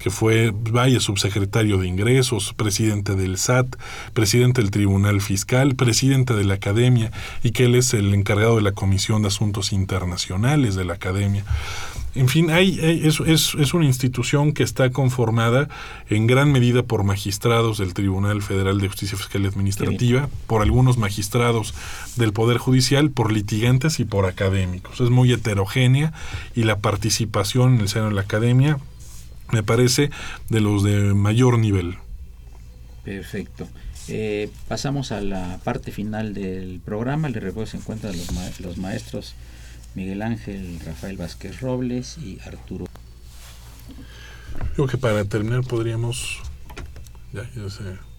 que 0.00 0.10
fue, 0.10 0.52
vaya, 0.52 0.98
subsecretario 0.98 1.78
de 1.78 1.86
Ingresos, 1.86 2.54
presidente 2.54 3.14
del 3.14 3.36
SAT, 3.36 3.76
presidente 4.14 4.62
del 4.62 4.70
Tribunal 4.70 5.20
Fiscal, 5.20 5.76
presidente 5.76 6.34
de 6.34 6.44
la 6.44 6.54
Academia, 6.54 7.12
y 7.42 7.50
que 7.50 7.66
él 7.66 7.74
es 7.74 7.92
el 7.92 8.12
encargado 8.14 8.56
de 8.56 8.62
la 8.62 8.72
Comisión 8.72 9.22
de 9.22 9.28
Asuntos 9.28 9.72
Internacionales 9.72 10.74
de 10.74 10.86
la 10.86 10.94
Academia. 10.94 11.44
En 12.14 12.28
fin, 12.28 12.50
hay, 12.50 12.78
es, 12.82 13.20
es, 13.20 13.74
una 13.74 13.84
institución 13.84 14.52
que 14.52 14.64
está 14.64 14.90
conformada 14.90 15.68
en 16.08 16.26
gran 16.26 16.50
medida 16.50 16.82
por 16.82 17.04
magistrados 17.04 17.78
del 17.78 17.94
Tribunal 17.94 18.42
Federal 18.42 18.80
de 18.80 18.88
Justicia 18.88 19.16
Fiscal 19.16 19.42
y 19.42 19.46
Administrativa, 19.46 20.28
por 20.48 20.62
algunos 20.62 20.98
magistrados 20.98 21.72
del 22.16 22.32
Poder 22.32 22.58
Judicial, 22.58 23.10
por 23.10 23.30
litigantes 23.30 24.00
y 24.00 24.04
por 24.04 24.26
académicos. 24.26 25.00
Es 25.00 25.10
muy 25.10 25.32
heterogénea 25.32 26.12
y 26.56 26.64
la 26.64 26.78
participación 26.78 27.74
en 27.74 27.80
el 27.82 27.88
seno 27.88 28.06
de 28.06 28.14
la 28.14 28.22
academia 28.22 28.78
me 29.52 29.62
parece 29.62 30.10
de 30.48 30.60
los 30.60 30.82
de 30.82 31.14
mayor 31.14 31.58
nivel. 31.58 31.96
Perfecto. 33.04 33.68
Eh, 34.08 34.50
pasamos 34.66 35.12
a 35.12 35.20
la 35.20 35.60
parte 35.62 35.92
final 35.92 36.34
del 36.34 36.80
programa. 36.84 37.28
Le 37.28 37.38
recuerdo 37.38 37.70
se 37.70 37.76
encuentran 37.76 38.16
los, 38.16 38.60
los 38.60 38.78
maestros 38.78 39.34
Miguel 39.94 40.22
Ángel, 40.22 40.78
Rafael 40.84 41.16
Vázquez 41.16 41.60
Robles 41.60 42.18
y 42.18 42.38
Arturo. 42.46 42.86
Creo 44.74 44.86
que 44.86 44.98
para 44.98 45.24
terminar 45.24 45.62
podríamos... 45.62 46.40
Ya, 47.32 47.48
ya 47.54 47.70
sé. 47.70 48.09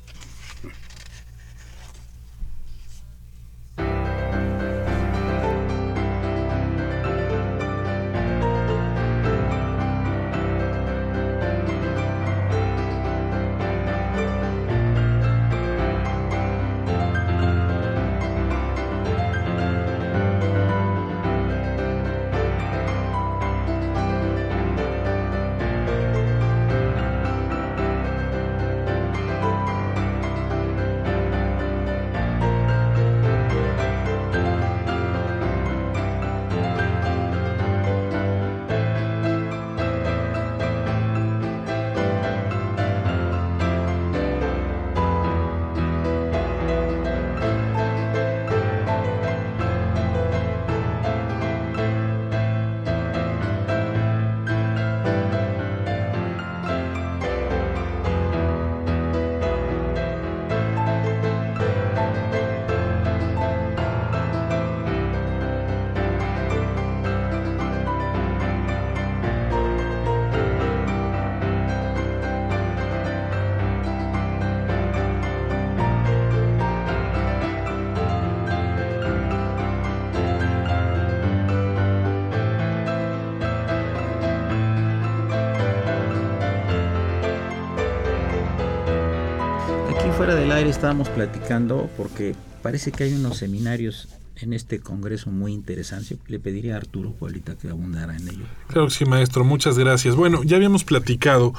Estábamos 90.68 91.09
platicando 91.09 91.89
porque 91.97 92.36
parece 92.62 92.91
que 92.91 93.05
hay 93.05 93.14
unos 93.14 93.38
seminarios 93.38 94.07
en 94.38 94.53
este 94.53 94.80
congreso 94.80 95.30
muy 95.30 95.53
interesante. 95.53 96.18
Le 96.28 96.39
pediría 96.39 96.76
a 96.76 96.78
Arturo 96.78 97.14
Juanita 97.20 97.55
que 97.55 97.70
abundara 97.70 98.16
en 98.16 98.28
ello. 98.28 98.45
Claro 98.68 98.88
que 98.88 98.93
sí, 98.93 99.05
maestro. 99.05 99.43
Muchas 99.43 99.78
gracias. 99.78 100.16
Bueno, 100.16 100.43
ya 100.43 100.57
habíamos 100.57 100.84
platicado 100.84 101.53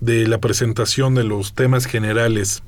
de 0.00 0.26
la 0.28 0.38
presentación 0.38 1.14
de 1.14 1.24
los 1.24 1.54
temas 1.54 1.86
generales 1.86 2.62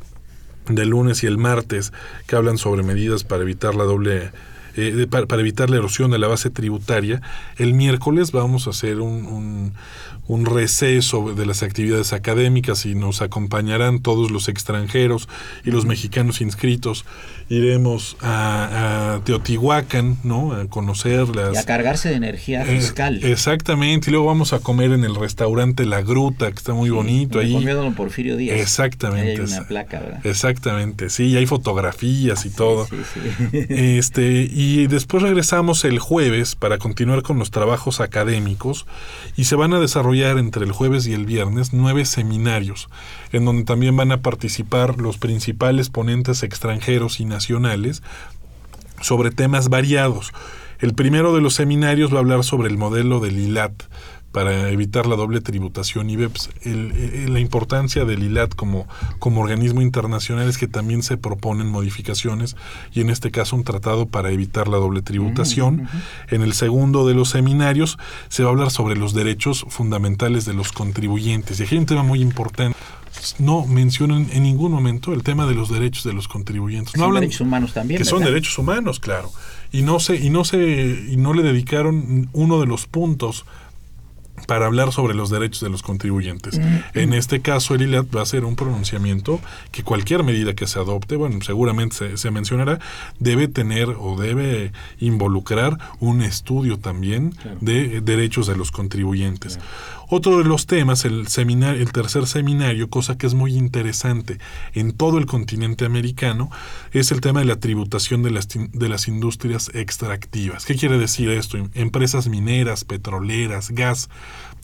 del 0.68 0.90
lunes 0.90 1.22
y 1.22 1.26
el 1.26 1.38
martes 1.38 1.92
que 2.26 2.36
hablan 2.36 2.58
sobre 2.58 2.82
medidas 2.82 3.24
para 3.24 3.42
evitar 3.42 3.74
la 3.74 3.84
doble 3.84 4.30
eh, 4.78 5.06
para, 5.08 5.40
evitar 5.40 5.70
la 5.70 5.76
erosión 5.76 6.10
de 6.10 6.18
la 6.18 6.28
base 6.28 6.50
tributaria. 6.50 7.20
El 7.56 7.74
miércoles 7.74 8.30
vamos 8.30 8.66
a 8.68 8.70
hacer 8.70 9.00
un, 9.00 9.72
un 10.28 10.44
receso 10.44 11.34
de 11.34 11.46
las 11.46 11.62
actividades 11.62 12.12
académicas 12.12 12.84
y 12.84 12.94
nos 12.94 13.22
acompañarán 13.22 14.00
todos 14.00 14.30
los 14.30 14.48
extranjeros 14.48 15.26
y 15.64 15.70
los 15.70 15.86
mexicanos 15.86 16.42
inscritos. 16.42 17.06
Iremos 17.48 18.18
a, 18.20 19.20
Teotihuacán, 19.24 20.18
¿no? 20.22 20.52
A 20.52 20.66
conocerlas. 20.66 21.54
Y 21.54 21.56
a 21.56 21.64
cargarse 21.64 22.10
de 22.10 22.16
energía 22.16 22.62
eh, 22.62 22.76
fiscal. 22.78 23.24
exactamente. 23.24 24.10
Y 24.10 24.12
luego 24.12 24.26
vamos 24.26 24.52
a 24.52 24.58
comer 24.58 24.92
en 24.92 25.02
el 25.02 25.14
restaurante 25.14 25.86
La 25.86 26.02
Gruta, 26.02 26.50
que 26.50 26.58
está 26.58 26.74
muy 26.74 26.90
bonito 26.90 27.38
ahí. 27.38 27.54
Comió 27.54 27.90
Porfirio 27.94 28.36
Díaz. 28.36 28.60
Exactamente. 28.60 29.30
hay 29.30 29.38
una 29.40 29.66
placa, 29.66 30.00
¿verdad? 30.00 30.26
Exactamente, 30.26 31.08
sí. 31.08 31.24
Y 31.24 31.36
hay 31.38 31.46
fotografías 31.46 32.44
y 32.44 32.50
todo. 32.50 32.86
Sí, 32.86 32.96
sí. 33.14 33.66
Este, 33.70 34.46
y 34.52 34.67
después 34.88 35.22
regresamos 35.22 35.84
el 35.84 35.98
jueves 35.98 36.54
para 36.54 36.78
continuar 36.78 37.22
con 37.22 37.38
los 37.38 37.50
trabajos 37.50 38.00
académicos 38.00 38.86
y 39.36 39.44
se 39.44 39.56
van 39.56 39.72
a 39.72 39.80
desarrollar 39.80 40.38
entre 40.38 40.64
el 40.64 40.72
jueves 40.72 41.06
y 41.06 41.14
el 41.14 41.26
viernes 41.26 41.72
nueve 41.72 42.04
seminarios, 42.04 42.88
en 43.32 43.44
donde 43.44 43.64
también 43.64 43.96
van 43.96 44.12
a 44.12 44.20
participar 44.20 44.98
los 44.98 45.16
principales 45.16 45.90
ponentes 45.90 46.42
extranjeros 46.42 47.20
y 47.20 47.24
nacionales 47.24 48.02
sobre 49.00 49.30
temas 49.30 49.68
variados. 49.68 50.32
El 50.80 50.94
primero 50.94 51.34
de 51.34 51.40
los 51.40 51.54
seminarios 51.54 52.12
va 52.12 52.16
a 52.16 52.20
hablar 52.20 52.44
sobre 52.44 52.68
el 52.68 52.78
modelo 52.78 53.20
del 53.20 53.38
ILAT, 53.38 53.72
para 54.38 54.70
evitar 54.70 55.08
la 55.08 55.16
doble 55.16 55.40
tributación 55.40 56.10
IBEPS. 56.10 56.50
El, 56.62 57.32
la 57.32 57.40
importancia 57.40 58.04
del 58.04 58.22
ILAT 58.22 58.54
como, 58.54 58.86
como 59.18 59.40
organismo 59.40 59.82
internacional 59.82 60.48
es 60.48 60.58
que 60.58 60.68
también 60.68 61.02
se 61.02 61.16
proponen 61.16 61.66
modificaciones 61.66 62.54
y 62.94 63.00
en 63.00 63.10
este 63.10 63.32
caso 63.32 63.56
un 63.56 63.64
tratado 63.64 64.06
para 64.06 64.30
evitar 64.30 64.68
la 64.68 64.76
doble 64.76 65.02
tributación. 65.02 65.88
En 66.28 66.42
el 66.42 66.52
segundo 66.52 67.04
de 67.04 67.14
los 67.14 67.30
seminarios 67.30 67.98
se 68.28 68.44
va 68.44 68.50
a 68.50 68.52
hablar 68.52 68.70
sobre 68.70 68.94
los 68.94 69.12
derechos 69.12 69.66
fundamentales 69.70 70.44
de 70.44 70.54
los 70.54 70.70
contribuyentes. 70.70 71.58
Y 71.58 71.64
aquí 71.64 71.74
hay 71.74 71.80
un 71.80 71.86
tema 71.86 72.04
muy 72.04 72.20
importante 72.20 72.78
no 73.40 73.66
mencionan 73.66 74.28
en 74.32 74.44
ningún 74.44 74.70
momento 74.70 75.12
el 75.12 75.24
tema 75.24 75.46
de 75.46 75.54
los 75.56 75.68
derechos 75.68 76.04
de 76.04 76.12
los 76.12 76.28
contribuyentes. 76.28 76.96
No 76.96 77.06
son 77.06 77.14
derechos 77.14 77.40
humanos 77.40 77.72
también. 77.72 77.98
Que 77.98 78.04
son 78.04 78.22
derechos 78.22 78.56
humanos, 78.56 79.00
claro. 79.00 79.32
Y 79.72 79.82
no 79.82 79.98
se, 79.98 80.14
y 80.14 80.30
no 80.30 80.44
se, 80.44 81.06
y 81.10 81.16
no 81.16 81.34
le 81.34 81.42
dedicaron 81.42 82.28
uno 82.32 82.60
de 82.60 82.66
los 82.66 82.86
puntos 82.86 83.44
para 84.46 84.66
hablar 84.66 84.92
sobre 84.92 85.14
los 85.14 85.30
derechos 85.30 85.60
de 85.60 85.70
los 85.70 85.82
contribuyentes. 85.82 86.60
En 86.94 87.12
este 87.12 87.40
caso, 87.40 87.74
el 87.74 87.82
ILAT 87.82 88.14
va 88.14 88.22
a 88.22 88.26
ser 88.26 88.44
un 88.44 88.56
pronunciamiento 88.56 89.40
que 89.70 89.82
cualquier 89.82 90.22
medida 90.22 90.54
que 90.54 90.66
se 90.66 90.78
adopte, 90.78 91.16
bueno, 91.16 91.38
seguramente 91.42 92.16
se, 92.16 92.30
mencionará, 92.30 92.78
debe 93.18 93.48
tener 93.48 93.88
o 93.98 94.16
debe 94.20 94.72
involucrar 94.98 95.78
un 96.00 96.22
estudio 96.22 96.78
también 96.78 97.34
de 97.60 98.00
derechos 98.00 98.46
de 98.46 98.56
los 98.56 98.70
contribuyentes. 98.70 99.58
Otro 100.10 100.38
de 100.38 100.44
los 100.44 100.66
temas, 100.66 101.04
el, 101.04 101.28
seminario, 101.28 101.82
el 101.82 101.92
tercer 101.92 102.26
seminario, 102.26 102.88
cosa 102.88 103.18
que 103.18 103.26
es 103.26 103.34
muy 103.34 103.54
interesante 103.54 104.38
en 104.72 104.92
todo 104.92 105.18
el 105.18 105.26
continente 105.26 105.84
americano, 105.84 106.50
es 106.92 107.12
el 107.12 107.20
tema 107.20 107.40
de 107.40 107.46
la 107.46 107.60
tributación 107.60 108.22
de 108.22 108.30
las, 108.30 108.48
de 108.48 108.88
las 108.88 109.06
industrias 109.06 109.70
extractivas. 109.74 110.64
¿Qué 110.64 110.76
quiere 110.76 110.98
decir 110.98 111.28
esto? 111.28 111.58
Empresas 111.74 112.28
mineras, 112.28 112.84
petroleras, 112.84 113.70
gas, 113.70 114.08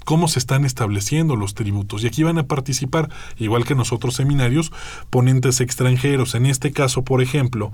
cómo 0.05 0.29
se 0.29 0.39
están 0.39 0.65
estableciendo 0.65 1.37
los 1.37 1.55
tributos. 1.55 2.03
Y 2.03 2.07
aquí 2.07 2.23
van 2.23 2.39
a 2.39 2.47
participar, 2.47 3.11
igual 3.37 3.65
que 3.65 3.73
en 3.73 3.81
los 3.81 3.93
otros 3.93 4.15
seminarios, 4.15 4.73
ponentes 5.11 5.61
extranjeros. 5.61 6.35
En 6.35 6.47
este 6.47 6.73
caso, 6.73 7.05
por 7.05 7.23
ejemplo, 7.23 7.73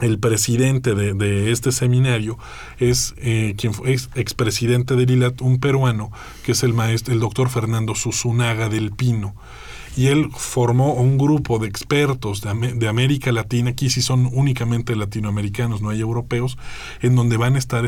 el 0.00 0.18
presidente 0.18 0.94
de, 0.94 1.50
este 1.50 1.72
seminario 1.72 2.38
es 2.78 3.14
eh, 3.18 3.54
quien 3.56 3.74
fue 3.74 3.92
expresidente 4.14 4.96
del 4.96 5.10
ILAT, 5.10 5.40
un 5.42 5.60
peruano, 5.60 6.10
que 6.44 6.52
es 6.52 6.62
el 6.62 6.72
maestro, 6.72 7.14
el 7.14 7.20
doctor 7.20 7.50
Fernando 7.50 7.94
Susunaga 7.94 8.68
del 8.68 8.92
Pino 8.92 9.34
y 9.96 10.06
él 10.06 10.30
formó 10.32 10.94
un 10.94 11.18
grupo 11.18 11.58
de 11.58 11.68
expertos 11.68 12.42
de, 12.42 12.88
América 12.88 13.32
Latina, 13.32 13.70
aquí 13.70 13.90
sí 13.90 14.02
son 14.02 14.28
únicamente 14.32 14.96
latinoamericanos, 14.96 15.82
no 15.82 15.90
hay 15.90 16.00
europeos, 16.00 16.58
en 17.00 17.16
donde 17.16 17.36
van 17.36 17.56
a 17.56 17.58
estar 17.58 17.84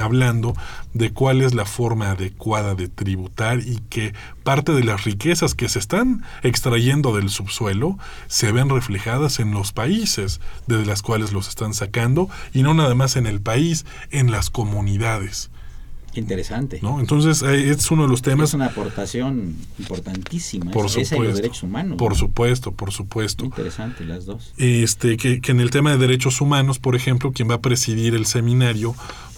hablando 0.00 0.54
de 0.92 1.12
cuál 1.12 1.42
es 1.42 1.54
la 1.54 1.64
forma 1.64 2.10
adecuada 2.10 2.74
de 2.74 2.88
tributar 2.88 3.60
y 3.60 3.80
que 3.88 4.14
parte 4.42 4.72
de 4.72 4.84
las 4.84 5.04
riquezas 5.04 5.54
que 5.54 5.68
se 5.68 5.78
están 5.78 6.24
extrayendo 6.42 7.14
del 7.14 7.30
subsuelo 7.30 7.98
se 8.26 8.52
ven 8.52 8.68
reflejadas 8.68 9.38
en 9.40 9.52
los 9.52 9.72
países 9.72 10.40
de 10.66 10.84
las 10.84 11.02
cuales 11.02 11.32
los 11.32 11.48
están 11.48 11.74
sacando 11.74 12.28
y 12.52 12.62
no 12.62 12.74
nada 12.74 12.94
más 12.94 13.16
en 13.16 13.26
el 13.26 13.40
país, 13.40 13.86
en 14.10 14.30
las 14.30 14.50
comunidades. 14.50 15.50
Interesante. 16.14 16.78
¿no? 16.82 17.00
Entonces, 17.00 17.42
eh, 17.42 17.70
es 17.70 17.90
uno 17.90 18.02
de 18.02 18.08
los 18.08 18.22
temas. 18.22 18.50
Es 18.50 18.54
una 18.54 18.66
aportación 18.66 19.56
importantísima. 19.78 20.70
Por 20.70 20.88
supuesto. 20.88 21.22
los 21.22 21.36
derechos 21.36 21.62
humanos. 21.62 21.98
Por 21.98 22.16
supuesto, 22.16 22.72
por 22.72 22.92
supuesto. 22.92 23.44
Interesante 23.44 24.04
las 24.04 24.26
dos. 24.26 24.52
Este, 24.56 25.16
que, 25.16 25.40
que, 25.40 25.52
en 25.52 25.60
el 25.60 25.70
tema 25.70 25.90
de 25.90 25.98
derechos 25.98 26.40
humanos, 26.40 26.78
por 26.78 26.96
ejemplo, 26.96 27.32
quien 27.32 27.50
va 27.50 27.54
a 27.54 27.60
presidir 27.60 28.14
el 28.14 28.26
seminario 28.26 28.94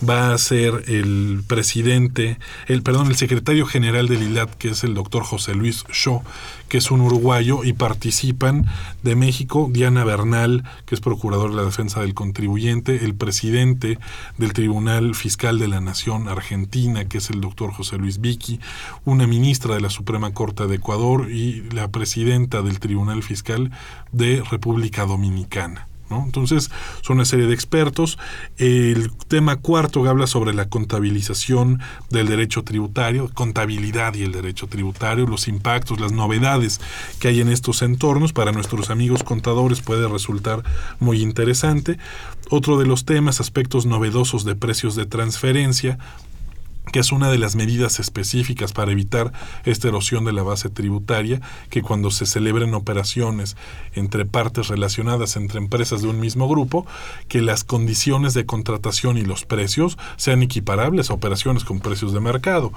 va 0.07 0.35
a 0.35 0.39
ser 0.39 0.85
el 0.89 1.43
presidente, 1.47 2.39
el 2.67 2.83
perdón, 2.83 3.09
el 3.09 3.17
secretario 3.17 3.67
general 3.67 4.09
del 4.09 4.23
ILAT, 4.23 4.55
que 4.55 4.71
es 4.71 4.85
el 4.85 4.95
doctor 4.95 5.23
José 5.25 5.55
Luis 5.55 5.85
Shaw, 5.93 6.23
que 6.69 6.79
es 6.79 6.91
un 6.91 7.01
uruguayo, 7.01 7.65
y 7.65 7.73
participan 7.73 8.67
de 9.03 9.17
México 9.17 9.69
Diana 9.71 10.05
Bernal, 10.05 10.65
que 10.85 10.95
es 10.95 11.01
procurador 11.01 11.51
de 11.51 11.57
la 11.57 11.65
defensa 11.65 12.01
del 12.01 12.15
contribuyente, 12.15 13.05
el 13.05 13.15
presidente 13.15 13.99
del 14.39 14.53
Tribunal 14.53 15.15
Fiscal 15.15 15.59
de 15.59 15.69
la 15.69 15.81
Nación 15.81 16.29
Argentina, 16.29 17.07
que 17.07 17.19
es 17.19 17.31
el 17.31 17.41
doctor 17.41 17.73
José 17.73 17.99
Luis 17.99 18.21
Vicky, 18.21 18.61
una 19.05 19.27
ministra 19.27 19.75
de 19.75 19.81
la 19.81 19.91
Suprema 19.91 20.33
Corte 20.33 20.67
de 20.67 20.77
Ecuador 20.77 21.31
y 21.31 21.63
la 21.71 21.89
presidenta 21.89 22.63
del 22.63 22.81
Tribunal 22.81 23.23
Fiscal 23.23 23.71
de 24.13 24.43
República 24.51 25.07
Dominicana. 25.07 25.89
Entonces, 26.11 26.71
son 27.03 27.17
una 27.17 27.25
serie 27.25 27.47
de 27.47 27.55
expertos. 27.55 28.19
El 28.59 29.11
tema 29.29 29.57
cuarto 29.57 30.03
que 30.03 30.09
habla 30.09 30.27
sobre 30.27 30.55
la 30.55 30.69
contabilización 30.69 31.81
del 32.11 32.29
derecho 32.29 32.63
tributario, 32.63 33.31
contabilidad 33.33 34.15
y 34.15 34.23
el 34.23 34.33
derecho 34.33 34.67
tributario, 34.67 35.27
los 35.27 35.49
impactos, 35.49 36.01
las 36.01 36.13
novedades 36.13 36.81
que 37.19 37.29
hay 37.29 37.41
en 37.41 37.49
estos 37.49 37.83
entornos. 37.83 38.33
Para 38.33 38.53
nuestros 38.53 38.91
amigos 38.91 39.23
contadores 39.23 39.81
puede 39.81 40.09
resultar 40.09 40.63
muy 41.01 41.23
interesante. 41.23 41.99
Otro 42.49 42.79
de 42.79 42.87
los 42.87 43.05
temas, 43.05 43.41
aspectos 43.41 43.87
novedosos 43.87 44.45
de 44.45 44.55
precios 44.55 44.95
de 44.95 45.07
transferencia, 45.07 45.99
que 46.93 47.01
es 47.01 47.13
una 47.13 47.31
de 47.31 47.39
las 47.39 47.57
medidas 47.57 47.99
específicas 48.01 48.73
para 48.73 48.93
evitar 48.93 49.33
esta 49.65 49.89
erosión 49.89 50.25
de 50.25 50.33
la 50.33 50.43
base 50.43 50.71
tributaria, 50.71 51.41
que 51.71 51.83
cuando 51.83 52.11
se 52.11 52.27
celebren 52.27 52.75
operaciones 52.75 53.57
entre 53.95 54.25
partes 54.25 54.69
relacionadas 54.69 55.37
entre 55.37 55.59
empresas 55.59 56.03
de 56.03 56.09
un 56.09 56.21
mismo 56.21 56.49
grupo, 56.49 56.87
que 57.29 57.43
las 57.43 57.65
condiciones 57.65 58.35
de 58.35 58.47
contratación 58.47 59.19
y 59.19 59.23
los 59.23 59.45
precios 59.45 59.99
sean 60.17 60.43
equiparables 60.43 61.11
a 61.11 61.15
operaciones 61.15 61.65
con 61.65 61.81
precios 61.81 62.13
de 62.13 62.21
mercado. 62.21 62.73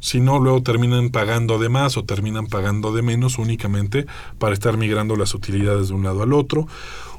Si 0.00 0.20
no, 0.20 0.38
luego 0.38 0.62
terminan 0.62 1.08
pagando 1.08 1.58
de 1.58 1.70
más 1.70 1.96
o 1.96 2.04
terminan 2.04 2.46
pagando 2.46 2.92
de 2.92 3.00
menos 3.00 3.38
únicamente 3.38 4.04
para 4.38 4.52
estar 4.52 4.76
migrando 4.76 5.16
las 5.16 5.32
utilidades 5.34 5.88
de 5.88 5.94
un 5.94 6.04
lado 6.04 6.22
al 6.22 6.34
otro. 6.34 6.66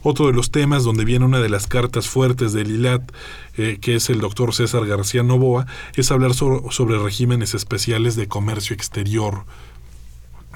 Otro 0.08 0.28
de 0.28 0.34
los 0.34 0.51
temas 0.51 0.84
donde 0.84 1.03
viene 1.03 1.26
una 1.26 1.39
de 1.39 1.49
las 1.49 1.66
cartas 1.66 2.08
fuertes 2.08 2.53
del 2.53 2.70
ILAT, 2.70 3.12
eh, 3.58 3.80
que 3.82 3.95
es 3.95 4.12
el 4.12 4.20
doctor 4.20 4.53
César 4.53 4.86
García 4.86 5.24
Novoa, 5.24 5.66
es 5.95 6.12
hablar 6.12 6.36
sobre 6.36 6.99
regímenes 6.99 7.56
especiales 7.56 8.16
de 8.16 8.28
comercio 8.28 8.76
exterior. 8.76 9.45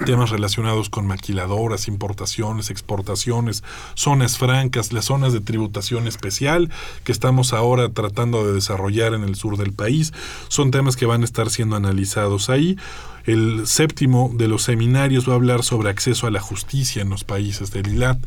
Temas 0.05 0.29
relacionados 0.29 0.91
con 0.91 1.07
maquiladoras, 1.07 1.87
importaciones, 1.87 2.69
exportaciones, 2.69 3.63
zonas 3.95 4.37
francas, 4.37 4.93
las 4.93 5.05
zonas 5.05 5.33
de 5.33 5.41
tributación 5.41 6.05
especial 6.05 6.69
que 7.03 7.11
estamos 7.11 7.51
ahora 7.51 7.89
tratando 7.89 8.45
de 8.45 8.53
desarrollar 8.53 9.15
en 9.15 9.23
el 9.23 9.33
sur 9.33 9.57
del 9.57 9.73
país, 9.73 10.13
son 10.47 10.69
temas 10.69 10.95
que 10.95 11.07
van 11.07 11.23
a 11.23 11.25
estar 11.25 11.49
siendo 11.49 11.75
analizados 11.75 12.51
ahí. 12.51 12.77
El 13.25 13.65
séptimo 13.65 14.31
de 14.31 14.47
los 14.47 14.61
seminarios 14.61 15.27
va 15.27 15.33
a 15.33 15.37
hablar 15.37 15.63
sobre 15.63 15.89
acceso 15.89 16.27
a 16.27 16.31
la 16.31 16.39
justicia 16.39 17.01
en 17.01 17.09
los 17.09 17.23
países 17.23 17.71
del 17.71 17.87
ILAT 17.87 18.19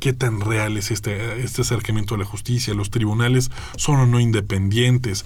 qué 0.00 0.12
tan 0.12 0.40
real 0.40 0.76
es 0.76 0.90
este, 0.90 1.42
este 1.42 1.62
acercamiento 1.62 2.14
a 2.14 2.18
la 2.18 2.24
justicia, 2.24 2.74
los 2.74 2.90
tribunales 2.90 3.50
son 3.76 4.00
o 4.00 4.06
no 4.06 4.20
independientes, 4.20 5.24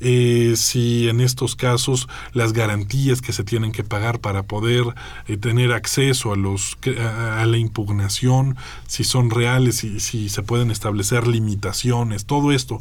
eh, 0.00 0.54
si 0.56 1.08
en 1.08 1.20
estos 1.20 1.56
casos 1.56 2.08
las 2.32 2.54
garantías 2.54 3.20
que 3.20 3.32
se 3.32 3.44
tienen 3.44 3.70
que 3.70 3.84
pagar 3.84 4.20
para 4.20 4.42
poder 4.42 4.84
eh, 5.28 5.36
tener 5.36 5.72
acceso 5.72 6.32
a, 6.32 6.36
los, 6.36 6.78
a, 6.98 7.44
la 7.44 7.58
impugnación, 7.58 8.56
si 8.86 9.04
son 9.04 9.30
reales, 9.30 9.76
si 9.76 10.28
se 10.28 10.42
pueden 10.42 10.70
establecer 10.70 11.26
limitaciones, 11.26 12.24
todo 12.24 12.52
esto 12.52 12.78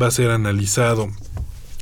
va 0.00 0.06
a 0.06 0.12
ser 0.12 0.30
analizado 0.30 1.10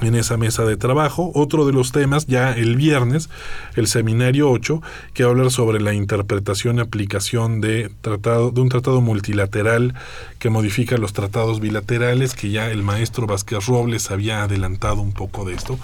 en 0.03 0.15
esa 0.15 0.37
mesa 0.37 0.65
de 0.65 0.77
trabajo. 0.77 1.31
Otro 1.35 1.67
de 1.67 1.73
los 1.73 1.93
temas, 1.93 2.27
ya 2.27 2.53
el 2.53 2.77
viernes, 2.77 3.29
el 3.77 3.87
seminario 3.87 4.51
8, 4.51 4.83
que 5.15 5.25
va 5.25 5.31
a 5.31 5.33
hablar 5.33 5.51
sobre 5.51 5.81
la 5.81 5.95
interpretación 5.95 6.79
y 6.79 6.81
aplicación 6.81 7.61
de, 7.61 7.91
tratado, 8.01 8.51
de 8.51 8.61
un 8.61 8.69
tratado 8.69 9.01
multilateral 9.01 9.95
que 10.39 10.51
modifica 10.51 10.97
los 10.97 11.13
tratados 11.13 11.61
bilaterales, 11.61 12.35
que 12.35 12.51
ya 12.51 12.71
el 12.71 12.83
maestro 12.83 13.27
Vázquez 13.27 13.67
Robles 13.67 14.11
había 14.11 14.43
adelantado 14.43 15.01
un 15.01 15.13
poco 15.13 15.45
de 15.45 15.55
esto. 15.55 15.79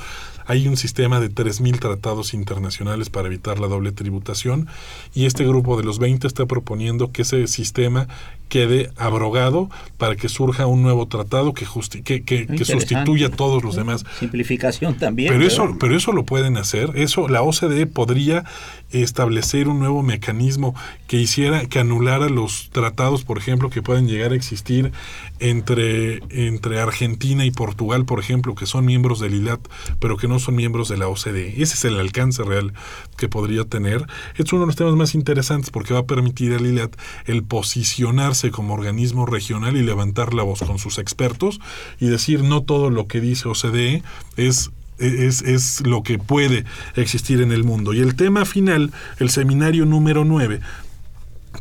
Hay 0.48 0.68
un 0.68 0.76
sistema 0.76 1.18
de 1.18 1.28
3.000 1.28 1.80
tratados 1.80 2.32
internacionales 2.32 3.10
para 3.10 3.26
evitar 3.26 3.58
la 3.58 3.66
doble 3.66 3.90
tributación 3.90 4.68
y 5.12 5.26
este 5.26 5.44
grupo 5.44 5.76
de 5.76 5.82
los 5.82 5.98
20 5.98 6.24
está 6.24 6.46
proponiendo 6.46 7.10
que 7.10 7.22
ese 7.22 7.48
sistema 7.48 8.06
quede 8.48 8.90
abrogado 8.96 9.68
para 9.98 10.16
que 10.16 10.28
surja 10.28 10.66
un 10.66 10.82
nuevo 10.82 11.06
tratado 11.08 11.52
que, 11.52 11.66
que, 12.04 12.22
que, 12.22 12.64
sustituya 12.64 13.28
a 13.28 13.30
todos 13.30 13.64
los 13.64 13.76
demás. 13.76 14.04
Simplificación 14.18 14.96
también. 14.96 15.32
Pero, 15.32 15.44
eso, 15.44 15.76
pero 15.80 15.96
eso 15.96 16.12
lo 16.12 16.24
pueden 16.24 16.56
hacer. 16.56 16.90
Eso 16.94 17.28
la 17.28 17.42
OCDE 17.42 17.86
podría 17.86 18.44
establecer 18.90 19.68
un 19.68 19.80
nuevo 19.80 20.02
mecanismo 20.02 20.74
que 21.08 21.16
hiciera 21.16 21.66
que 21.66 21.80
anulara 21.80 22.28
los 22.28 22.70
tratados, 22.70 23.24
por 23.24 23.38
ejemplo, 23.38 23.70
que 23.70 23.82
pueden 23.82 24.06
llegar 24.06 24.32
a 24.32 24.36
existir 24.36 24.92
entre, 25.40 26.20
entre 26.30 26.80
Argentina 26.80 27.44
y 27.44 27.50
Portugal, 27.50 28.04
por 28.04 28.20
ejemplo, 28.20 28.54
que 28.54 28.66
son 28.66 28.84
miembros 28.84 29.18
del 29.18 29.34
ILAT, 29.34 29.60
pero 29.98 30.16
que 30.16 30.28
no 30.28 30.38
son 30.38 30.54
miembros 30.54 30.88
de 30.88 30.98
la 30.98 31.08
OCDE. 31.08 31.62
Ese 31.62 31.74
es 31.74 31.84
el 31.84 31.98
alcance 31.98 32.42
real 32.44 32.74
que 33.16 33.28
podría 33.28 33.64
tener. 33.64 34.06
Es 34.36 34.52
uno 34.52 34.62
de 34.62 34.66
los 34.66 34.76
temas 34.76 34.94
más 34.94 35.14
interesantes 35.14 35.70
porque 35.70 35.94
va 35.94 36.00
a 36.00 36.06
permitir 36.06 36.52
al 36.52 36.66
ILAT 36.66 36.94
el 37.26 37.42
posicionarse 37.42 38.35
como 38.50 38.74
organismo 38.74 39.26
regional 39.26 39.76
y 39.76 39.82
levantar 39.82 40.34
la 40.34 40.42
voz 40.42 40.60
con 40.60 40.78
sus 40.78 40.98
expertos 40.98 41.60
y 42.00 42.06
decir 42.06 42.42
no 42.42 42.62
todo 42.62 42.90
lo 42.90 43.06
que 43.06 43.20
dice 43.20 43.48
OCDE 43.48 44.02
es 44.36 44.70
es, 44.98 45.42
es, 45.42 45.86
lo 45.86 46.02
que 46.02 46.18
puede 46.18 46.64
existir 46.94 47.42
en 47.42 47.52
el 47.52 47.64
mundo. 47.64 47.92
Y 47.92 48.00
el 48.00 48.16
tema 48.16 48.46
final, 48.46 48.92
el 49.18 49.28
seminario 49.28 49.84
número 49.84 50.24
9, 50.24 50.60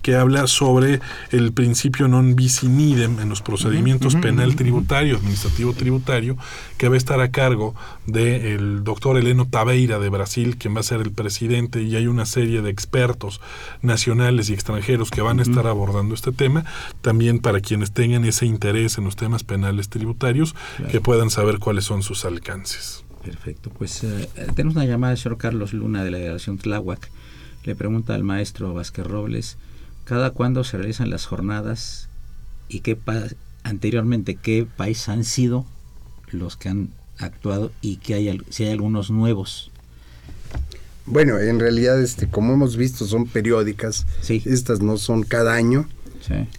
que 0.01 0.15
habla 0.15 0.47
sobre 0.47 1.01
el 1.31 1.53
principio 1.53 2.07
non 2.07 2.35
bis 2.35 2.63
in 2.63 2.79
idem 2.79 3.19
en 3.19 3.29
los 3.29 3.41
procedimientos 3.41 4.15
penal 4.15 4.55
tributario, 4.55 5.17
administrativo 5.17 5.73
tributario, 5.73 6.37
que 6.77 6.89
va 6.89 6.95
a 6.95 6.97
estar 6.97 7.19
a 7.21 7.31
cargo 7.31 7.75
del 8.05 8.83
doctor 8.83 9.17
Eleno 9.17 9.47
Tabeira 9.47 9.99
de 9.99 10.09
Brasil, 10.09 10.57
quien 10.57 10.75
va 10.75 10.79
a 10.79 10.83
ser 10.83 11.01
el 11.01 11.11
presidente, 11.11 11.81
y 11.81 11.95
hay 11.95 12.07
una 12.07 12.25
serie 12.25 12.61
de 12.61 12.69
expertos 12.69 13.41
nacionales 13.81 14.49
y 14.49 14.53
extranjeros 14.53 15.11
que 15.11 15.21
van 15.21 15.39
a 15.39 15.43
estar 15.43 15.67
abordando 15.67 16.15
este 16.15 16.31
tema, 16.31 16.65
también 17.01 17.39
para 17.39 17.61
quienes 17.61 17.91
tengan 17.91 18.25
ese 18.25 18.45
interés 18.45 18.97
en 18.97 19.05
los 19.05 19.15
temas 19.15 19.43
penales 19.43 19.89
tributarios, 19.89 20.55
que 20.91 21.01
puedan 21.01 21.29
saber 21.29 21.59
cuáles 21.59 21.85
son 21.85 22.03
sus 22.03 22.25
alcances. 22.25 23.03
Perfecto, 23.23 23.71
pues 23.75 24.03
eh, 24.03 24.29
tenemos 24.55 24.75
una 24.75 24.85
llamada 24.85 25.11
del 25.11 25.17
señor 25.17 25.37
Carlos 25.39 25.73
Luna 25.73 26.03
de 26.03 26.11
la 26.11 26.17
Delegación 26.19 26.59
Tláhuac. 26.59 27.09
Le 27.63 27.75
pregunta 27.75 28.13
al 28.13 28.23
maestro 28.23 28.75
Vázquez 28.75 29.07
Robles 29.07 29.57
cada 30.05 30.29
cuándo 30.29 30.63
se 30.63 30.77
realizan 30.77 31.09
las 31.09 31.25
jornadas 31.25 32.07
y 32.69 32.79
qué 32.79 32.97
anteriormente 33.63 34.35
qué 34.35 34.65
países 34.65 35.09
han 35.09 35.23
sido 35.23 35.65
los 36.31 36.55
que 36.55 36.69
han 36.69 36.89
actuado 37.17 37.71
y 37.81 37.97
que 37.97 38.13
hay 38.13 38.41
si 38.49 38.63
hay 38.63 38.71
algunos 38.71 39.09
nuevos. 39.09 39.71
Bueno, 41.07 41.39
en 41.39 41.59
realidad 41.59 42.01
este 42.01 42.29
como 42.29 42.53
hemos 42.53 42.77
visto 42.77 43.05
son 43.05 43.25
periódicas. 43.25 44.05
Estas 44.29 44.81
no 44.81 44.97
son 44.97 45.23
cada 45.23 45.53
año. 45.53 45.87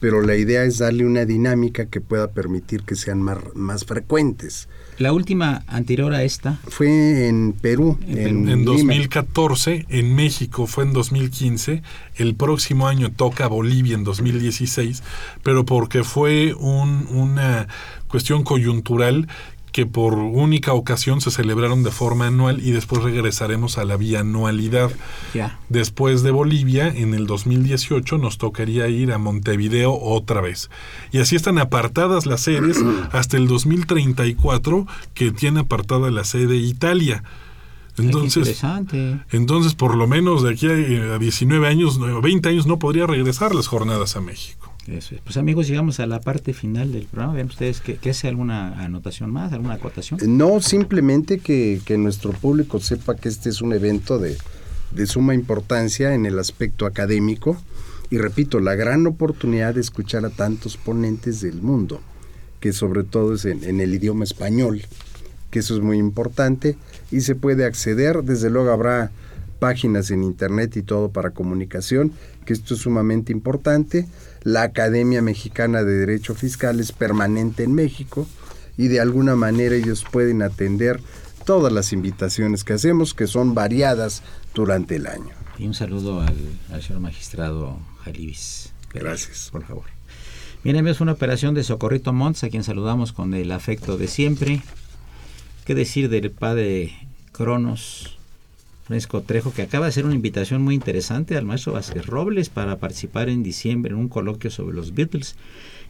Pero 0.01 0.23
la 0.23 0.37
idea 0.37 0.65
es 0.65 0.79
darle 0.79 1.05
una 1.05 1.25
dinámica 1.25 1.87
que 1.87 2.01
pueda 2.01 2.31
permitir 2.31 2.83
que 2.83 2.95
sean 2.95 3.23
más, 3.23 3.39
más 3.55 3.85
frecuentes. 3.85 4.69
La 4.99 5.13
última 5.13 5.63
anterior 5.67 6.15
a 6.15 6.23
esta 6.23 6.59
fue 6.69 7.29
en 7.29 7.53
Perú. 7.53 7.99
En, 8.09 8.49
en 8.49 8.65
2014, 8.65 9.85
en 9.91 10.15
México 10.15 10.67
fue 10.67 10.85
en 10.85 10.95
2015, 10.95 11.83
el 12.17 12.35
próximo 12.35 12.89
año 12.89 13.13
toca 13.13 13.47
Bolivia 13.47 13.95
en 13.95 14.05
2016, 14.05 15.03
pero 15.43 15.67
porque 15.67 16.03
fue 16.03 16.55
un, 16.55 17.07
una 17.11 17.69
cuestión 18.09 18.43
coyuntural 18.43 19.29
que 19.77 19.85
por 19.85 20.15
única 20.15 20.73
ocasión 20.73 21.21
se 21.21 21.31
celebraron 21.31 21.83
de 21.83 21.91
forma 21.91 22.29
anual 22.29 22.67
y 22.67 22.71
después 22.71 23.03
regresaremos 23.03 23.77
a 23.77 23.85
la 23.85 23.99
bianualidad. 23.99 24.91
Después 25.69 26.23
de 26.23 26.31
Bolivia, 26.31 26.89
en 26.89 27.13
el 27.13 27.27
2018 27.27 28.17
nos 28.17 28.39
tocaría 28.39 28.89
ir 28.89 29.13
a 29.13 29.19
Montevideo 29.19 29.93
otra 29.93 30.41
vez. 30.41 30.71
Y 31.13 31.19
así 31.19 31.37
están 31.37 31.59
apartadas 31.59 32.25
las 32.25 32.41
sedes 32.41 32.79
hasta 33.13 33.37
el 33.37 33.49
2034 33.49 34.87
que 35.13 35.31
tiene 35.31 35.61
apartada 35.61 36.11
la 36.11 36.25
sede 36.25 36.57
Italia. 36.57 37.23
Entonces, 37.99 38.59
entonces, 39.31 39.75
por 39.75 39.95
lo 39.95 40.07
menos 40.07 40.43
de 40.43 40.53
aquí 40.53 40.69
a 40.69 41.19
19 41.19 41.69
años, 41.69 42.01
20 42.23 42.49
años 42.49 42.67
no 42.67 42.79
podría 42.79 43.07
regresar 43.07 43.55
las 43.55 43.67
jornadas 43.67 44.17
a 44.17 44.23
México. 44.23 44.66
Pues 45.25 45.37
amigos, 45.37 45.67
llegamos 45.67 45.99
a 45.99 46.07
la 46.07 46.21
parte 46.21 46.53
final 46.53 46.93
del 46.93 47.07
programa. 47.07 47.35
Vean 47.35 47.49
ustedes 47.49 47.81
que, 47.81 47.99
hace 48.09 48.29
alguna 48.29 48.85
anotación 48.85 49.31
más, 49.31 49.53
alguna 49.53 49.75
acotación. 49.75 50.21
No, 50.39 50.61
simplemente 50.61 51.39
que, 51.39 51.81
nuestro 51.99 52.33
público 52.33 52.79
sepa 52.79 53.17
que 53.17 53.29
este 53.29 53.49
es 53.49 53.61
un 53.61 53.73
evento 53.73 54.19
de, 54.19 54.37
suma 55.07 55.35
importancia 55.35 56.15
en 56.15 56.25
el 56.25 56.39
aspecto 56.39 56.87
académico 56.87 57.57
y 58.11 58.19
repito, 58.19 58.61
la 58.61 58.77
gran 58.77 59.07
oportunidad 59.07 59.75
de 59.75 59.81
escuchar 59.81 60.25
a 60.25 60.31
tantos 60.31 60.77
ponentes 60.77 61.41
del 61.41 61.61
mundo, 61.61 62.01
que 62.61 62.73
sobre 62.73 63.03
todo 63.03 63.35
es 63.35 63.45
en, 63.45 63.81
el 63.81 63.95
idioma 63.95 64.23
español, 64.23 64.83
que 65.51 65.59
eso 65.59 65.75
es 65.75 65.83
muy 65.83 65.99
importante 65.99 66.77
y 67.11 67.23
se 67.23 67.35
puede 67.35 67.65
acceder, 67.65 68.23
desde 68.23 68.51
luego 68.51 68.71
habrá 68.71 69.11
páginas 69.59 70.13
en 70.13 70.23
internet 70.23 70.77
y 70.77 70.83
todo 70.83 71.09
para 71.09 71.31
comunicación, 71.31 72.13
que 72.47 72.55
esto 72.55 72.73
es 72.73 72.81
sumamente 72.81 73.33
importante. 73.33 74.07
La 74.43 74.63
Academia 74.63 75.21
Mexicana 75.21 75.83
de 75.83 75.93
Derecho 75.93 76.35
Fiscal 76.35 76.81
es 76.81 76.93
permanente 76.93 77.65
en 77.65 77.75
México 77.75 78.27
y 78.79 78.89
de 78.89 79.01
alguna 79.01 79.37
manera 79.37 79.75
ellos 79.75 80.07
pueden 80.11 80.41
atender 80.41 81.03
todas 81.45 81.73
las 81.73 81.93
invitaciones 81.93 82.65
que 82.65 82.73
hacemos, 82.73 83.13
que 83.13 83.27
son 83.27 83.55
variadas 83.55 84.23
durante 84.55 84.97
el 84.97 85.07
año. 85.07 85.35
Y 85.59 85.67
un 85.67 85.75
saludo 85.75 86.23
al, 86.23 86.83
señor 86.83 87.01
magistrado 87.01 87.79
Jalibis. 88.05 88.73
Gracias. 88.93 89.51
Por 89.53 89.65
favor. 89.65 89.85
Bien, 90.65 90.87
es 90.87 91.01
una 91.01 91.13
operación 91.13 91.55
de 91.55 91.63
Socorrito 91.63 92.13
Montes, 92.13 92.45
a 92.45 92.49
quien 92.49 92.65
saludamos 92.65 93.13
con 93.13 93.35
el 93.35 93.53
afecto 93.53 93.97
de 93.97 94.09
siempre. 94.09 94.63
¿Qué 95.65 95.75
decir 95.75 96.09
del 96.09 96.31
padre 96.31 96.93
Cronos, 97.33 98.16
Francisco 98.87 99.23
Trejo, 99.23 99.53
que 99.53 99.63
acaba 99.63 99.87
de 99.87 99.91
hacer 99.91 100.05
una 100.05 100.15
invitación 100.15 100.63
muy 100.63 100.75
interesante 100.75 101.37
al 101.37 101.45
maestro 101.45 101.73
Vázquez 101.73 102.07
Robles 102.07 102.51
para 102.51 102.79
participar 102.79 103.29
en 103.29 103.43
diciembre 103.43 103.93
en 103.93 103.99
un 103.99 104.09
coloquio 104.09 104.51
sobre 104.51 104.77
los 104.77 104.95
Beatles? 104.95 105.35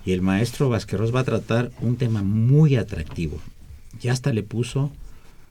Y 0.06 0.12
el 0.12 0.22
maestro 0.22 0.68
Vázquez 0.68 0.98
Robles 0.98 1.14
va 1.14 1.20
a 1.20 1.24
tratar 1.24 1.70
un 1.80 1.96
tema 1.96 2.22
muy 2.22 2.76
atractivo. 2.76 3.38
Ya 4.00 4.12
hasta 4.12 4.32
le 4.32 4.42
puso 4.42 4.92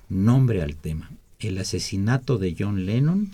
nombre 0.09 0.63
al 0.63 0.75
tema. 0.75 1.11
El 1.39 1.57
asesinato 1.59 2.37
de 2.37 2.55
John 2.57 2.85
Lennon 2.85 3.31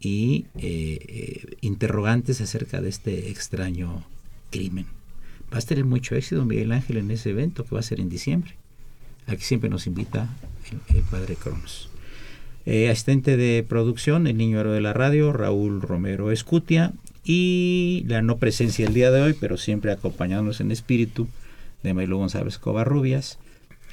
y 0.00 0.46
eh, 0.56 0.98
eh, 1.08 1.56
interrogantes 1.60 2.40
acerca 2.40 2.80
de 2.80 2.88
este 2.88 3.30
extraño 3.30 4.04
crimen. 4.50 4.86
Va 5.52 5.58
a 5.58 5.62
tener 5.62 5.84
mucho 5.84 6.14
éxito 6.14 6.44
Miguel 6.44 6.72
Ángel 6.72 6.98
en 6.98 7.10
ese 7.10 7.30
evento 7.30 7.64
que 7.64 7.74
va 7.74 7.80
a 7.80 7.84
ser 7.84 8.00
en 8.00 8.08
diciembre. 8.08 8.54
Aquí 9.26 9.42
siempre 9.42 9.70
nos 9.70 9.86
invita 9.86 10.28
el, 10.88 11.02
padre 11.02 11.36
Cronos. 11.36 11.88
Eh, 12.70 12.90
asistente 12.90 13.38
de 13.38 13.64
producción, 13.66 14.26
el 14.26 14.36
niño 14.36 14.60
héroe 14.60 14.74
de 14.74 14.82
la 14.82 14.92
radio, 14.92 15.32
Raúl 15.32 15.80
Romero 15.80 16.30
Escutia. 16.30 16.92
Y 17.24 18.04
la 18.06 18.20
no 18.20 18.36
presencia 18.36 18.86
el 18.86 18.92
día 18.92 19.10
de 19.10 19.22
hoy, 19.22 19.32
pero 19.32 19.56
siempre 19.56 19.90
acompañándonos 19.90 20.60
en 20.60 20.70
espíritu, 20.70 21.28
de 21.82 21.94
Mailo 21.94 22.18
González 22.18 22.58
Covarrubias, 22.58 23.38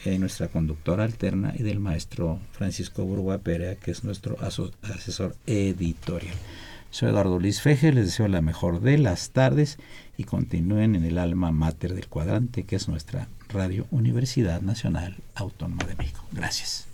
eh, 0.03 0.19
nuestra 0.19 0.49
conductora 0.49 1.05
alterna, 1.05 1.53
y 1.57 1.63
del 1.63 1.79
maestro 1.79 2.37
Francisco 2.51 3.05
Burgua 3.05 3.37
Perea, 3.37 3.75
que 3.75 3.91
es 3.91 4.03
nuestro 4.03 4.35
asesor 4.41 5.37
editorial. 5.47 6.35
Soy 6.91 7.11
Eduardo 7.11 7.39
Luis 7.39 7.61
Feje, 7.61 7.93
les 7.93 8.07
deseo 8.07 8.27
la 8.27 8.41
mejor 8.41 8.81
de 8.81 8.97
las 8.97 9.29
tardes 9.29 9.77
y 10.17 10.25
continúen 10.25 10.95
en 10.95 11.05
el 11.05 11.17
alma 11.17 11.53
mater 11.53 11.93
del 11.93 12.07
cuadrante, 12.07 12.63
que 12.63 12.75
es 12.75 12.89
nuestra 12.89 13.29
Radio 13.47 13.87
Universidad 13.91 14.61
Nacional 14.61 15.15
Autónoma 15.33 15.85
de 15.85 15.95
México. 15.95 16.25
Gracias. 16.33 16.89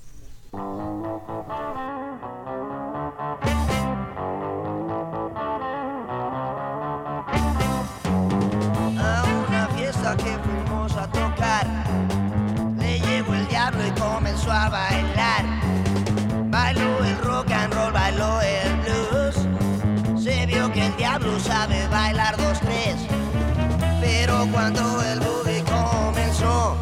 Cuando 24.62 25.01
el 25.01 25.20
boogie 25.22 25.64
comenzó, 25.64 26.78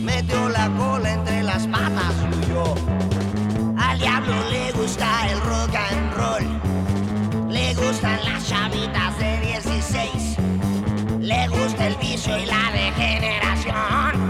metió 0.00 0.48
la 0.48 0.68
cola 0.70 1.12
entre 1.12 1.44
las 1.44 1.64
patas 1.68 2.14
y 2.20 2.24
huyó. 2.34 2.74
Al 3.78 3.96
diablo 3.96 4.34
le 4.50 4.72
gusta 4.72 5.28
el 5.30 5.40
rock 5.40 5.72
and 5.76 6.12
roll, 6.14 6.42
le 7.48 7.74
gustan 7.76 8.18
las 8.24 8.48
chavitas 8.48 9.16
de 9.20 9.38
16, 9.40 10.36
le 11.20 11.46
gusta 11.46 11.86
el 11.86 11.94
vicio 11.98 12.36
y 12.36 12.46
la 12.46 12.72
degeneración, 12.72 14.26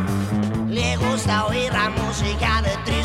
le 0.68 0.98
gusta 0.98 1.46
oír 1.46 1.72
la 1.72 1.88
música 1.88 2.60
de 2.60 2.76
Three 2.84 3.04